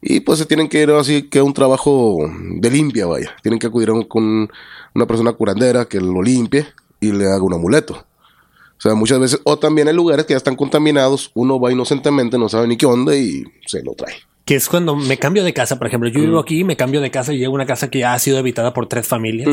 Y 0.02 0.22
pues 0.22 0.40
se 0.40 0.46
tienen 0.46 0.68
que 0.70 0.82
ir 0.82 0.92
así 0.92 1.24
que 1.24 1.42
un 1.42 1.54
trabajo 1.54 2.18
de 2.56 2.70
limpia, 2.72 3.06
vaya. 3.06 3.36
Tienen 3.42 3.60
que 3.60 3.68
acudir 3.68 3.90
con 4.08 4.50
una 4.94 5.06
persona 5.06 5.34
curandera 5.34 5.86
que 5.86 6.02
lo 6.02 6.22
limpie 6.22 6.68
y 7.00 7.12
le 7.12 7.26
haga 7.26 7.44
un 7.44 7.54
amuleto. 7.54 7.94
O 7.94 8.82
sea, 8.82 8.94
muchas 8.94 9.20
veces, 9.20 9.40
o 9.44 9.58
también 9.58 9.88
hay 9.88 9.94
lugares 9.94 10.26
que 10.26 10.34
ya 10.34 10.38
están 10.38 10.56
contaminados, 10.56 11.32
uno 11.34 11.60
va 11.60 11.72
inocentemente, 11.72 12.38
no 12.38 12.48
sabe 12.48 12.68
ni 12.68 12.78
qué 12.78 12.86
onda 12.86 13.16
y 13.16 13.44
se 13.66 13.82
lo 13.84 13.94
trae. 13.94 14.16
Que 14.48 14.56
es 14.56 14.68
cuando 14.70 14.96
me 14.96 15.18
cambio 15.20 15.44
de 15.44 15.54
casa, 15.54 15.78
por 15.78 15.86
ejemplo, 15.88 16.10
yo 16.10 16.20
Mm. 16.20 16.24
vivo 16.24 16.40
aquí, 16.40 16.64
me 16.64 16.76
cambio 16.76 17.02
de 17.02 17.12
casa 17.12 17.34
y 17.34 17.38
llego 17.38 17.52
a 17.52 17.56
una 17.56 17.66
casa 17.68 17.90
que 17.92 18.00
ya 18.00 18.14
ha 18.14 18.20
sido 18.20 18.40
habitada 18.40 18.74
por 18.74 18.88
tres 18.88 19.06
familias. 19.08 19.50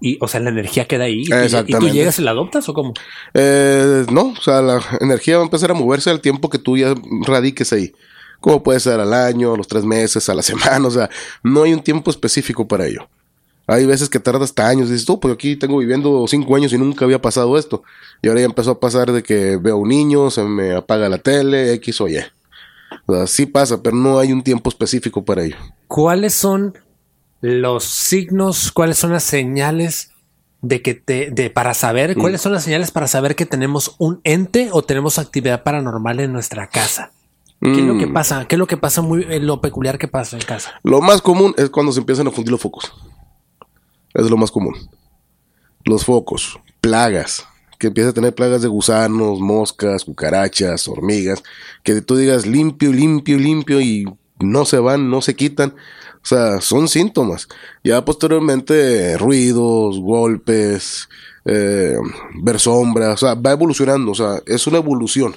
Y, 0.00 0.16
o 0.20 0.28
sea, 0.28 0.38
la 0.40 0.50
energía 0.50 0.86
queda 0.86 1.04
ahí. 1.04 1.22
Y- 1.26 1.32
Y, 1.66 1.72
tú 1.72 1.88
llegas 1.88 2.18
y 2.18 2.22
la 2.22 2.30
adoptas 2.30 2.68
o 2.68 2.74
cómo? 2.74 2.94
Eh, 3.34 4.06
no, 4.12 4.28
o 4.28 4.36
sea, 4.40 4.62
la 4.62 4.80
energía 5.00 5.36
va 5.36 5.42
a 5.42 5.44
empezar 5.44 5.70
a 5.72 5.74
moverse 5.74 6.08
al 6.10 6.20
tiempo 6.20 6.48
que 6.48 6.58
tú 6.58 6.76
ya 6.78 6.94
radiques 7.26 7.72
ahí. 7.72 7.92
Como 8.40 8.62
puede 8.62 8.78
ser 8.78 9.00
al 9.00 9.12
año, 9.12 9.54
a 9.54 9.56
los 9.56 9.66
tres 9.66 9.84
meses, 9.84 10.28
a 10.28 10.34
la 10.34 10.42
semana, 10.80 10.86
o 10.86 10.90
sea, 10.92 11.10
no 11.42 11.64
hay 11.64 11.72
un 11.74 11.82
tiempo 11.82 12.10
específico 12.10 12.68
para 12.68 12.86
ello. 12.86 13.08
Hay 13.66 13.84
veces 13.84 14.08
que 14.08 14.20
tarda 14.20 14.44
hasta 14.44 14.66
años, 14.68 14.88
dices 14.88 15.04
tú, 15.04 15.18
pues 15.20 15.34
aquí 15.34 15.56
tengo 15.56 15.76
viviendo 15.78 16.24
cinco 16.28 16.54
años 16.56 16.72
y 16.72 16.78
nunca 16.78 17.04
había 17.04 17.20
pasado 17.20 17.58
esto. 17.58 17.82
Y 18.22 18.28
ahora 18.28 18.40
ya 18.40 18.46
empezó 18.46 18.70
a 18.70 18.80
pasar 18.80 19.10
de 19.12 19.22
que 19.24 19.56
veo 19.56 19.76
un 19.76 19.88
niño, 19.88 20.30
se 20.30 20.42
me 20.44 20.74
apaga 20.74 21.08
la 21.08 21.18
tele, 21.18 21.74
X 21.74 22.00
o 22.00 22.08
Y. 22.08 22.18
O 23.10 23.14
sea, 23.14 23.26
sí 23.26 23.46
pasa, 23.46 23.82
pero 23.82 23.96
no 23.96 24.18
hay 24.18 24.32
un 24.32 24.42
tiempo 24.42 24.68
específico 24.68 25.24
para 25.24 25.42
ello. 25.42 25.56
¿Cuáles 25.86 26.34
son 26.34 26.76
los 27.40 27.84
signos, 27.84 28.70
cuáles 28.70 28.98
son 28.98 29.12
las 29.12 29.24
señales 29.24 30.10
de 30.60 30.82
que 30.82 30.92
te, 30.94 31.30
de 31.30 31.48
para 31.48 31.72
saber, 31.72 32.16
Mm. 32.16 32.20
cuáles 32.20 32.42
son 32.42 32.52
las 32.52 32.64
señales 32.64 32.90
para 32.90 33.06
saber 33.08 33.34
que 33.34 33.46
tenemos 33.46 33.94
un 33.98 34.20
ente 34.24 34.68
o 34.72 34.82
tenemos 34.82 35.18
actividad 35.18 35.62
paranormal 35.62 36.20
en 36.20 36.32
nuestra 36.34 36.68
casa? 36.68 37.12
¿Qué 37.60 37.72
es 37.72 37.78
lo 37.86 37.96
que 37.98 38.06
Mm. 38.06 38.12
pasa? 38.12 38.44
¿Qué 38.46 38.54
es 38.56 38.58
lo 38.58 38.66
que 38.66 38.76
pasa 38.76 39.00
muy, 39.02 39.24
eh, 39.28 39.40
lo 39.40 39.60
peculiar 39.60 39.98
que 39.98 40.06
pasa 40.06 40.36
en 40.36 40.42
casa? 40.44 40.74
Lo 40.82 41.00
más 41.00 41.22
común 41.22 41.54
es 41.56 41.70
cuando 41.70 41.90
se 41.92 42.00
empiezan 42.00 42.26
a 42.28 42.30
fundir 42.30 42.52
los 42.52 42.60
focos. 42.60 42.92
Es 44.14 44.28
lo 44.30 44.36
más 44.36 44.50
común. 44.50 44.74
Los 45.84 46.04
focos, 46.04 46.60
plagas, 46.80 47.46
que 47.78 47.88
empieza 47.88 48.10
a 48.10 48.12
tener 48.12 48.34
plagas 48.34 48.62
de 48.62 48.68
gusanos, 48.68 49.40
moscas, 49.40 50.04
cucarachas, 50.04 50.88
hormigas, 50.88 51.42
que 51.82 52.00
tú 52.02 52.16
digas 52.16 52.46
limpio, 52.46 52.92
limpio, 52.92 53.38
limpio 53.38 53.80
y 53.80 54.04
no 54.40 54.64
se 54.64 54.78
van, 54.78 55.10
no 55.10 55.22
se 55.22 55.36
quitan. 55.36 55.74
O 56.22 56.26
sea, 56.26 56.60
son 56.60 56.88
síntomas. 56.88 57.48
Ya 57.84 58.04
posteriormente, 58.04 59.16
ruidos, 59.16 59.98
golpes, 60.00 61.08
eh, 61.44 61.96
ver 62.42 62.60
sombras, 62.60 63.22
o 63.22 63.26
sea, 63.26 63.34
va 63.34 63.52
evolucionando, 63.52 64.10
o 64.10 64.14
sea, 64.14 64.42
es 64.46 64.66
una 64.66 64.78
evolución 64.78 65.36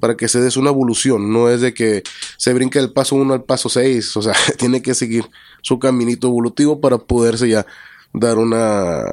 para 0.00 0.16
que 0.16 0.28
se 0.28 0.40
des 0.40 0.56
una 0.56 0.70
evolución. 0.70 1.32
No 1.32 1.48
es 1.50 1.60
de 1.60 1.74
que 1.74 2.02
se 2.36 2.52
brinque 2.52 2.78
del 2.78 2.92
paso 2.92 3.16
1 3.16 3.34
al 3.34 3.44
paso 3.44 3.68
6. 3.68 4.16
O 4.16 4.22
sea, 4.22 4.34
tiene 4.58 4.82
que 4.82 4.94
seguir 4.94 5.24
su 5.62 5.78
caminito 5.78 6.28
evolutivo 6.28 6.80
para 6.80 6.98
poderse 6.98 7.48
ya 7.48 7.66
dar 8.12 8.38
una. 8.38 9.04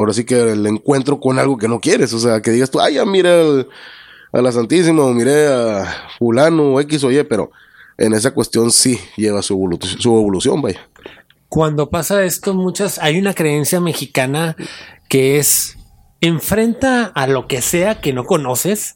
Ahora 0.00 0.14
sí 0.14 0.24
que 0.24 0.52
el 0.52 0.66
encuentro 0.66 1.20
con 1.20 1.38
algo 1.38 1.58
que 1.58 1.68
no 1.68 1.78
quieres. 1.78 2.14
O 2.14 2.18
sea, 2.18 2.40
que 2.40 2.50
digas 2.52 2.70
tú, 2.70 2.80
ay, 2.80 2.94
ya 2.94 3.04
mira 3.04 3.38
al- 3.38 3.68
a 4.32 4.40
la 4.40 4.50
Santísima 4.50 5.02
o 5.04 5.12
miré 5.12 5.46
a 5.46 5.84
Fulano 6.18 6.80
X 6.80 7.04
o 7.04 7.10
Y, 7.12 7.22
pero 7.24 7.50
en 7.98 8.14
esa 8.14 8.30
cuestión 8.30 8.70
sí 8.70 8.98
lleva 9.18 9.42
su, 9.42 9.54
evolu- 9.58 9.78
su 9.98 10.08
evolución, 10.16 10.62
vaya. 10.62 10.80
Cuando 11.50 11.90
pasa 11.90 12.24
esto, 12.24 12.54
muchas, 12.54 12.98
hay 12.98 13.18
una 13.18 13.34
creencia 13.34 13.78
mexicana 13.80 14.56
que 15.08 15.38
es 15.38 15.76
enfrenta 16.22 17.04
a 17.06 17.26
lo 17.26 17.46
que 17.46 17.60
sea 17.60 18.00
que 18.00 18.12
no 18.12 18.24
conoces 18.24 18.94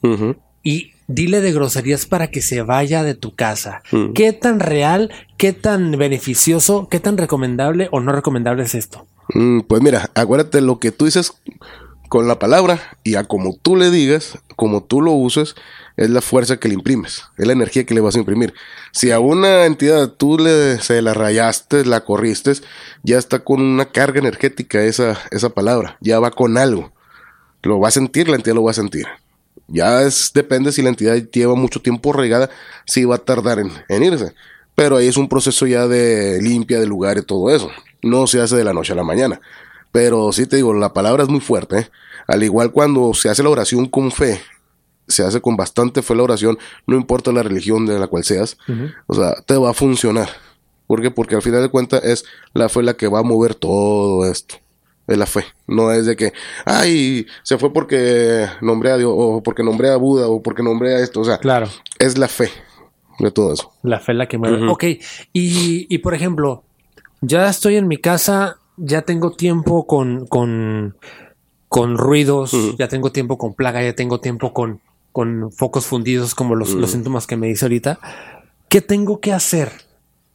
y 0.62 0.93
dile 1.07 1.40
de 1.40 1.53
groserías 1.53 2.07
para 2.07 2.29
que 2.31 2.40
se 2.40 2.62
vaya 2.62 3.03
de 3.03 3.14
tu 3.14 3.35
casa. 3.35 3.83
Mm. 3.93 4.12
¿Qué 4.14 4.33
tan 4.33 4.61
real, 4.61 5.11
qué 5.37 5.53
tan 5.53 5.90
beneficioso, 5.93 6.88
qué 6.90 7.01
tan 7.01 7.19
recomendable 7.19 7.88
o 7.93 8.01
no 8.01 8.12
recomendable 8.12 8.62
es 8.62 8.75
esto? 8.75 9.07
Mm, 9.35 9.61
pues 9.61 9.83
mira, 9.83 10.11
acuérdate 10.14 10.61
lo 10.61 10.79
que 10.79 10.92
tú 10.92 11.05
dices 11.05 11.33
con 12.09 12.29
la 12.29 12.38
palabra 12.38 12.97
y 13.03 13.16
a 13.16 13.25
como 13.25 13.57
tú 13.61 13.77
le 13.77 13.90
digas, 13.90 14.38
como 14.57 14.85
tú 14.85 15.01
lo 15.01 15.12
uses, 15.12 15.57
es 15.97 16.11
la 16.11 16.20
fuerza 16.20 16.59
que 16.59 16.68
le 16.68 16.75
imprimes, 16.75 17.25
es 17.37 17.47
la 17.47 17.53
energía 17.53 17.85
que 17.85 17.94
le 17.94 18.01
vas 18.01 18.14
a 18.14 18.20
imprimir. 18.20 18.55
Si 18.92 19.11
a 19.11 19.18
una 19.18 19.64
entidad 19.66 20.11
tú 20.11 20.38
le, 20.38 20.81
se 20.81 21.03
la 21.03 21.14
rayaste, 21.14 21.85
la 21.85 22.05
corriste, 22.05 22.53
ya 23.03 23.18
está 23.18 23.40
con 23.40 23.61
una 23.61 23.87
carga 23.87 24.20
energética 24.20 24.83
esa, 24.85 25.18
esa 25.31 25.51
palabra, 25.51 25.99
ya 26.01 26.20
va 26.20 26.31
con 26.31 26.57
algo. 26.57 26.92
Lo 27.62 27.81
va 27.81 27.88
a 27.88 27.92
sentir, 27.92 28.29
la 28.29 28.37
entidad 28.37 28.55
lo 28.55 28.64
va 28.64 28.73
a 28.73 28.75
sentir. 28.75 29.07
Ya 29.66 30.03
es, 30.03 30.33
depende 30.35 30.73
si 30.73 30.83
la 30.83 30.90
entidad 30.90 31.16
lleva 31.16 31.55
mucho 31.55 31.81
tiempo 31.81 32.12
regada, 32.12 32.51
si 32.85 33.05
va 33.05 33.16
a 33.16 33.18
tardar 33.18 33.59
en, 33.59 33.73
en 33.88 34.03
irse. 34.05 34.35
Pero 34.75 34.97
ahí 34.97 35.07
es 35.07 35.16
un 35.16 35.29
proceso 35.29 35.66
ya 35.66 35.88
de 35.88 36.40
limpia 36.42 36.79
del 36.79 36.90
lugar 36.90 37.16
y 37.16 37.23
todo 37.23 37.55
eso. 37.55 37.70
No 38.05 38.27
se 38.27 38.40
hace 38.40 38.57
de 38.57 38.64
la 38.64 38.73
noche 38.73 38.93
a 38.93 38.97
la 38.97 39.03
mañana. 39.05 39.40
Pero 39.93 40.33
sí 40.33 40.47
te 40.47 40.57
digo, 40.57 40.75
la 40.75 40.93
palabra 40.93 41.23
es 41.23 41.29
muy 41.29 41.40
fuerte. 41.40 41.79
¿eh? 41.79 41.90
Al 42.27 42.43
igual 42.43 42.73
cuando 42.73 43.14
se 43.14 43.29
hace 43.29 43.43
la 43.43 43.51
oración 43.51 43.87
con 43.87 44.11
fe, 44.11 44.40
se 45.07 45.23
hace 45.23 45.40
con 45.40 45.57
bastante 45.57 46.03
fe 46.03 46.14
la 46.14 46.23
oración, 46.25 46.59
no 46.87 46.97
importa 46.97 47.31
la 47.33 47.43
religión 47.43 47.87
de 47.87 47.99
la 47.99 48.07
cual 48.07 48.25
seas, 48.25 48.57
o 49.07 49.14
sea, 49.14 49.35
te 49.47 49.57
va 49.57 49.71
a 49.71 49.75
funcionar. 49.75 50.29
¿Por 50.87 51.01
qué? 51.01 51.11
Porque 51.11 51.35
al 51.35 51.43
final 51.43 51.62
de 51.62 51.69
cuentas 51.69 52.03
es 52.05 52.25
la 52.55 52.69
fe 52.69 52.83
la 52.83 52.95
que 52.95 53.09
va 53.09 53.21
a 53.21 53.23
mover 53.23 53.55
todo 53.55 54.25
esto. 54.31 54.57
Es 55.07 55.19
la 55.19 55.27
fe. 55.27 55.45
No 55.67 55.93
es 55.93 56.07
de 56.07 56.17
que, 56.17 56.33
ay, 56.64 57.27
se 57.43 57.59
fue 57.59 57.73
porque 57.73 58.47
nombré 58.62 58.90
a 58.90 58.97
Dios, 58.97 59.12
o 59.14 59.43
porque 59.43 59.62
nombré 59.62 59.90
a 59.90 59.97
Buda, 59.97 60.29
o 60.29 60.43
porque 60.43 60.62
nombré 60.62 60.95
a 60.95 61.01
esto. 61.01 61.21
O 61.21 61.25
sea, 61.25 61.38
Claro. 61.38 61.69
es 61.99 62.17
la 62.19 62.29
fe 62.29 62.51
de 63.19 63.31
todo 63.31 63.53
eso. 63.53 63.71
La 63.83 64.01
fe 64.01 64.12
es 64.12 64.19
la 64.19 64.27
que 64.29 64.38
mueve. 64.38 64.67
Ok, 64.69 64.85
y, 64.85 65.87
y 65.95 65.99
por 65.99 66.14
ejemplo, 66.14 66.64
ya 67.27 67.49
estoy 67.49 67.77
en 67.77 67.89
mi 67.89 67.99
casa, 67.99 68.59
ya 68.77 69.03
tengo 69.03 69.33
tiempo 69.33 69.87
con, 69.87 70.27
con, 70.27 70.97
con 71.69 71.99
ruidos, 71.99 72.53
ya 72.79 72.89
tengo 72.89 73.13
tiempo 73.13 73.39
con 73.39 73.55
plaga, 73.55 73.83
ya 73.83 73.95
tengo 73.95 74.21
tiempo 74.21 74.53
con, 74.53 74.81
con 75.13 75.53
focos 75.53 75.87
fundidos 75.87 76.35
como 76.35 76.55
los, 76.55 76.71
los 76.71 76.91
síntomas 76.91 77.27
que 77.27 77.37
me 77.37 77.47
dice 77.47 77.65
ahorita. 77.65 77.99
¿Qué 78.69 78.81
tengo 78.81 79.21
que 79.21 79.33
hacer? 79.33 79.73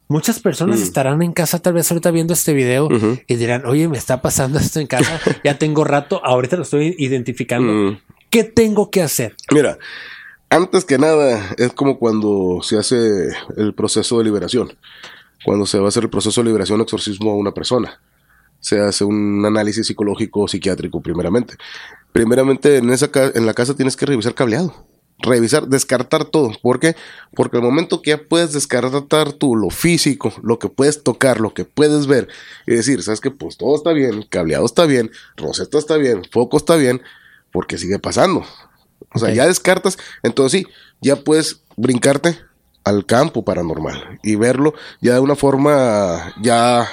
Muchas 0.08 0.40
personas 0.40 0.80
estarán 0.80 1.22
en 1.22 1.32
casa 1.32 1.60
tal 1.60 1.74
vez 1.74 1.88
ahorita 1.90 2.10
viendo 2.10 2.32
este 2.32 2.52
video 2.52 2.88
y 3.28 3.36
dirán, 3.36 3.64
oye, 3.64 3.86
me 3.86 3.96
está 3.96 4.20
pasando 4.20 4.58
esto 4.58 4.80
en 4.80 4.88
casa, 4.88 5.20
ya 5.44 5.56
tengo 5.56 5.84
rato, 5.84 6.20
ahorita 6.24 6.56
lo 6.56 6.62
estoy 6.62 6.96
identificando. 6.98 7.72
Mm. 7.72 7.98
¿Qué 8.28 8.42
tengo 8.42 8.90
que 8.90 9.02
hacer? 9.02 9.36
Mira, 9.52 9.78
antes 10.48 10.84
que 10.84 10.98
nada, 10.98 11.54
es 11.58 11.72
como 11.72 11.98
cuando 11.98 12.58
se 12.62 12.76
hace 12.76 13.28
el 13.56 13.72
proceso 13.72 14.18
de 14.18 14.24
liberación. 14.24 14.72
Cuando 15.44 15.66
se 15.66 15.78
va 15.78 15.86
a 15.86 15.88
hacer 15.88 16.04
el 16.04 16.10
proceso 16.10 16.40
de 16.42 16.46
liberación 16.48 16.80
o 16.80 16.82
exorcismo 16.82 17.30
a 17.30 17.36
una 17.36 17.52
persona. 17.52 18.00
Se 18.60 18.78
hace 18.80 19.04
un 19.04 19.42
análisis 19.46 19.86
psicológico 19.86 20.40
o 20.40 20.48
psiquiátrico 20.48 21.00
primeramente. 21.00 21.54
Primeramente, 22.12 22.76
en, 22.76 22.90
esa 22.90 23.10
ca- 23.10 23.32
en 23.34 23.46
la 23.46 23.54
casa 23.54 23.74
tienes 23.74 23.96
que 23.96 24.04
revisar 24.06 24.34
cableado. 24.34 24.86
Revisar, 25.22 25.66
descartar 25.68 26.24
todo. 26.24 26.52
¿Por 26.62 26.80
qué? 26.80 26.96
Porque 27.34 27.58
el 27.58 27.62
momento 27.62 28.00
que 28.00 28.10
ya 28.10 28.22
puedes 28.22 28.52
descartar 28.52 29.32
tú 29.32 29.54
lo 29.54 29.68
físico, 29.70 30.32
lo 30.42 30.58
que 30.58 30.68
puedes 30.68 31.02
tocar, 31.02 31.40
lo 31.40 31.52
que 31.52 31.64
puedes 31.66 32.06
ver, 32.06 32.28
y 32.66 32.74
decir, 32.74 33.02
¿sabes 33.02 33.20
qué? 33.20 33.30
Pues 33.30 33.58
todo 33.58 33.76
está 33.76 33.92
bien, 33.92 34.22
cableado 34.30 34.64
está 34.64 34.86
bien, 34.86 35.10
roseta 35.36 35.76
está 35.78 35.98
bien, 35.98 36.22
foco 36.30 36.56
está 36.56 36.76
bien, 36.76 37.02
porque 37.52 37.76
sigue 37.76 37.98
pasando. 37.98 38.44
O 39.12 39.18
sea, 39.18 39.32
ya 39.34 39.46
descartas, 39.46 39.98
entonces 40.22 40.62
sí, 40.62 40.66
ya 41.02 41.16
puedes 41.16 41.62
brincarte 41.76 42.38
al 42.84 43.06
campo 43.06 43.44
paranormal 43.44 44.18
y 44.22 44.36
verlo 44.36 44.74
ya 45.00 45.14
de 45.14 45.20
una 45.20 45.36
forma 45.36 46.34
ya 46.40 46.88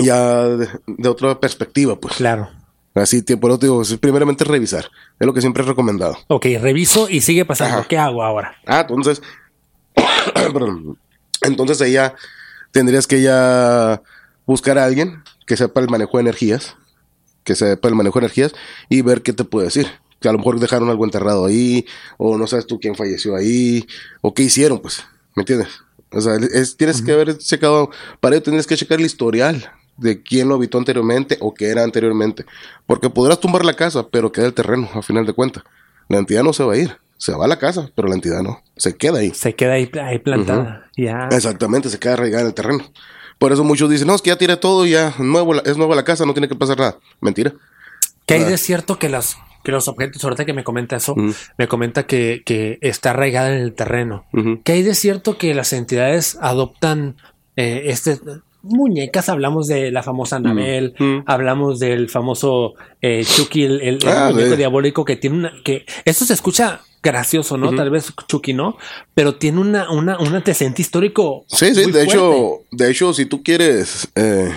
ya 0.00 0.44
de, 0.44 0.68
de 0.86 1.08
otra 1.08 1.38
perspectiva, 1.38 1.98
pues. 1.98 2.16
Claro. 2.16 2.48
Así, 2.94 3.18
eso 3.26 3.58
te 3.58 3.66
digo, 3.66 3.82
es 3.82 3.96
primeramente 3.98 4.44
revisar. 4.44 4.86
Es 5.18 5.26
lo 5.26 5.32
que 5.32 5.40
siempre 5.40 5.62
he 5.62 5.66
recomendado. 5.66 6.18
Ok, 6.26 6.46
reviso 6.60 7.08
y 7.08 7.20
sigue 7.20 7.44
pasando. 7.44 7.78
Ajá. 7.78 7.88
¿Qué 7.88 7.96
hago 7.96 8.22
ahora? 8.22 8.56
Ah, 8.66 8.80
entonces, 8.80 9.22
perdón. 10.34 10.98
entonces 11.42 11.80
ahí 11.80 11.92
ya 11.92 12.14
tendrías 12.72 13.06
que 13.06 13.22
ya 13.22 14.02
buscar 14.44 14.78
a 14.78 14.84
alguien 14.84 15.22
que 15.46 15.56
sepa 15.56 15.80
el 15.80 15.88
manejo 15.88 16.16
de 16.16 16.22
energías, 16.22 16.76
que 17.44 17.54
sepa 17.54 17.88
el 17.88 17.94
manejo 17.94 18.18
de 18.18 18.26
energías 18.26 18.52
y 18.88 19.02
ver 19.02 19.22
qué 19.22 19.32
te 19.32 19.44
puede 19.44 19.66
decir. 19.66 19.86
Que 20.20 20.28
a 20.28 20.32
lo 20.32 20.38
mejor 20.38 20.60
dejaron 20.60 20.90
algo 20.90 21.04
enterrado 21.04 21.46
ahí, 21.46 21.86
o 22.18 22.36
no 22.36 22.46
sabes 22.46 22.66
tú 22.66 22.78
quién 22.78 22.94
falleció 22.94 23.36
ahí, 23.36 23.86
o 24.20 24.34
qué 24.34 24.42
hicieron, 24.42 24.80
pues, 24.80 25.04
¿me 25.34 25.42
entiendes? 25.42 25.68
O 26.12 26.20
sea, 26.20 26.34
es, 26.36 26.76
tienes 26.76 27.02
que 27.02 27.12
haber 27.12 27.38
checado, 27.38 27.90
para 28.20 28.36
ello 28.36 28.42
tienes 28.42 28.66
que 28.66 28.76
checar 28.76 28.98
el 28.98 29.06
historial 29.06 29.70
de 29.96 30.22
quién 30.22 30.48
lo 30.48 30.56
habitó 30.56 30.78
anteriormente 30.78 31.36
o 31.40 31.54
qué 31.54 31.68
era 31.68 31.84
anteriormente. 31.84 32.44
Porque 32.86 33.10
podrás 33.10 33.38
tumbar 33.38 33.64
la 33.64 33.74
casa, 33.74 34.08
pero 34.08 34.32
queda 34.32 34.46
el 34.46 34.54
terreno, 34.54 34.88
a 34.94 35.02
final 35.02 35.26
de 35.26 35.32
cuentas. 35.32 35.62
La 36.08 36.18
entidad 36.18 36.42
no 36.42 36.52
se 36.52 36.64
va 36.64 36.72
a 36.74 36.76
ir. 36.76 36.96
Se 37.16 37.32
va 37.32 37.44
a 37.44 37.48
la 37.48 37.58
casa, 37.58 37.90
pero 37.94 38.08
la 38.08 38.14
entidad 38.14 38.42
no. 38.42 38.62
Se 38.76 38.96
queda 38.96 39.18
ahí. 39.18 39.32
Se 39.34 39.54
queda 39.54 39.74
ahí, 39.74 39.90
ahí 40.02 40.18
plantada. 40.18 40.90
ya. 40.96 41.28
Exactamente, 41.30 41.90
se 41.90 41.98
queda 41.98 42.14
arraigada 42.14 42.42
en 42.42 42.48
el 42.48 42.54
terreno. 42.54 42.84
Por 43.38 43.52
eso 43.52 43.62
muchos 43.62 43.90
dicen, 43.90 44.06
no, 44.06 44.14
es 44.14 44.22
que 44.22 44.28
ya 44.30 44.36
tiré 44.36 44.56
todo, 44.56 44.86
ya 44.86 45.14
nuevo, 45.18 45.54
es 45.62 45.76
nueva 45.76 45.94
la 45.94 46.04
casa, 46.04 46.24
no 46.24 46.32
tiene 46.32 46.48
que 46.48 46.54
pasar 46.54 46.78
nada. 46.78 46.98
Mentira. 47.20 47.52
¿Qué 48.24 48.34
hay 48.34 48.44
de 48.44 48.56
cierto 48.56 48.98
que 48.98 49.08
las 49.10 49.36
que 49.62 49.72
los 49.72 49.88
objetos, 49.88 50.22
ahorita 50.24 50.44
que 50.44 50.52
me 50.52 50.64
comenta 50.64 50.96
eso, 50.96 51.14
me 51.58 51.68
comenta 51.68 52.06
que, 52.06 52.42
que, 52.44 52.78
está 52.80 53.10
arraigada 53.10 53.54
en 53.54 53.62
el 53.62 53.74
terreno. 53.74 54.26
¿Qué 54.64 54.72
hay 54.72 54.82
de 54.82 54.94
cierto 54.94 55.38
que 55.38 55.54
las 55.54 55.72
entidades 55.72 56.38
adoptan 56.40 57.16
eh, 57.56 57.82
este 57.86 58.18
muñecas, 58.62 59.28
hablamos 59.28 59.66
de 59.66 59.90
la 59.90 60.02
famosa 60.02 60.36
Anabel, 60.36 60.94
mm. 60.98 61.20
hablamos 61.26 61.78
del 61.78 62.08
famoso 62.08 62.74
eh, 63.00 63.24
Chucky, 63.24 63.64
el, 63.64 63.98
ah, 64.06 64.30
muñeco 64.32 64.56
diabólico 64.56 65.04
que 65.04 65.16
tiene 65.16 65.36
una, 65.36 65.52
que 65.64 65.86
eso 66.04 66.24
se 66.24 66.34
escucha 66.34 66.80
gracioso, 67.02 67.56
¿no? 67.56 67.74
Tal 67.74 67.90
vez 67.90 68.12
Chucky 68.28 68.52
no, 68.52 68.76
pero 69.14 69.36
tiene 69.36 69.60
una, 69.60 69.90
una, 69.90 70.18
un 70.18 70.34
antecedente 70.34 70.82
histórico. 70.82 71.44
Sí, 71.48 71.74
sí, 71.74 71.90
de 71.90 72.04
hecho, 72.04 72.60
de 72.70 72.90
hecho, 72.90 73.14
si 73.14 73.24
tú 73.24 73.42
quieres, 73.42 74.10
eh, 74.14 74.52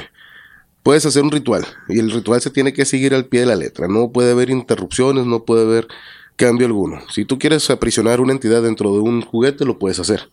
puedes 0.84 1.06
hacer 1.06 1.24
un 1.24 1.32
ritual 1.32 1.66
y 1.88 2.00
el 2.00 2.12
ritual 2.12 2.42
se 2.42 2.50
tiene 2.50 2.74
que 2.74 2.86
seguir 2.86 3.16
al 3.16 3.26
pie 3.26 3.42
de 3.42 3.46
la 3.48 3.56
letra, 3.56 3.88
no 3.88 4.12
puede 4.12 4.32
haber 4.32 4.50
interrupciones, 4.50 5.26
no 5.26 5.46
puede 5.46 5.64
haber 5.64 5.88
cambio 6.36 6.68
alguno. 6.68 7.02
Si 7.10 7.26
tú 7.26 7.40
quieres 7.40 7.70
aprisionar 7.70 8.22
una 8.22 8.34
entidad 8.34 8.62
dentro 8.62 8.92
de 8.94 9.00
un 9.00 9.22
juguete, 9.22 9.66
lo 9.66 9.80
puedes 9.80 10.00
hacer. 10.00 10.30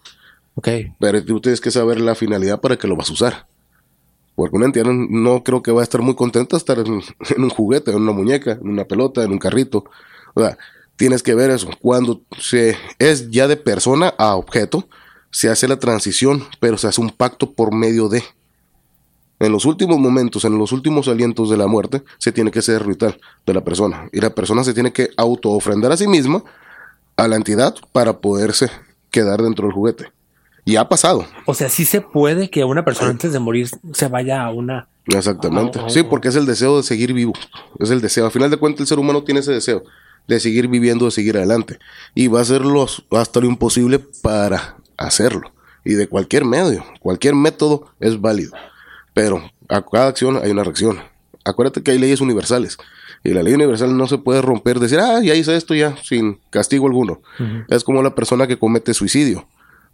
Ok. 0.55 0.69
Pero 0.99 1.25
tú 1.25 1.41
tienes 1.41 1.61
que 1.61 1.71
saber 1.71 2.01
la 2.01 2.15
finalidad 2.15 2.61
para 2.61 2.77
que 2.77 2.89
lo 2.89 2.97
vas 2.97 3.11
a 3.11 3.13
usar. 3.13 3.47
Porque 4.35 4.57
una 4.57 4.67
entidad 4.67 4.87
no, 4.87 5.43
creo 5.45 5.63
que 5.63 5.73
va 5.73 5.81
a 5.81 5.85
estar 5.85 6.01
muy 6.01 6.15
contenta 6.15 6.57
estar 6.57 6.79
en, 6.79 6.93
un 6.93 7.51
juguete, 7.51 7.91
en 7.91 7.99
una 7.99 8.13
muñeca, 8.13 8.53
en 8.53 8.69
una 8.69 8.85
pelota, 8.85 9.23
en 9.23 9.33
un 9.33 9.39
carrito. 9.39 9.85
O 10.35 10.41
sea, 10.41 10.57
tienes 10.97 11.23
que 11.23 11.35
ver 11.35 11.51
eso. 11.51 11.69
Cuando 11.81 12.23
se 12.39 12.77
es 12.99 13.31
ya 13.31 13.49
de 13.49 13.57
persona 13.57 14.15
a 14.19 14.37
objeto, 14.37 14.89
se 15.31 15.49
hace 15.49 15.69
la 15.69 15.79
transición, 15.79 16.45
pero 16.59 16.77
se 16.79 16.89
hace 16.89 17.01
un 17.01 17.11
pacto 17.11 17.53
por 17.53 17.75
medio 17.75 18.09
de. 18.09 18.23
En 19.41 19.53
los 19.53 19.65
últimos 19.65 19.99
momentos, 19.99 20.45
en 20.45 20.59
los 20.59 20.71
últimos 20.71 21.09
alientos 21.09 21.49
de 21.49 21.57
la 21.57 21.67
muerte, 21.67 22.03
se 22.19 22.31
tiene 22.31 22.51
que 22.51 22.61
ser 22.61 22.87
ritual 22.87 23.19
de 23.47 23.55
la 23.55 23.65
persona. 23.65 24.09
Y 24.13 24.21
la 24.21 24.35
persona 24.35 24.63
se 24.63 24.75
tiene 24.75 24.93
que 24.93 25.09
auto-ofrendar 25.17 25.93
a 25.93 25.97
sí 25.97 26.07
misma 26.07 26.45
a 27.17 27.27
la 27.27 27.37
entidad 27.37 27.75
para 27.93 28.19
poderse 28.19 28.71
quedar 29.11 29.43
dentro 29.43 29.67
del 29.67 29.75
juguete. 29.75 30.13
Y 30.67 30.77
ha 30.77 30.89
pasado. 30.89 31.25
O 31.47 31.55
sea, 31.55 31.71
sí 31.71 31.87
se 31.87 32.03
puede 32.03 32.51
que 32.51 32.65
una 32.65 32.85
persona 32.85 33.11
antes 33.11 33.33
de 33.33 33.39
morir 33.39 33.69
se 33.93 34.09
vaya 34.09 34.45
a 34.45 34.53
una... 34.53 34.89
Exactamente. 35.07 35.81
sí, 35.89 36.03
porque 36.03 36.29
es 36.29 36.37
el 36.37 36.45
deseo 36.45 36.77
de 36.77 36.83
seguir 36.83 37.15
vivo. 37.15 37.33
Es 37.79 37.91
el 37.91 38.03
deseo. 38.03 38.27
Al 38.27 38.31
final 38.31 38.51
de 38.51 38.59
cuentas, 38.59 38.83
el 38.83 38.87
ser 38.87 38.99
humano 38.99 39.25
tiene 39.25 39.41
ese 39.41 39.53
deseo 39.53 39.83
de 40.29 40.39
seguir 40.39 40.69
viviendo, 40.69 41.07
de 41.07 41.11
seguir 41.11 41.39
adelante. 41.39 41.79
Y 42.15 42.29
va 42.29 42.41
a 42.41 42.43
hacerlo 42.43 42.87
hasta 43.11 43.41
lo 43.41 43.47
imposible 43.47 43.99
para 43.99 44.77
hacerlo. 44.99 45.51
Y 45.83 45.95
de 45.95 46.09
cualquier 46.09 46.45
medio, 46.45 46.85
cualquier 47.01 47.35
método 47.35 47.87
es 48.01 48.21
válido. 48.21 48.53
Pero 49.15 49.51
a 49.69 49.83
cada 49.83 50.09
acción 50.09 50.41
hay 50.43 50.51
una 50.51 50.65
reacción. 50.65 51.01
Acuérdate 51.45 51.83
que 51.83 51.91
hay 51.91 51.99
leyes 51.99 52.21
universales. 52.21 52.79
Y 53.23 53.31
la 53.31 53.43
ley 53.43 53.55
universal 53.55 53.97
no 53.97 54.07
se 54.07 54.19
puede 54.19 54.41
romper, 54.41 54.79
decir, 54.81 54.99
ah, 54.99 55.21
ya 55.23 55.35
hice 55.35 55.57
esto 55.57 55.75
ya, 55.75 55.97
sin 56.03 56.41
castigo 56.51 56.87
alguno. 56.87 57.21
Es 57.69 57.85
como 57.85 58.03
la 58.03 58.15
persona 58.15 58.47
que 58.47 58.59
comete 58.59 58.95
suicidio 58.95 59.47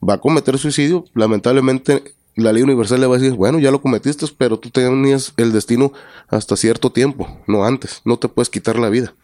va 0.07 0.15
a 0.15 0.19
cometer 0.19 0.59
suicidio, 0.59 1.05
lamentablemente 1.15 2.15
la 2.35 2.53
ley 2.53 2.63
universal 2.63 3.01
le 3.01 3.07
va 3.07 3.17
a 3.17 3.19
decir, 3.19 3.35
bueno, 3.35 3.59
ya 3.59 3.71
lo 3.71 3.81
cometiste, 3.81 4.27
pero 4.37 4.59
tú 4.59 4.71
tenías 4.71 5.33
el 5.37 5.53
destino 5.53 5.93
hasta 6.29 6.57
cierto 6.57 6.91
tiempo, 6.93 7.41
no 7.47 7.65
antes, 7.65 8.03
no 8.05 8.19
te 8.19 8.29
puedes 8.29 8.51
quitar 8.51 8.79
la 8.79 8.91
vida. 8.91 9.15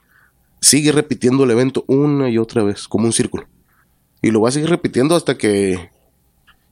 Sigue 0.61 0.93
repitiendo 0.93 1.45
el 1.45 1.51
evento 1.51 1.85
una 1.89 2.31
y 2.31 2.39
otra 2.39 2.63
vez, 2.63 2.89
como 2.89 3.05
un 3.05 3.13
círculo. 3.13 3.47
Y 4.23 4.31
lo 4.31 4.41
va 4.41 4.49
a 4.49 4.53
seguir 4.53 4.71
repitiendo 4.71 5.17
hasta 5.17 5.37
que 5.37 5.91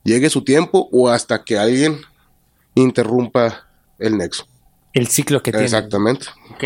llegue 0.04 0.30
su 0.30 0.42
tiempo 0.42 0.88
o 0.92 1.08
hasta 1.08 1.44
que 1.44 1.58
alguien 1.58 1.98
interrumpa 2.74 3.66
el 3.98 4.16
nexo. 4.16 4.46
El 4.92 5.08
ciclo 5.08 5.42
que 5.42 5.52
tiene. 5.52 5.64
Exactamente. 5.64 6.26
Ok. 6.52 6.64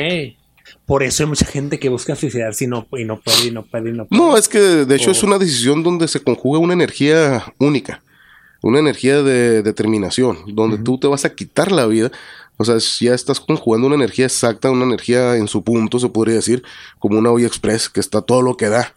Por 0.87 1.03
eso 1.03 1.23
hay 1.23 1.29
mucha 1.29 1.47
gente 1.47 1.79
que 1.79 1.89
busca 1.89 2.15
suicidarse 2.15 2.65
y 2.65 2.69
no, 2.69 2.87
y 2.93 3.05
no 3.05 3.21
puede, 3.21 3.47
y 3.47 3.51
no 3.51 3.63
puede, 3.65 3.91
y 3.91 3.93
no 3.93 4.07
puede. 4.07 4.23
No, 4.23 4.37
es 4.37 4.49
que 4.49 4.59
de 4.59 4.97
hecho 4.97 5.11
es 5.11 5.23
una 5.23 5.39
decisión 5.39 5.83
donde 5.83 6.09
se 6.09 6.21
conjuga 6.21 6.59
una 6.59 6.75
energía 6.75 7.55
única, 7.59 8.03
una 8.63 8.79
energía 8.79 9.23
de 9.23 9.63
determinación, 9.63 10.39
donde 10.49 10.79
tú 10.79 10.99
te 10.99 11.07
vas 11.07 11.25
a 11.25 11.35
quitar 11.35 11.73
la 11.73 11.87
vida. 11.87 12.11
O 12.57 12.65
sea, 12.65 12.77
ya 12.79 13.15
estás 13.15 13.41
conjugando 13.41 13.87
una 13.87 13.97
energía 13.97 14.27
exacta, 14.27 14.71
una 14.71 14.85
energía 14.85 15.37
en 15.37 15.49
su 15.49 15.65
punto, 15.65 15.99
se 15.99 16.09
podría 16.09 16.37
decir, 16.37 16.63
como 16.99 17.19
una 17.19 17.31
olla 17.31 17.47
express, 17.47 17.89
que 17.89 18.01
está 18.01 18.23
todo 18.23 18.43
lo 18.43 18.57
que 18.57 18.69
da. 18.69 18.95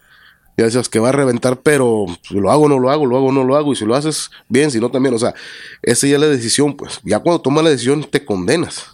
Ya 0.58 0.64
decías 0.64 0.88
que 0.88 0.98
va 0.98 1.10
a 1.10 1.12
reventar, 1.12 1.60
pero 1.60 2.06
lo 2.30 2.50
hago 2.50 2.68
no 2.68 2.80
lo 2.80 2.90
hago, 2.90 3.06
lo 3.06 3.16
hago 3.16 3.30
no 3.30 3.44
lo 3.44 3.54
hago, 3.54 3.72
y 3.72 3.76
si 3.76 3.84
lo 3.84 3.94
haces 3.94 4.28
bien, 4.48 4.72
si 4.72 4.80
no 4.80 4.90
también, 4.90 5.14
o 5.14 5.18
sea, 5.18 5.32
esa 5.82 6.08
ya 6.08 6.16
es 6.16 6.20
la 6.20 6.26
decisión, 6.26 6.74
pues. 6.74 6.98
Ya 7.04 7.20
cuando 7.20 7.40
tomas 7.40 7.62
la 7.62 7.70
decisión 7.70 8.02
te 8.02 8.24
condenas. 8.24 8.86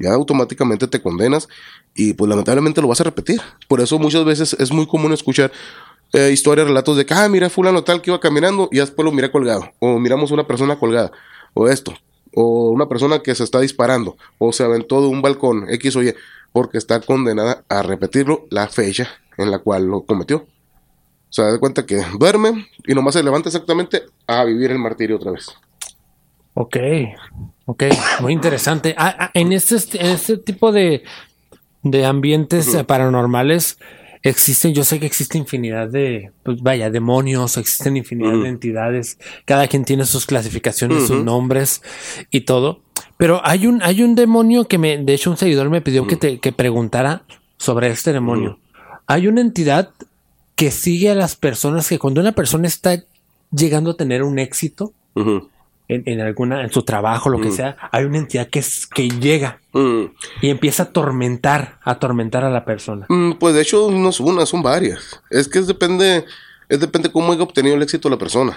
Ya 0.00 0.12
automáticamente 0.12 0.88
te 0.88 1.00
condenas 1.00 1.48
y 1.94 2.12
pues 2.14 2.28
lamentablemente 2.28 2.82
lo 2.82 2.88
vas 2.88 3.00
a 3.00 3.04
repetir. 3.04 3.40
Por 3.68 3.80
eso 3.80 4.00
muchas 4.00 4.24
veces 4.24 4.56
es 4.58 4.72
muy 4.72 4.88
común 4.88 5.12
escuchar 5.12 5.52
eh, 6.12 6.30
historias, 6.32 6.66
relatos 6.66 6.96
de 6.96 7.06
que, 7.06 7.14
ah, 7.14 7.28
mira, 7.28 7.48
fulano 7.50 7.84
tal 7.84 8.02
que 8.02 8.10
iba 8.10 8.18
caminando 8.18 8.68
y 8.72 8.78
después 8.78 9.04
lo 9.04 9.12
mira 9.12 9.30
colgado. 9.30 9.72
O 9.78 10.00
miramos 10.00 10.32
una 10.32 10.44
persona 10.44 10.76
colgada. 10.76 11.12
O 11.54 11.68
esto. 11.68 11.94
O 12.34 12.70
una 12.70 12.88
persona 12.88 13.20
que 13.20 13.32
se 13.36 13.44
está 13.44 13.60
disparando. 13.60 14.16
O 14.38 14.52
se 14.52 14.64
aventó 14.64 15.00
de 15.00 15.06
un 15.06 15.22
balcón 15.22 15.66
X 15.70 15.94
o 15.94 16.02
Y. 16.02 16.14
Porque 16.52 16.78
está 16.78 17.00
condenada 17.00 17.64
a 17.68 17.82
repetirlo 17.82 18.46
la 18.50 18.66
fecha 18.66 19.08
en 19.38 19.52
la 19.52 19.60
cual 19.60 19.86
lo 19.86 20.02
cometió. 20.02 20.46
O 21.28 21.32
sea, 21.32 21.46
da 21.46 21.58
cuenta 21.58 21.84
que 21.84 22.02
duerme 22.18 22.68
y 22.86 22.94
nomás 22.94 23.14
se 23.14 23.22
levanta 23.22 23.48
exactamente 23.48 24.02
a 24.26 24.44
vivir 24.44 24.70
el 24.70 24.78
martirio 24.78 25.16
otra 25.16 25.32
vez. 25.32 25.48
Ok, 26.54 26.76
ok, 27.66 27.84
muy 28.20 28.32
interesante. 28.32 28.94
Ah, 28.96 29.14
ah, 29.18 29.30
en, 29.34 29.52
este, 29.52 30.00
en 30.00 30.06
este 30.06 30.38
tipo 30.38 30.72
de, 30.72 31.02
de 31.82 32.06
ambientes 32.06 32.74
paranormales 32.86 33.78
existen, 34.22 34.74
yo 34.74 34.84
sé 34.84 34.98
que 34.98 35.06
existe 35.06 35.38
infinidad 35.38 35.88
de, 35.88 36.32
pues 36.42 36.62
vaya, 36.62 36.90
demonios, 36.90 37.56
existen 37.56 37.96
infinidad 37.96 38.42
de 38.42 38.48
entidades, 38.48 39.18
cada 39.44 39.68
quien 39.68 39.84
tiene 39.84 40.04
sus 40.04 40.26
clasificaciones, 40.26 41.06
sus 41.06 41.22
nombres 41.22 41.82
y 42.30 42.42
todo. 42.42 42.80
Pero 43.16 43.40
hay 43.44 43.66
un, 43.66 43.82
hay 43.82 44.02
un 44.02 44.14
demonio 44.14 44.66
que 44.66 44.78
me, 44.78 44.98
de 44.98 45.14
hecho 45.14 45.30
un 45.30 45.36
seguidor 45.36 45.70
me 45.70 45.80
pidió 45.80 46.06
que 46.06 46.16
te, 46.16 46.38
que 46.38 46.52
preguntara 46.52 47.24
sobre 47.56 47.88
este 47.88 48.12
demonio. 48.12 48.58
Hay 49.06 49.28
una 49.28 49.40
entidad 49.40 49.90
que 50.56 50.70
sigue 50.70 51.10
a 51.10 51.14
las 51.14 51.36
personas 51.36 51.88
que 51.88 51.98
cuando 51.98 52.20
una 52.20 52.32
persona 52.32 52.66
está 52.66 53.04
llegando 53.52 53.92
a 53.92 53.96
tener 53.96 54.22
un 54.22 54.38
éxito, 54.38 54.92
en, 55.88 56.20
alguna, 56.20 56.62
en 56.62 56.72
su 56.72 56.82
trabajo, 56.82 57.28
lo 57.28 57.40
que 57.40 57.52
sea, 57.52 57.76
hay 57.92 58.04
una 58.04 58.18
entidad 58.18 58.48
que, 58.48 58.58
es, 58.58 58.86
que 58.86 59.08
llega 59.08 59.60
y 60.42 60.48
empieza 60.48 60.84
a 60.84 60.86
atormentar, 60.86 61.78
a 61.84 61.92
atormentar 61.92 62.42
a 62.42 62.50
la 62.50 62.64
persona. 62.64 63.06
Mm, 63.08 63.32
pues 63.32 63.54
de 63.54 63.62
hecho 63.62 63.90
no 63.90 64.08
es 64.08 64.18
una, 64.18 64.46
son 64.46 64.62
varias. 64.62 65.20
Es 65.30 65.46
que 65.46 65.58
es 65.58 65.66
depende, 65.66 66.24
es 66.68 66.80
depende 66.80 67.12
cómo 67.12 67.32
haya 67.32 67.42
obtenido 67.42 67.76
el 67.76 67.82
éxito 67.82 68.08
la 68.08 68.18
persona. 68.18 68.56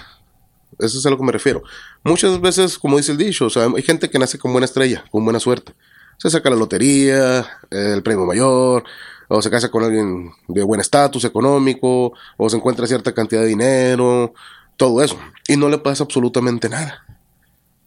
Eso 0.79 0.97
es 0.97 1.05
a 1.05 1.09
lo 1.09 1.17
que 1.17 1.23
me 1.23 1.31
refiero. 1.31 1.63
Muchas 2.03 2.39
veces, 2.39 2.77
como 2.77 2.97
dice 2.97 3.11
el 3.11 3.17
dicho, 3.17 3.45
o 3.45 3.49
sea, 3.49 3.65
hay 3.75 3.83
gente 3.83 4.09
que 4.09 4.17
nace 4.17 4.39
con 4.39 4.51
buena 4.53 4.65
estrella, 4.65 5.03
con 5.11 5.23
buena 5.25 5.39
suerte. 5.39 5.73
Se 6.17 6.29
saca 6.29 6.49
la 6.49 6.55
lotería, 6.55 7.45
el 7.69 8.01
premio 8.01 8.25
mayor, 8.25 8.83
o 9.29 9.41
se 9.41 9.49
casa 9.49 9.69
con 9.69 9.83
alguien 9.83 10.31
de 10.47 10.63
buen 10.63 10.81
estatus 10.81 11.23
económico, 11.23 12.13
o 12.35 12.49
se 12.49 12.57
encuentra 12.57 12.87
cierta 12.87 13.13
cantidad 13.13 13.41
de 13.41 13.47
dinero, 13.47 14.33
todo 14.75 15.01
eso. 15.01 15.17
Y 15.47 15.55
no 15.55 15.69
le 15.69 15.77
pasa 15.77 16.03
absolutamente 16.03 16.67
nada. 16.67 17.05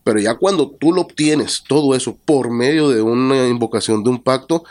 Pero 0.04 0.20
ya 0.20 0.34
cuando 0.36 0.70
tú 0.70 0.92
lo 0.92 1.02
obtienes, 1.02 1.64
todo 1.68 1.94
eso, 1.94 2.16
por 2.24 2.50
medio 2.50 2.88
de 2.88 3.02
una 3.02 3.46
invocación, 3.48 4.02
de 4.04 4.10
un 4.10 4.22
pacto, 4.22 4.64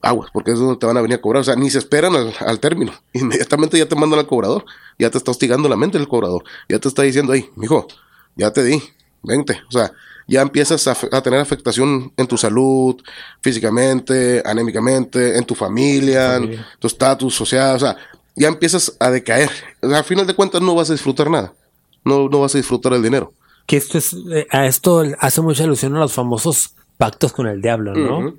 aguas, 0.00 0.30
porque 0.32 0.52
es 0.52 0.58
donde 0.58 0.76
te 0.76 0.86
van 0.86 0.96
a 0.96 1.02
venir 1.02 1.18
a 1.18 1.20
cobrar. 1.20 1.40
O 1.40 1.44
sea, 1.44 1.56
ni 1.56 1.68
se 1.68 1.78
esperan 1.78 2.14
al, 2.14 2.60
término. 2.60 2.92
Inmediatamente 3.12 3.76
ya 3.76 3.88
te 3.88 3.96
mandan 3.96 4.20
al 4.20 4.26
cobrador. 4.26 4.64
Ya 4.98 5.10
te 5.10 5.18
está 5.18 5.32
hostigando 5.32 5.68
la 5.68 5.76
mente 5.76 5.98
el 5.98 6.08
cobrador. 6.08 6.44
Ya 6.68 6.78
te 6.78 6.88
está 6.88 7.02
diciendo, 7.02 7.34
hey, 7.34 7.50
mijo, 7.56 7.86
ya 8.36 8.52
te 8.52 8.62
di, 8.62 8.82
vente. 9.22 9.60
O 9.68 9.72
sea, 9.72 9.92
ya 10.28 10.42
empiezas 10.42 10.86
a, 10.86 11.22
tener 11.22 11.40
afectación 11.40 12.12
en 12.16 12.26
tu 12.28 12.38
salud, 12.38 13.02
físicamente, 13.40 14.42
anémicamente, 14.44 15.36
en 15.36 15.44
tu 15.44 15.56
familia, 15.56 16.36
en 16.36 16.64
tu 16.78 16.86
estatus 16.86 17.34
social. 17.34 17.74
O 17.74 17.80
sea, 17.80 17.96
ya 18.36 18.46
empiezas 18.46 18.96
a 19.00 19.10
decaer. 19.10 19.50
O 19.82 19.88
sea, 19.88 19.98
al 19.98 20.04
final 20.04 20.26
de 20.26 20.34
cuentas 20.34 20.62
no 20.62 20.76
vas 20.76 20.90
a 20.90 20.92
disfrutar 20.92 21.28
nada. 21.28 21.52
No, 22.04 22.28
no 22.28 22.40
vas 22.40 22.54
a 22.54 22.58
disfrutar 22.58 22.92
el 22.92 23.02
dinero 23.02 23.32
que 23.68 23.76
esto 23.76 23.98
es, 23.98 24.16
eh, 24.32 24.46
a 24.50 24.66
esto 24.66 25.04
hace 25.20 25.42
mucha 25.42 25.64
alusión 25.64 25.94
a 25.94 25.98
los 26.00 26.14
famosos 26.14 26.74
pactos 26.96 27.34
con 27.34 27.46
el 27.46 27.60
diablo, 27.60 27.92
¿no? 27.94 28.34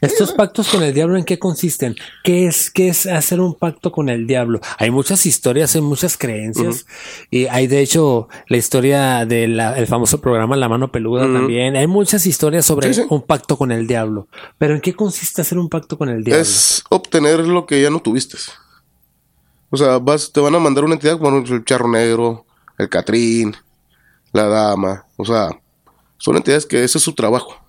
¿Estos 0.00 0.32
pactos 0.32 0.68
con 0.68 0.82
el 0.82 0.94
diablo 0.94 1.16
en 1.16 1.24
qué 1.24 1.38
consisten? 1.38 1.96
¿Qué 2.22 2.46
es, 2.46 2.70
qué 2.70 2.88
es 2.88 3.06
hacer 3.06 3.40
un 3.40 3.54
pacto 3.54 3.90
con 3.90 4.08
el 4.08 4.26
diablo? 4.26 4.60
Hay 4.78 4.90
muchas 4.90 5.26
historias, 5.26 5.74
hay 5.74 5.80
muchas 5.80 6.16
creencias. 6.16 6.86
Y 7.30 7.46
hay 7.46 7.66
de 7.66 7.80
hecho 7.80 8.28
la 8.46 8.56
historia 8.56 9.26
del 9.26 9.86
famoso 9.86 10.20
programa 10.20 10.56
La 10.56 10.68
Mano 10.68 10.92
Peluda 10.92 11.22
también. 11.22 11.76
Hay 11.76 11.86
muchas 11.86 12.26
historias 12.26 12.64
sobre 12.64 12.90
un 13.08 13.22
pacto 13.22 13.56
con 13.56 13.72
el 13.72 13.86
diablo. 13.86 14.28
Pero 14.56 14.74
¿en 14.74 14.80
qué 14.80 14.94
consiste 14.94 15.42
hacer 15.42 15.58
un 15.58 15.68
pacto 15.68 15.98
con 15.98 16.08
el 16.08 16.22
diablo? 16.22 16.42
Es 16.42 16.84
obtener 16.90 17.40
lo 17.40 17.66
que 17.66 17.82
ya 17.82 17.90
no 17.90 18.00
tuviste. 18.00 18.36
O 19.70 19.76
sea, 19.76 19.98
vas, 19.98 20.32
te 20.32 20.40
van 20.40 20.54
a 20.54 20.58
mandar 20.58 20.84
una 20.84 20.94
entidad 20.94 21.18
como 21.18 21.36
el 21.38 21.64
charro 21.64 21.88
negro, 21.88 22.46
el 22.78 22.88
catrín, 22.88 23.54
la 24.32 24.46
dama. 24.46 25.06
O 25.16 25.24
sea, 25.24 25.50
son 26.16 26.36
entidades 26.36 26.66
que 26.66 26.84
ese 26.84 26.98
es 26.98 27.04
su 27.04 27.14
trabajo 27.14 27.67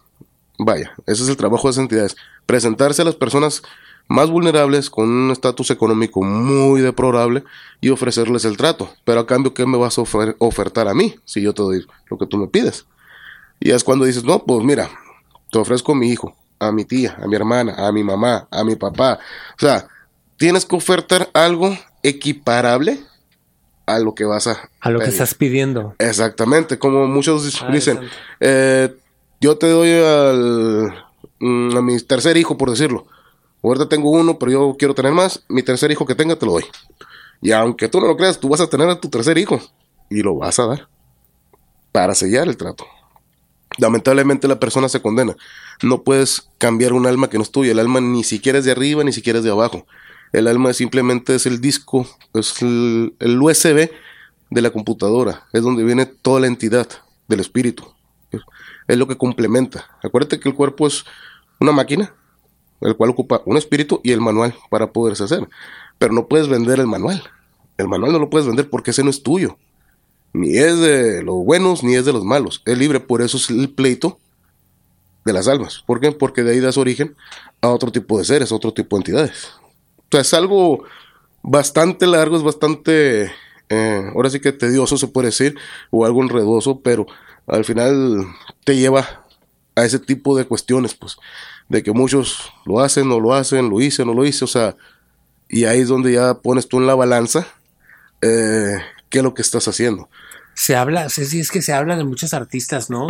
Vaya, 0.59 0.93
ese 1.07 1.23
es 1.23 1.29
el 1.29 1.37
trabajo 1.37 1.67
de 1.67 1.71
esas 1.71 1.81
entidades. 1.81 2.17
Presentarse 2.45 3.01
a 3.01 3.05
las 3.05 3.15
personas 3.15 3.63
más 4.09 4.29
vulnerables 4.29 4.89
con 4.89 5.07
un 5.07 5.31
estatus 5.31 5.71
económico 5.71 6.21
muy 6.21 6.81
deplorable 6.81 7.43
y 7.79 7.89
ofrecerles 7.89 8.43
el 8.43 8.57
trato. 8.57 8.91
Pero 9.05 9.21
a 9.21 9.27
cambio, 9.27 9.53
¿qué 9.53 9.65
me 9.65 9.77
vas 9.77 9.97
a 9.97 10.01
ofertar 10.01 10.87
a 10.89 10.93
mí 10.93 11.15
si 11.23 11.41
yo 11.41 11.53
te 11.53 11.61
doy 11.61 11.85
lo 12.09 12.17
que 12.17 12.25
tú 12.25 12.37
me 12.37 12.47
pides? 12.47 12.85
Y 13.59 13.71
es 13.71 13.83
cuando 13.83 14.05
dices, 14.05 14.23
no, 14.23 14.43
pues 14.43 14.63
mira, 14.65 14.89
te 15.51 15.59
ofrezco 15.59 15.93
a 15.93 15.95
mi 15.95 16.09
hijo, 16.09 16.35
a 16.59 16.71
mi 16.71 16.85
tía, 16.85 17.17
a 17.21 17.27
mi 17.27 17.35
hermana, 17.35 17.75
a 17.77 17.91
mi 17.91 18.03
mamá, 18.03 18.47
a 18.51 18.63
mi 18.63 18.75
papá. 18.75 19.19
O 19.55 19.59
sea, 19.59 19.87
tienes 20.37 20.65
que 20.65 20.75
ofertar 20.75 21.29
algo 21.33 21.77
equiparable 22.03 22.99
a 23.85 23.99
lo 23.99 24.15
que 24.15 24.25
vas 24.25 24.47
a... 24.47 24.69
A 24.81 24.89
lo 24.89 24.99
que 24.99 25.09
estás 25.09 25.33
pidiendo. 25.33 25.95
Exactamente, 25.99 26.79
como 26.79 27.07
muchos 27.07 27.61
ah, 27.61 27.71
dicen, 27.71 27.99
eh, 28.39 28.95
yo 29.39 29.57
te 29.57 29.67
doy 29.67 29.91
al, 29.91 30.93
mm, 31.39 31.77
a 31.77 31.81
mi 31.81 31.99
tercer 31.99 32.37
hijo, 32.37 32.57
por 32.57 32.69
decirlo. 32.69 33.07
Ahorita 33.63 33.89
tengo 33.89 34.11
uno, 34.11 34.37
pero 34.37 34.51
yo 34.51 34.75
quiero 34.77 34.93
tener 34.93 35.11
más. 35.11 35.43
Mi 35.47 35.63
tercer 35.63 35.91
hijo 35.91 36.05
que 36.05 36.15
tenga, 36.15 36.35
te 36.35 36.45
lo 36.45 36.53
doy. 36.53 36.65
Y 37.41 37.51
aunque 37.51 37.87
tú 37.87 37.99
no 37.99 38.07
lo 38.07 38.17
creas, 38.17 38.39
tú 38.39 38.49
vas 38.49 38.61
a 38.61 38.69
tener 38.69 38.89
a 38.89 38.99
tu 38.99 39.09
tercer 39.09 39.37
hijo. 39.37 39.61
Y 40.09 40.21
lo 40.21 40.35
vas 40.35 40.59
a 40.59 40.65
dar. 40.65 40.89
Para 41.91 42.15
sellar 42.15 42.47
el 42.47 42.57
trato. 42.57 42.85
Lamentablemente 43.77 44.47
la 44.47 44.59
persona 44.59 44.89
se 44.89 45.01
condena. 45.01 45.35
No 45.81 46.03
puedes 46.03 46.49
cambiar 46.57 46.93
un 46.93 47.05
alma 47.05 47.29
que 47.29 47.37
no 47.37 47.43
es 47.43 47.51
tuya. 47.51 47.71
El 47.71 47.79
alma 47.79 48.01
ni 48.01 48.23
siquiera 48.23 48.59
es 48.59 48.65
de 48.65 48.71
arriba, 48.71 49.03
ni 49.03 49.13
siquiera 49.13 49.39
es 49.39 49.45
de 49.45 49.51
abajo. 49.51 49.85
El 50.33 50.47
alma 50.47 50.73
simplemente 50.73 51.35
es 51.35 51.45
el 51.45 51.61
disco, 51.61 52.05
es 52.33 52.61
el, 52.61 53.15
el 53.19 53.41
USB 53.41 53.89
de 54.49 54.61
la 54.61 54.69
computadora. 54.71 55.47
Es 55.53 55.63
donde 55.63 55.83
viene 55.83 56.05
toda 56.05 56.41
la 56.41 56.47
entidad 56.47 56.87
del 57.27 57.39
espíritu 57.39 57.85
es 58.89 58.97
lo 58.97 59.07
que 59.07 59.17
complementa. 59.17 59.85
Acuérdate 60.03 60.39
que 60.39 60.49
el 60.49 60.55
cuerpo 60.55 60.87
es 60.87 61.05
una 61.59 61.71
máquina, 61.71 62.13
el 62.81 62.97
cual 62.97 63.11
ocupa 63.11 63.43
un 63.45 63.55
espíritu 63.55 64.01
y 64.03 64.11
el 64.11 64.19
manual 64.19 64.55
para 64.71 64.91
poderse 64.91 65.23
hacer. 65.23 65.47
Pero 65.99 66.11
no 66.13 66.27
puedes 66.27 66.47
vender 66.47 66.79
el 66.79 66.87
manual. 66.87 67.21
El 67.77 67.87
manual 67.87 68.11
no 68.11 68.19
lo 68.19 68.31
puedes 68.31 68.47
vender 68.47 68.67
porque 68.67 68.89
ese 68.89 69.03
no 69.03 69.11
es 69.11 69.21
tuyo. 69.21 69.57
Ni 70.33 70.57
es 70.57 70.79
de 70.79 71.21
los 71.21 71.35
buenos 71.45 71.83
ni 71.83 71.95
es 71.95 72.05
de 72.05 72.13
los 72.13 72.25
malos. 72.25 72.63
Es 72.65 72.77
libre, 72.79 72.99
por 72.99 73.21
eso 73.21 73.37
es 73.37 73.51
el 73.51 73.69
pleito 73.69 74.19
de 75.23 75.33
las 75.33 75.47
almas. 75.47 75.83
¿Por 75.85 75.99
qué? 75.99 76.11
Porque 76.11 76.41
de 76.41 76.53
ahí 76.53 76.59
das 76.59 76.77
origen 76.77 77.15
a 77.61 77.69
otro 77.69 77.91
tipo 77.91 78.17
de 78.17 78.25
seres, 78.25 78.51
a 78.51 78.55
otro 78.55 78.73
tipo 78.73 78.95
de 78.95 79.01
entidades. 79.01 79.49
O 79.97 80.07
sea, 80.09 80.21
es 80.21 80.33
algo 80.33 80.83
bastante 81.43 82.07
largo, 82.07 82.37
es 82.37 82.43
bastante, 82.43 83.31
eh, 83.69 84.11
ahora 84.15 84.31
sí 84.31 84.39
que 84.39 84.51
tedioso 84.51 84.97
se 84.97 85.07
puede 85.07 85.27
decir, 85.27 85.55
o 85.91 86.05
algo 86.05 86.23
enredoso, 86.23 86.81
pero 86.81 87.05
al 87.49 87.65
final 87.65 88.25
te 88.63 88.77
lleva 88.77 89.25
a 89.75 89.85
ese 89.85 89.99
tipo 89.99 90.37
de 90.37 90.45
cuestiones, 90.45 90.93
pues, 90.93 91.17
de 91.67 91.83
que 91.83 91.91
muchos 91.91 92.51
lo 92.65 92.79
hacen, 92.79 93.07
no 93.07 93.19
lo 93.19 93.33
hacen, 93.33 93.69
lo 93.69 93.81
hice, 93.81 94.05
no 94.05 94.13
lo 94.13 94.25
hice, 94.25 94.45
o 94.45 94.47
sea, 94.47 94.75
y 95.47 95.65
ahí 95.65 95.81
es 95.81 95.87
donde 95.87 96.13
ya 96.13 96.35
pones 96.35 96.67
tú 96.67 96.77
en 96.77 96.87
la 96.87 96.95
balanza 96.95 97.47
eh, 98.21 98.77
qué 99.09 99.19
es 99.19 99.23
lo 99.23 99.33
que 99.33 99.41
estás 99.41 99.67
haciendo 99.67 100.09
se 100.59 100.75
habla, 100.75 101.07
sí, 101.07 101.39
es 101.39 101.51
que 101.51 101.61
se 101.61 101.71
habla 101.71 101.95
de 101.95 102.03
muchos 102.03 102.33
artistas, 102.33 102.89
¿no? 102.89 103.07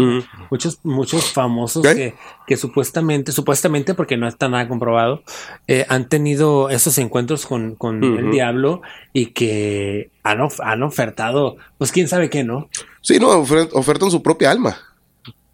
Muchos, 0.52 0.82
muchos 0.84 1.34
famosos 1.34 1.82
que, 1.82 2.14
que, 2.46 2.58
supuestamente, 2.58 3.32
supuestamente, 3.32 3.96
porque 3.96 4.18
no 4.18 4.28
está 4.28 4.50
nada 4.50 4.68
comprobado, 4.68 5.24
eh, 5.68 5.84
han 5.90 6.08
tenido 6.10 6.70
esos 6.70 7.00
encuentros 7.00 7.48
con, 7.48 7.74
con 7.74 8.04
el 8.04 8.30
diablo 8.30 8.84
y 9.14 9.32
que 9.32 10.12
han, 10.22 10.42
han, 10.60 10.84
ofertado, 10.84 11.58
pues 11.80 11.92
quién 11.92 12.08
sabe 12.08 12.30
qué, 12.30 12.44
¿no? 12.44 12.70
Sí, 13.02 13.20
no, 13.20 13.30
ofertan 13.30 14.12
su 14.12 14.22
propia 14.22 14.52
alma. 14.52 14.78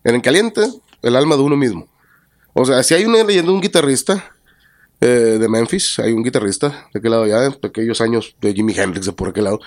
En 0.04 0.16
el 0.16 0.22
caliente, 0.22 0.62
el 1.02 1.16
alma 1.16 1.36
de 1.36 1.42
uno 1.42 1.56
mismo. 1.56 1.88
O 2.54 2.66
sea, 2.66 2.84
si 2.84 2.94
hay 2.94 3.06
una 3.06 3.24
leyenda 3.24 3.50
de 3.50 3.56
un 3.56 3.62
guitarrista 3.62 4.34
eh, 5.02 5.38
de 5.40 5.48
Memphis, 5.48 6.00
hay 6.00 6.14
un 6.14 6.24
guitarrista 6.24 6.88
de 6.94 7.00
aquel 7.00 7.12
lado 7.12 7.28
ya, 7.28 7.42
de 7.42 7.58
aquellos 7.62 8.02
años 8.02 8.36
de 8.42 8.54
Jimi 8.54 8.74
Hendrix 8.74 9.06
de 9.06 9.12
por 9.12 9.30
aquel 9.30 9.46
lado, 9.46 9.60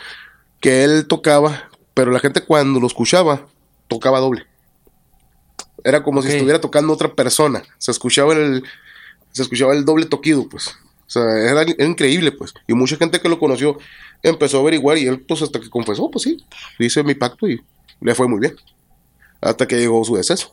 que 0.61 0.85
él 0.85 1.07
tocaba 1.07 1.69
pero 1.99 2.13
la 2.13 2.21
gente 2.21 2.43
cuando 2.43 2.79
lo 2.79 2.87
escuchaba, 2.87 3.49
tocaba 3.89 4.21
doble. 4.21 4.47
Era 5.83 6.05
como 6.05 6.23
si 6.23 6.29
estuviera 6.29 6.61
tocando 6.61 6.93
otra 6.93 7.13
persona. 7.13 7.65
Se 7.79 7.91
escuchaba 7.91 8.35
el, 8.35 8.63
se 9.33 9.43
escuchaba 9.43 9.73
el 9.73 9.85
doble 9.85 10.07
toquido, 10.07 10.49
pues. 10.49 10.79
O 11.09 11.11
sea, 11.11 11.23
era, 11.23 11.65
increíble, 11.85 12.33
pues. 12.33 12.53
Y 12.67 12.75
mucha 12.75 12.97
gente 12.97 13.19
que 13.19 13.31
lo 13.31 13.39
conoció 13.39 13.79
empezó 14.23 14.59
a 14.59 14.61
averiguar 14.61 14.99
y 14.99 15.07
él, 15.07 15.21
pues, 15.21 15.41
hasta 15.41 15.59
que 15.59 15.71
confesó, 15.71 16.11
pues 16.11 16.25
sí, 16.25 16.45
hice 16.79 17.03
mi 17.03 17.15
pacto 17.15 17.49
y 17.49 17.61
le 18.01 18.15
fue 18.15 18.29
muy 18.29 18.41
bien. 18.41 18.55
Hasta 19.41 19.67
que 19.67 19.77
llegó 19.77 20.05
su 20.05 20.17
deceso. 20.17 20.53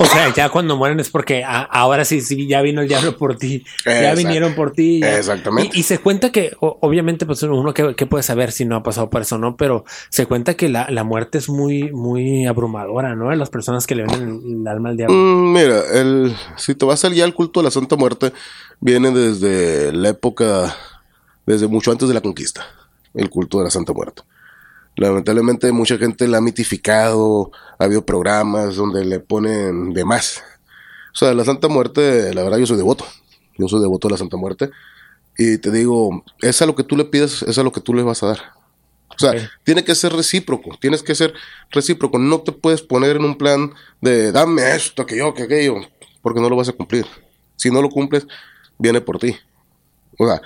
O 0.00 0.06
sea, 0.06 0.32
ya 0.32 0.48
cuando 0.48 0.76
mueren 0.76 1.00
es 1.00 1.10
porque 1.10 1.44
ahora 1.44 2.04
sí, 2.04 2.20
sí, 2.20 2.46
ya 2.46 2.62
vino 2.62 2.82
el 2.82 2.88
diablo 2.88 3.16
por 3.16 3.36
ti. 3.36 3.64
Ya 3.84 4.14
vinieron 4.14 4.54
por 4.54 4.72
ti. 4.72 5.00
Exactamente. 5.02 5.76
Y, 5.76 5.82
se 5.82 5.98
cuenta 5.98 6.30
que, 6.30 6.56
obviamente, 6.60 7.26
pues 7.26 7.42
uno 7.42 7.74
que, 7.74 8.06
puede 8.06 8.22
saber 8.22 8.52
si 8.52 8.64
no 8.64 8.76
ha 8.76 8.82
pasado 8.84 9.10
por 9.10 9.22
eso, 9.22 9.38
¿no? 9.38 9.56
Pero 9.56 9.84
se 10.08 10.26
cuenta 10.26 10.54
que 10.54 10.68
la, 10.68 11.04
muerte 11.04 11.38
es 11.38 11.48
muy, 11.48 11.90
muy 11.90 12.46
abrumadora, 12.46 13.16
¿no? 13.16 13.34
Las 13.34 13.50
personas 13.50 13.88
que 13.88 13.96
le 13.96 14.04
ven 14.04 14.40
el, 14.46 14.68
alma 14.68 14.90
al 14.90 14.96
diablo. 14.96 15.16
Mm, 15.16 15.52
mira, 15.52 15.80
el, 15.92 16.36
si 16.56 16.76
te 16.76 16.84
vas 16.86 17.04
a 17.04 17.08
ya 17.08 17.24
al 17.24 17.34
culto 17.34 17.58
de 17.58 17.64
la 17.64 17.70
Santa 17.72 17.96
Muerte, 17.96 18.32
viene 18.80 19.10
desde 19.10 19.92
la 19.92 20.10
época, 20.10 20.76
desde 21.44 21.66
mucho 21.66 21.90
antes 21.90 22.06
de 22.06 22.14
la 22.14 22.20
conquista, 22.20 22.66
el 23.14 23.30
culto 23.30 23.58
de 23.58 23.64
la 23.64 23.70
Santa 23.70 23.92
Muerte. 23.92 24.22
Lamentablemente 24.98 25.70
mucha 25.70 25.96
gente 25.96 26.26
la 26.26 26.38
ha 26.38 26.40
mitificado, 26.40 27.52
ha 27.78 27.84
habido 27.84 28.04
programas 28.04 28.74
donde 28.74 29.04
le 29.04 29.20
ponen 29.20 29.92
de 29.92 30.04
más. 30.04 30.42
O 31.14 31.16
sea, 31.16 31.32
la 31.34 31.44
Santa 31.44 31.68
Muerte, 31.68 32.34
la 32.34 32.42
verdad 32.42 32.58
yo 32.58 32.66
soy 32.66 32.76
devoto, 32.76 33.06
yo 33.56 33.68
soy 33.68 33.80
devoto 33.80 34.08
de 34.08 34.12
la 34.12 34.18
Santa 34.18 34.36
Muerte. 34.36 34.70
Y 35.36 35.58
te 35.58 35.70
digo, 35.70 36.24
es 36.40 36.60
a 36.62 36.66
lo 36.66 36.74
que 36.74 36.82
tú 36.82 36.96
le 36.96 37.04
pides, 37.04 37.44
es 37.44 37.56
a 37.58 37.62
lo 37.62 37.70
que 37.70 37.80
tú 37.80 37.94
le 37.94 38.02
vas 38.02 38.24
a 38.24 38.26
dar. 38.26 38.40
O 39.10 39.18
sea, 39.20 39.34
tiene 39.62 39.84
que 39.84 39.94
ser 39.94 40.12
recíproco, 40.12 40.76
tienes 40.80 41.04
que 41.04 41.14
ser 41.14 41.32
recíproco. 41.70 42.18
No 42.18 42.40
te 42.40 42.50
puedes 42.50 42.82
poner 42.82 43.16
en 43.16 43.24
un 43.24 43.38
plan 43.38 43.72
de 44.00 44.32
dame 44.32 44.74
esto, 44.74 45.06
que 45.06 45.16
yo, 45.16 45.32
que 45.32 45.44
aquello, 45.44 45.76
porque 46.22 46.40
no 46.40 46.50
lo 46.50 46.56
vas 46.56 46.70
a 46.70 46.72
cumplir. 46.72 47.06
Si 47.54 47.70
no 47.70 47.80
lo 47.82 47.88
cumples, 47.88 48.26
viene 48.78 49.00
por 49.00 49.20
ti. 49.20 49.36
O 50.18 50.26
sea, 50.26 50.42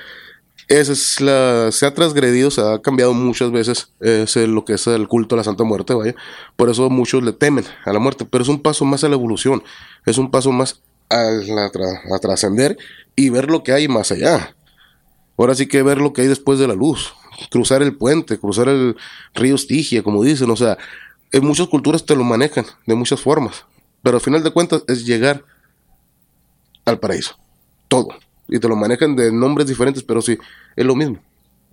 es 0.69 1.21
la, 1.21 1.71
se 1.73 1.87
ha 1.87 1.95
transgredido, 1.95 2.51
se 2.51 2.61
ha 2.61 2.81
cambiado 2.81 3.13
muchas 3.15 3.51
veces 3.51 3.93
es 4.01 4.37
lo 4.37 4.65
que 4.65 4.75
es 4.75 4.87
el 4.87 5.09
culto 5.09 5.35
a 5.35 5.39
la 5.39 5.45
Santa 5.45 5.65
Muerte, 5.65 5.95
vaya. 5.95 6.15
Por 6.57 6.71
eso 6.71 6.89
muchos 6.91 7.23
le 7.23 7.33
temen 7.33 7.65
a 7.85 7.93
la 7.93 7.99
muerte, 7.99 8.25
pero 8.25 8.43
es 8.43 8.49
un 8.49 8.61
paso 8.61 8.85
más 8.85 9.05
a 9.05 9.09
la 9.09 9.15
evolución, 9.15 9.63
es 10.07 10.19
un 10.19 10.31
paso 10.31 10.53
más 10.53 10.81
a, 11.11 11.21
a 12.15 12.19
trascender 12.19 12.77
y 13.17 13.29
ver 13.31 13.51
lo 13.51 13.63
que 13.63 13.73
hay 13.73 13.89
más 13.89 14.13
allá. 14.13 14.55
Ahora 15.37 15.55
sí 15.55 15.67
que 15.67 15.83
ver 15.83 15.99
lo 15.99 16.13
que 16.13 16.23
hay 16.23 16.29
después 16.29 16.59
de 16.59 16.69
la 16.69 16.75
luz, 16.75 17.15
cruzar 17.51 17.83
el 17.83 17.97
puente, 17.97 18.39
cruzar 18.39 18.69
el 18.69 18.97
río 19.35 19.57
Estigia, 19.57 20.03
como 20.03 20.23
dicen, 20.23 20.51
o 20.51 20.57
sea, 20.57 20.79
en 21.33 21.45
muchas 21.45 21.69
culturas 21.69 22.05
te 22.05 22.15
lo 22.15 22.23
manejan 22.23 22.67
de 22.87 22.95
muchas 22.95 23.21
formas, 23.21 23.65
pero 24.03 24.19
al 24.19 24.23
final 24.23 24.43
de 24.45 24.51
cuentas 24.51 24.85
es 24.87 25.05
llegar 25.05 25.45
al 26.85 26.99
paraíso, 27.01 27.37
todo 27.89 28.09
y 28.53 28.61
te 28.61 28.69
lo 28.69 28.77
manejan 28.77 29.17
de 29.17 29.33
nombres 29.33 29.67
diferentes, 29.67 30.03
pero 30.03 30.21
sí, 30.21 30.39
es 30.77 30.85
lo 30.85 30.95
mismo. 30.95 31.19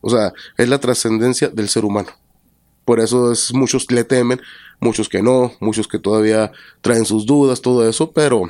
O 0.02 0.10
sea, 0.10 0.34
es 0.58 0.70
la 0.70 0.80
trascendencia 0.80 1.50
del 1.50 1.68
ser 1.68 1.84
humano. 1.84 2.10
Por 2.86 3.02
eso 3.02 3.32
es, 3.32 3.54
muchos 3.54 3.92
le 3.92 4.06
temen, 4.06 4.42
muchos 4.80 5.10
que 5.10 5.22
no, 5.22 5.52
muchos 5.60 5.88
que 5.88 6.00
todavía 6.00 6.52
traen 6.82 7.06
sus 7.06 7.26
dudas, 7.26 7.62
todo 7.62 7.88
eso, 7.88 8.12
pero 8.12 8.50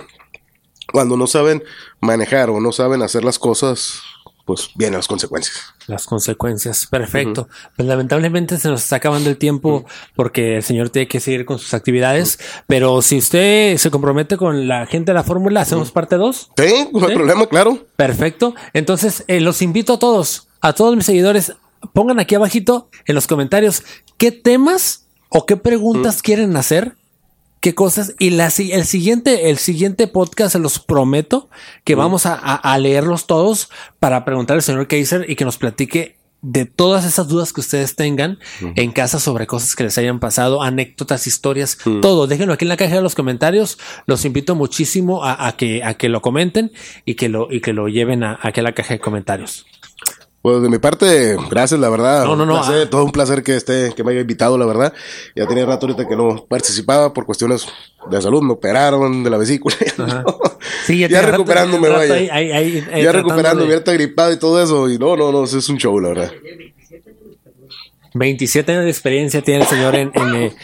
cuando 0.93 1.17
no 1.17 1.25
saben 1.25 1.63
manejar 1.99 2.49
o 2.51 2.59
no 2.59 2.71
saben 2.71 3.01
hacer 3.01 3.23
las 3.23 3.39
cosas, 3.39 4.01
pues 4.49 4.71
vienen 4.73 4.97
las 4.97 5.07
consecuencias. 5.07 5.75
Las 5.85 6.07
consecuencias, 6.07 6.87
perfecto. 6.87 7.47
Pues 7.77 7.87
lamentablemente 7.87 8.57
se 8.57 8.67
nos 8.67 8.81
está 8.81 8.95
acabando 8.95 9.29
el 9.29 9.37
tiempo 9.37 9.85
porque 10.15 10.55
el 10.55 10.63
señor 10.63 10.89
tiene 10.89 11.07
que 11.07 11.19
seguir 11.19 11.45
con 11.45 11.59
sus 11.59 11.75
actividades, 11.75 12.39
pero 12.65 13.03
si 13.03 13.19
usted 13.19 13.77
se 13.77 13.91
compromete 13.91 14.37
con 14.37 14.67
la 14.67 14.87
gente 14.87 15.11
de 15.11 15.13
la 15.13 15.23
fórmula, 15.23 15.61
hacemos 15.61 15.91
parte 15.91 16.15
2. 16.15 16.49
Sí, 16.57 16.89
no 16.91 17.05
hay 17.05 17.13
problema, 17.13 17.45
claro. 17.45 17.77
Perfecto. 17.95 18.55
Entonces, 18.73 19.23
eh, 19.27 19.39
los 19.39 19.61
invito 19.61 19.93
a 19.93 19.99
todos, 19.99 20.47
a 20.61 20.73
todos 20.73 20.95
mis 20.95 21.05
seguidores, 21.05 21.53
pongan 21.93 22.19
aquí 22.19 22.33
abajito 22.33 22.89
en 23.05 23.13
los 23.13 23.27
comentarios 23.27 23.83
qué 24.17 24.31
temas 24.31 25.05
o 25.29 25.45
qué 25.45 25.57
preguntas 25.57 26.23
quieren 26.23 26.57
hacer 26.57 26.95
qué 27.59 27.75
cosas. 27.75 28.15
Y 28.19 28.31
la, 28.31 28.45
el 28.45 28.85
siguiente, 28.85 29.49
el 29.49 29.57
siguiente 29.57 30.07
podcast, 30.07 30.53
se 30.53 30.59
los 30.59 30.79
prometo 30.79 31.49
que 31.83 31.95
vamos 31.95 32.25
a, 32.25 32.77
leerlos 32.77 33.27
todos 33.27 33.69
para 33.99 34.25
preguntar 34.25 34.55
al 34.55 34.63
señor 34.63 34.87
Kaiser 34.87 35.29
y 35.29 35.35
que 35.35 35.45
nos 35.45 35.57
platique 35.57 36.17
de 36.41 36.63
todas 36.63 37.03
esas 37.03 37.27
dudas 37.27 37.51
que 37.51 37.59
ustedes 37.59 37.97
tengan 37.97 38.39
en 38.61 38.93
casa 38.93 39.19
sobre 39.19 39.45
cosas 39.45 39.75
que 39.75 39.83
les 39.83 39.97
hayan 39.97 40.21
pasado, 40.21 40.61
anécdotas, 40.61 41.27
historias, 41.27 41.77
todo. 42.01 42.27
Déjenlo 42.27 42.53
aquí 42.53 42.63
en 42.63 42.69
la 42.69 42.77
caja 42.77 42.95
de 42.95 43.01
los 43.01 43.15
comentarios. 43.15 43.77
Los 44.05 44.23
invito 44.23 44.55
muchísimo 44.55 45.25
a, 45.25 45.47
a 45.47 45.57
que, 45.57 45.83
a 45.83 45.95
que 45.95 46.07
lo 46.07 46.21
comenten 46.21 46.71
y 47.03 47.15
que 47.15 47.27
lo, 47.27 47.51
y 47.51 47.59
que 47.59 47.73
lo 47.73 47.89
lleven 47.89 48.23
a, 48.23 48.39
aquí 48.41 48.61
a 48.61 48.63
la 48.63 48.71
caja 48.71 48.93
de 48.93 48.99
comentarios. 49.01 49.65
Pues 50.41 50.61
de 50.61 50.69
mi 50.69 50.77
parte, 50.77 51.35
gracias, 51.49 51.77
la 51.81 51.89
verdad. 51.89 52.23
No, 52.23 52.33
no, 52.37 52.45
no, 52.45 52.53
placer, 52.61 52.83
ah. 52.87 52.89
todo 52.89 53.03
un 53.03 53.11
placer 53.11 53.43
que 53.43 53.57
esté, 53.57 53.91
que 53.93 54.05
me 54.05 54.11
haya 54.11 54.21
invitado, 54.21 54.57
la 54.57 54.65
verdad. 54.65 54.93
Ya 55.35 55.45
tenía 55.47 55.65
rato 55.65 55.85
ahorita 55.85 56.07
que 56.07 56.15
no 56.15 56.45
participaba 56.47 57.13
por 57.13 57.25
cuestiones 57.25 57.67
de 58.09 58.21
salud, 58.21 58.41
me 58.41 58.53
operaron 58.53 59.21
de 59.23 59.29
la 59.29 59.37
vesícula. 59.37 59.75
Sí, 60.85 60.99
ya 60.99 61.21
rato- 61.21 61.31
recuperándome, 61.33 61.87
rato 61.87 61.99
vaya. 61.99 62.13
ahí- 62.15 62.29
ahí- 62.51 62.51
ahí, 62.91 63.03
ya 63.03 63.11
recuperando, 63.11 63.59
de- 63.61 63.65
abierta 63.67 63.91
gripada 63.93 64.31
y 64.33 64.37
todo 64.37 64.61
eso. 64.63 64.89
Y 64.89 64.97
no, 64.97 65.15
no, 65.15 65.31
no, 65.31 65.43
es 65.43 65.69
un 65.69 65.77
show, 65.77 65.99
la 65.99 66.09
verdad. 66.09 66.31
27 68.13 68.71
años 68.71 68.85
de 68.85 68.89
experiencia 68.89 69.41
tiene 69.41 69.61
el 69.61 69.67
señor 69.67 69.95
en, 69.95 70.11
en, 70.15 70.35
eh, 70.35 70.55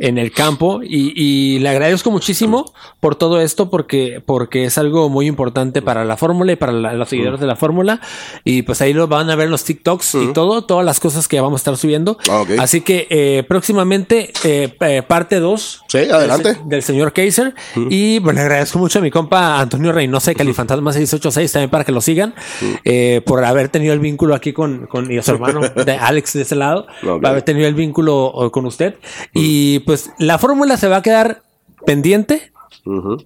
en 0.00 0.18
el 0.18 0.32
campo 0.32 0.80
y, 0.82 1.12
y 1.14 1.58
le 1.60 1.68
agradezco 1.68 2.10
muchísimo 2.10 2.72
por 2.98 3.14
todo 3.16 3.40
esto 3.40 3.70
porque, 3.70 4.20
porque 4.24 4.64
es 4.64 4.78
algo 4.78 5.08
muy 5.10 5.26
importante 5.26 5.82
para 5.82 6.04
la 6.04 6.16
fórmula 6.16 6.52
y 6.52 6.56
para 6.56 6.72
la- 6.72 6.94
los 6.94 7.08
seguidores 7.10 7.38
de 7.38 7.46
la 7.46 7.54
fórmula. 7.54 8.00
Y 8.44 8.62
pues 8.62 8.80
ahí 8.80 8.92
lo 8.92 9.06
van 9.08 9.30
a 9.30 9.36
ver 9.36 9.48
los 9.50 9.62
TikToks 9.64 10.14
y 10.16 10.32
todo, 10.32 10.64
todas 10.64 10.84
las 10.84 11.00
cosas 11.00 11.28
que 11.28 11.40
vamos 11.40 11.60
a 11.60 11.60
estar 11.60 11.76
subiendo. 11.76 12.18
Ah, 12.30 12.40
ok. 12.40 12.50
Así 12.58 12.80
que 12.80 13.06
eh, 13.10 13.44
próximamente 13.46 14.32
eh, 14.44 14.74
eh, 14.80 15.02
parte 15.06 15.38
2 15.38 15.82
Sí, 15.86 15.98
adelante. 15.98 16.54
del, 16.54 16.68
del 16.68 16.82
señor 16.82 17.12
Kaiser. 17.12 17.54
Y 17.90 18.18
bueno, 18.20 18.38
le 18.38 18.46
agradezco 18.46 18.78
mucho 18.78 18.98
a 19.00 19.02
mi 19.02 19.10
compa 19.10 19.60
Antonio 19.60 19.92
Reynosa 19.92 20.30
de 20.30 20.36
Califantasma 20.36 20.92
686 20.92 21.52
también 21.52 21.70
para 21.70 21.84
que 21.84 21.92
lo 21.92 22.00
sigan 22.00 22.34
eh, 22.84 23.20
por 23.26 23.44
haber 23.44 23.68
tenido 23.68 23.92
el 23.92 24.00
vínculo 24.00 24.34
aquí 24.34 24.52
con, 24.54 24.86
con 24.86 25.10
y 25.12 25.18
a 25.18 25.22
su 25.22 25.32
hermano 25.32 25.60
de 25.84 25.92
Alex 25.92 26.32
de 26.32 26.42
ese 26.42 26.56
lado 26.56 26.86
Ok. 27.02 27.20
por 27.20 27.26
haber 27.26 27.42
tenido 27.42 27.68
el 27.68 27.74
vínculo 27.74 28.32
eh, 28.46 28.50
con 28.50 28.64
usted. 28.64 28.94
Y 29.34 29.80
pues 29.80 29.89
la 30.18 30.38
fórmula 30.38 30.76
se 30.76 30.88
va 30.88 30.96
a 30.96 31.02
quedar 31.02 31.42
pendiente 31.86 32.52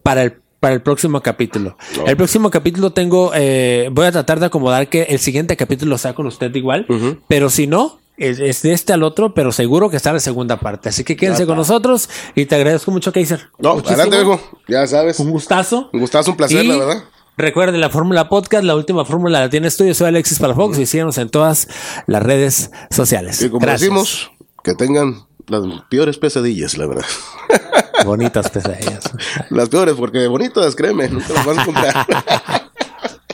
para 0.02 0.22
el 0.22 0.34
para 0.60 0.74
el 0.74 0.80
próximo 0.80 1.20
capítulo. 1.20 1.76
El 2.06 2.16
próximo 2.16 2.50
capítulo 2.50 2.90
tengo, 2.90 3.32
eh, 3.34 3.90
voy 3.92 4.06
a 4.06 4.12
tratar 4.12 4.40
de 4.40 4.46
acomodar 4.46 4.88
que 4.88 5.02
el 5.02 5.18
siguiente 5.18 5.58
capítulo 5.58 5.98
sea 5.98 6.14
con 6.14 6.26
usted 6.26 6.54
igual, 6.54 6.86
pero 7.28 7.50
si 7.50 7.66
no, 7.66 7.98
es, 8.16 8.38
es 8.40 8.62
de 8.62 8.72
este 8.72 8.94
al 8.94 9.02
otro, 9.02 9.34
pero 9.34 9.52
seguro 9.52 9.90
que 9.90 9.98
está 9.98 10.10
la 10.14 10.20
segunda 10.20 10.60
parte. 10.60 10.88
Así 10.88 11.04
que 11.04 11.16
quédense 11.16 11.44
con 11.44 11.56
nosotros 11.58 12.08
y 12.34 12.46
te 12.46 12.54
agradezco 12.54 12.90
mucho, 12.92 13.12
Kaiser. 13.12 13.50
No, 13.58 13.74
Muchísimo. 13.74 14.02
adelante. 14.02 14.42
Ya 14.66 14.86
sabes. 14.86 15.18
Un 15.20 15.30
gustazo. 15.32 15.90
Un 15.92 16.00
gustazo, 16.00 16.30
un 16.30 16.36
placer, 16.38 16.64
Y 16.64 16.68
la 16.68 16.78
verdad. 16.78 17.04
Recuerden 17.36 17.78
la 17.80 17.90
fórmula 17.90 18.30
podcast, 18.30 18.64
la 18.64 18.74
última 18.74 19.04
fórmula 19.04 19.40
la 19.40 19.50
tienes 19.50 19.76
tú. 19.76 19.84
Yo 19.84 19.92
soy 19.92 20.06
Alexis 20.08 20.38
Palafox 20.38 20.78
y 20.78 20.86
síganos 20.86 21.18
en 21.18 21.28
todas 21.28 21.68
las 22.06 22.22
redes 22.22 22.70
sociales. 22.90 23.42
Y 23.42 23.50
como 23.50 23.60
Gracias. 23.60 23.80
decimos, 23.82 24.30
que 24.62 24.74
tengan 24.74 25.26
las 25.48 25.62
peores 25.88 26.18
pesadillas, 26.18 26.76
la 26.78 26.86
verdad. 26.86 27.06
Bonitas 28.04 28.50
pesadillas. 28.50 29.04
las 29.50 29.68
peores, 29.68 29.94
porque 29.94 30.26
bonitas, 30.26 30.74
créeme, 30.74 31.08
nunca 31.08 31.32
las 31.32 31.46
vas 31.46 31.58
a 31.58 31.64
comprar. 31.64 32.06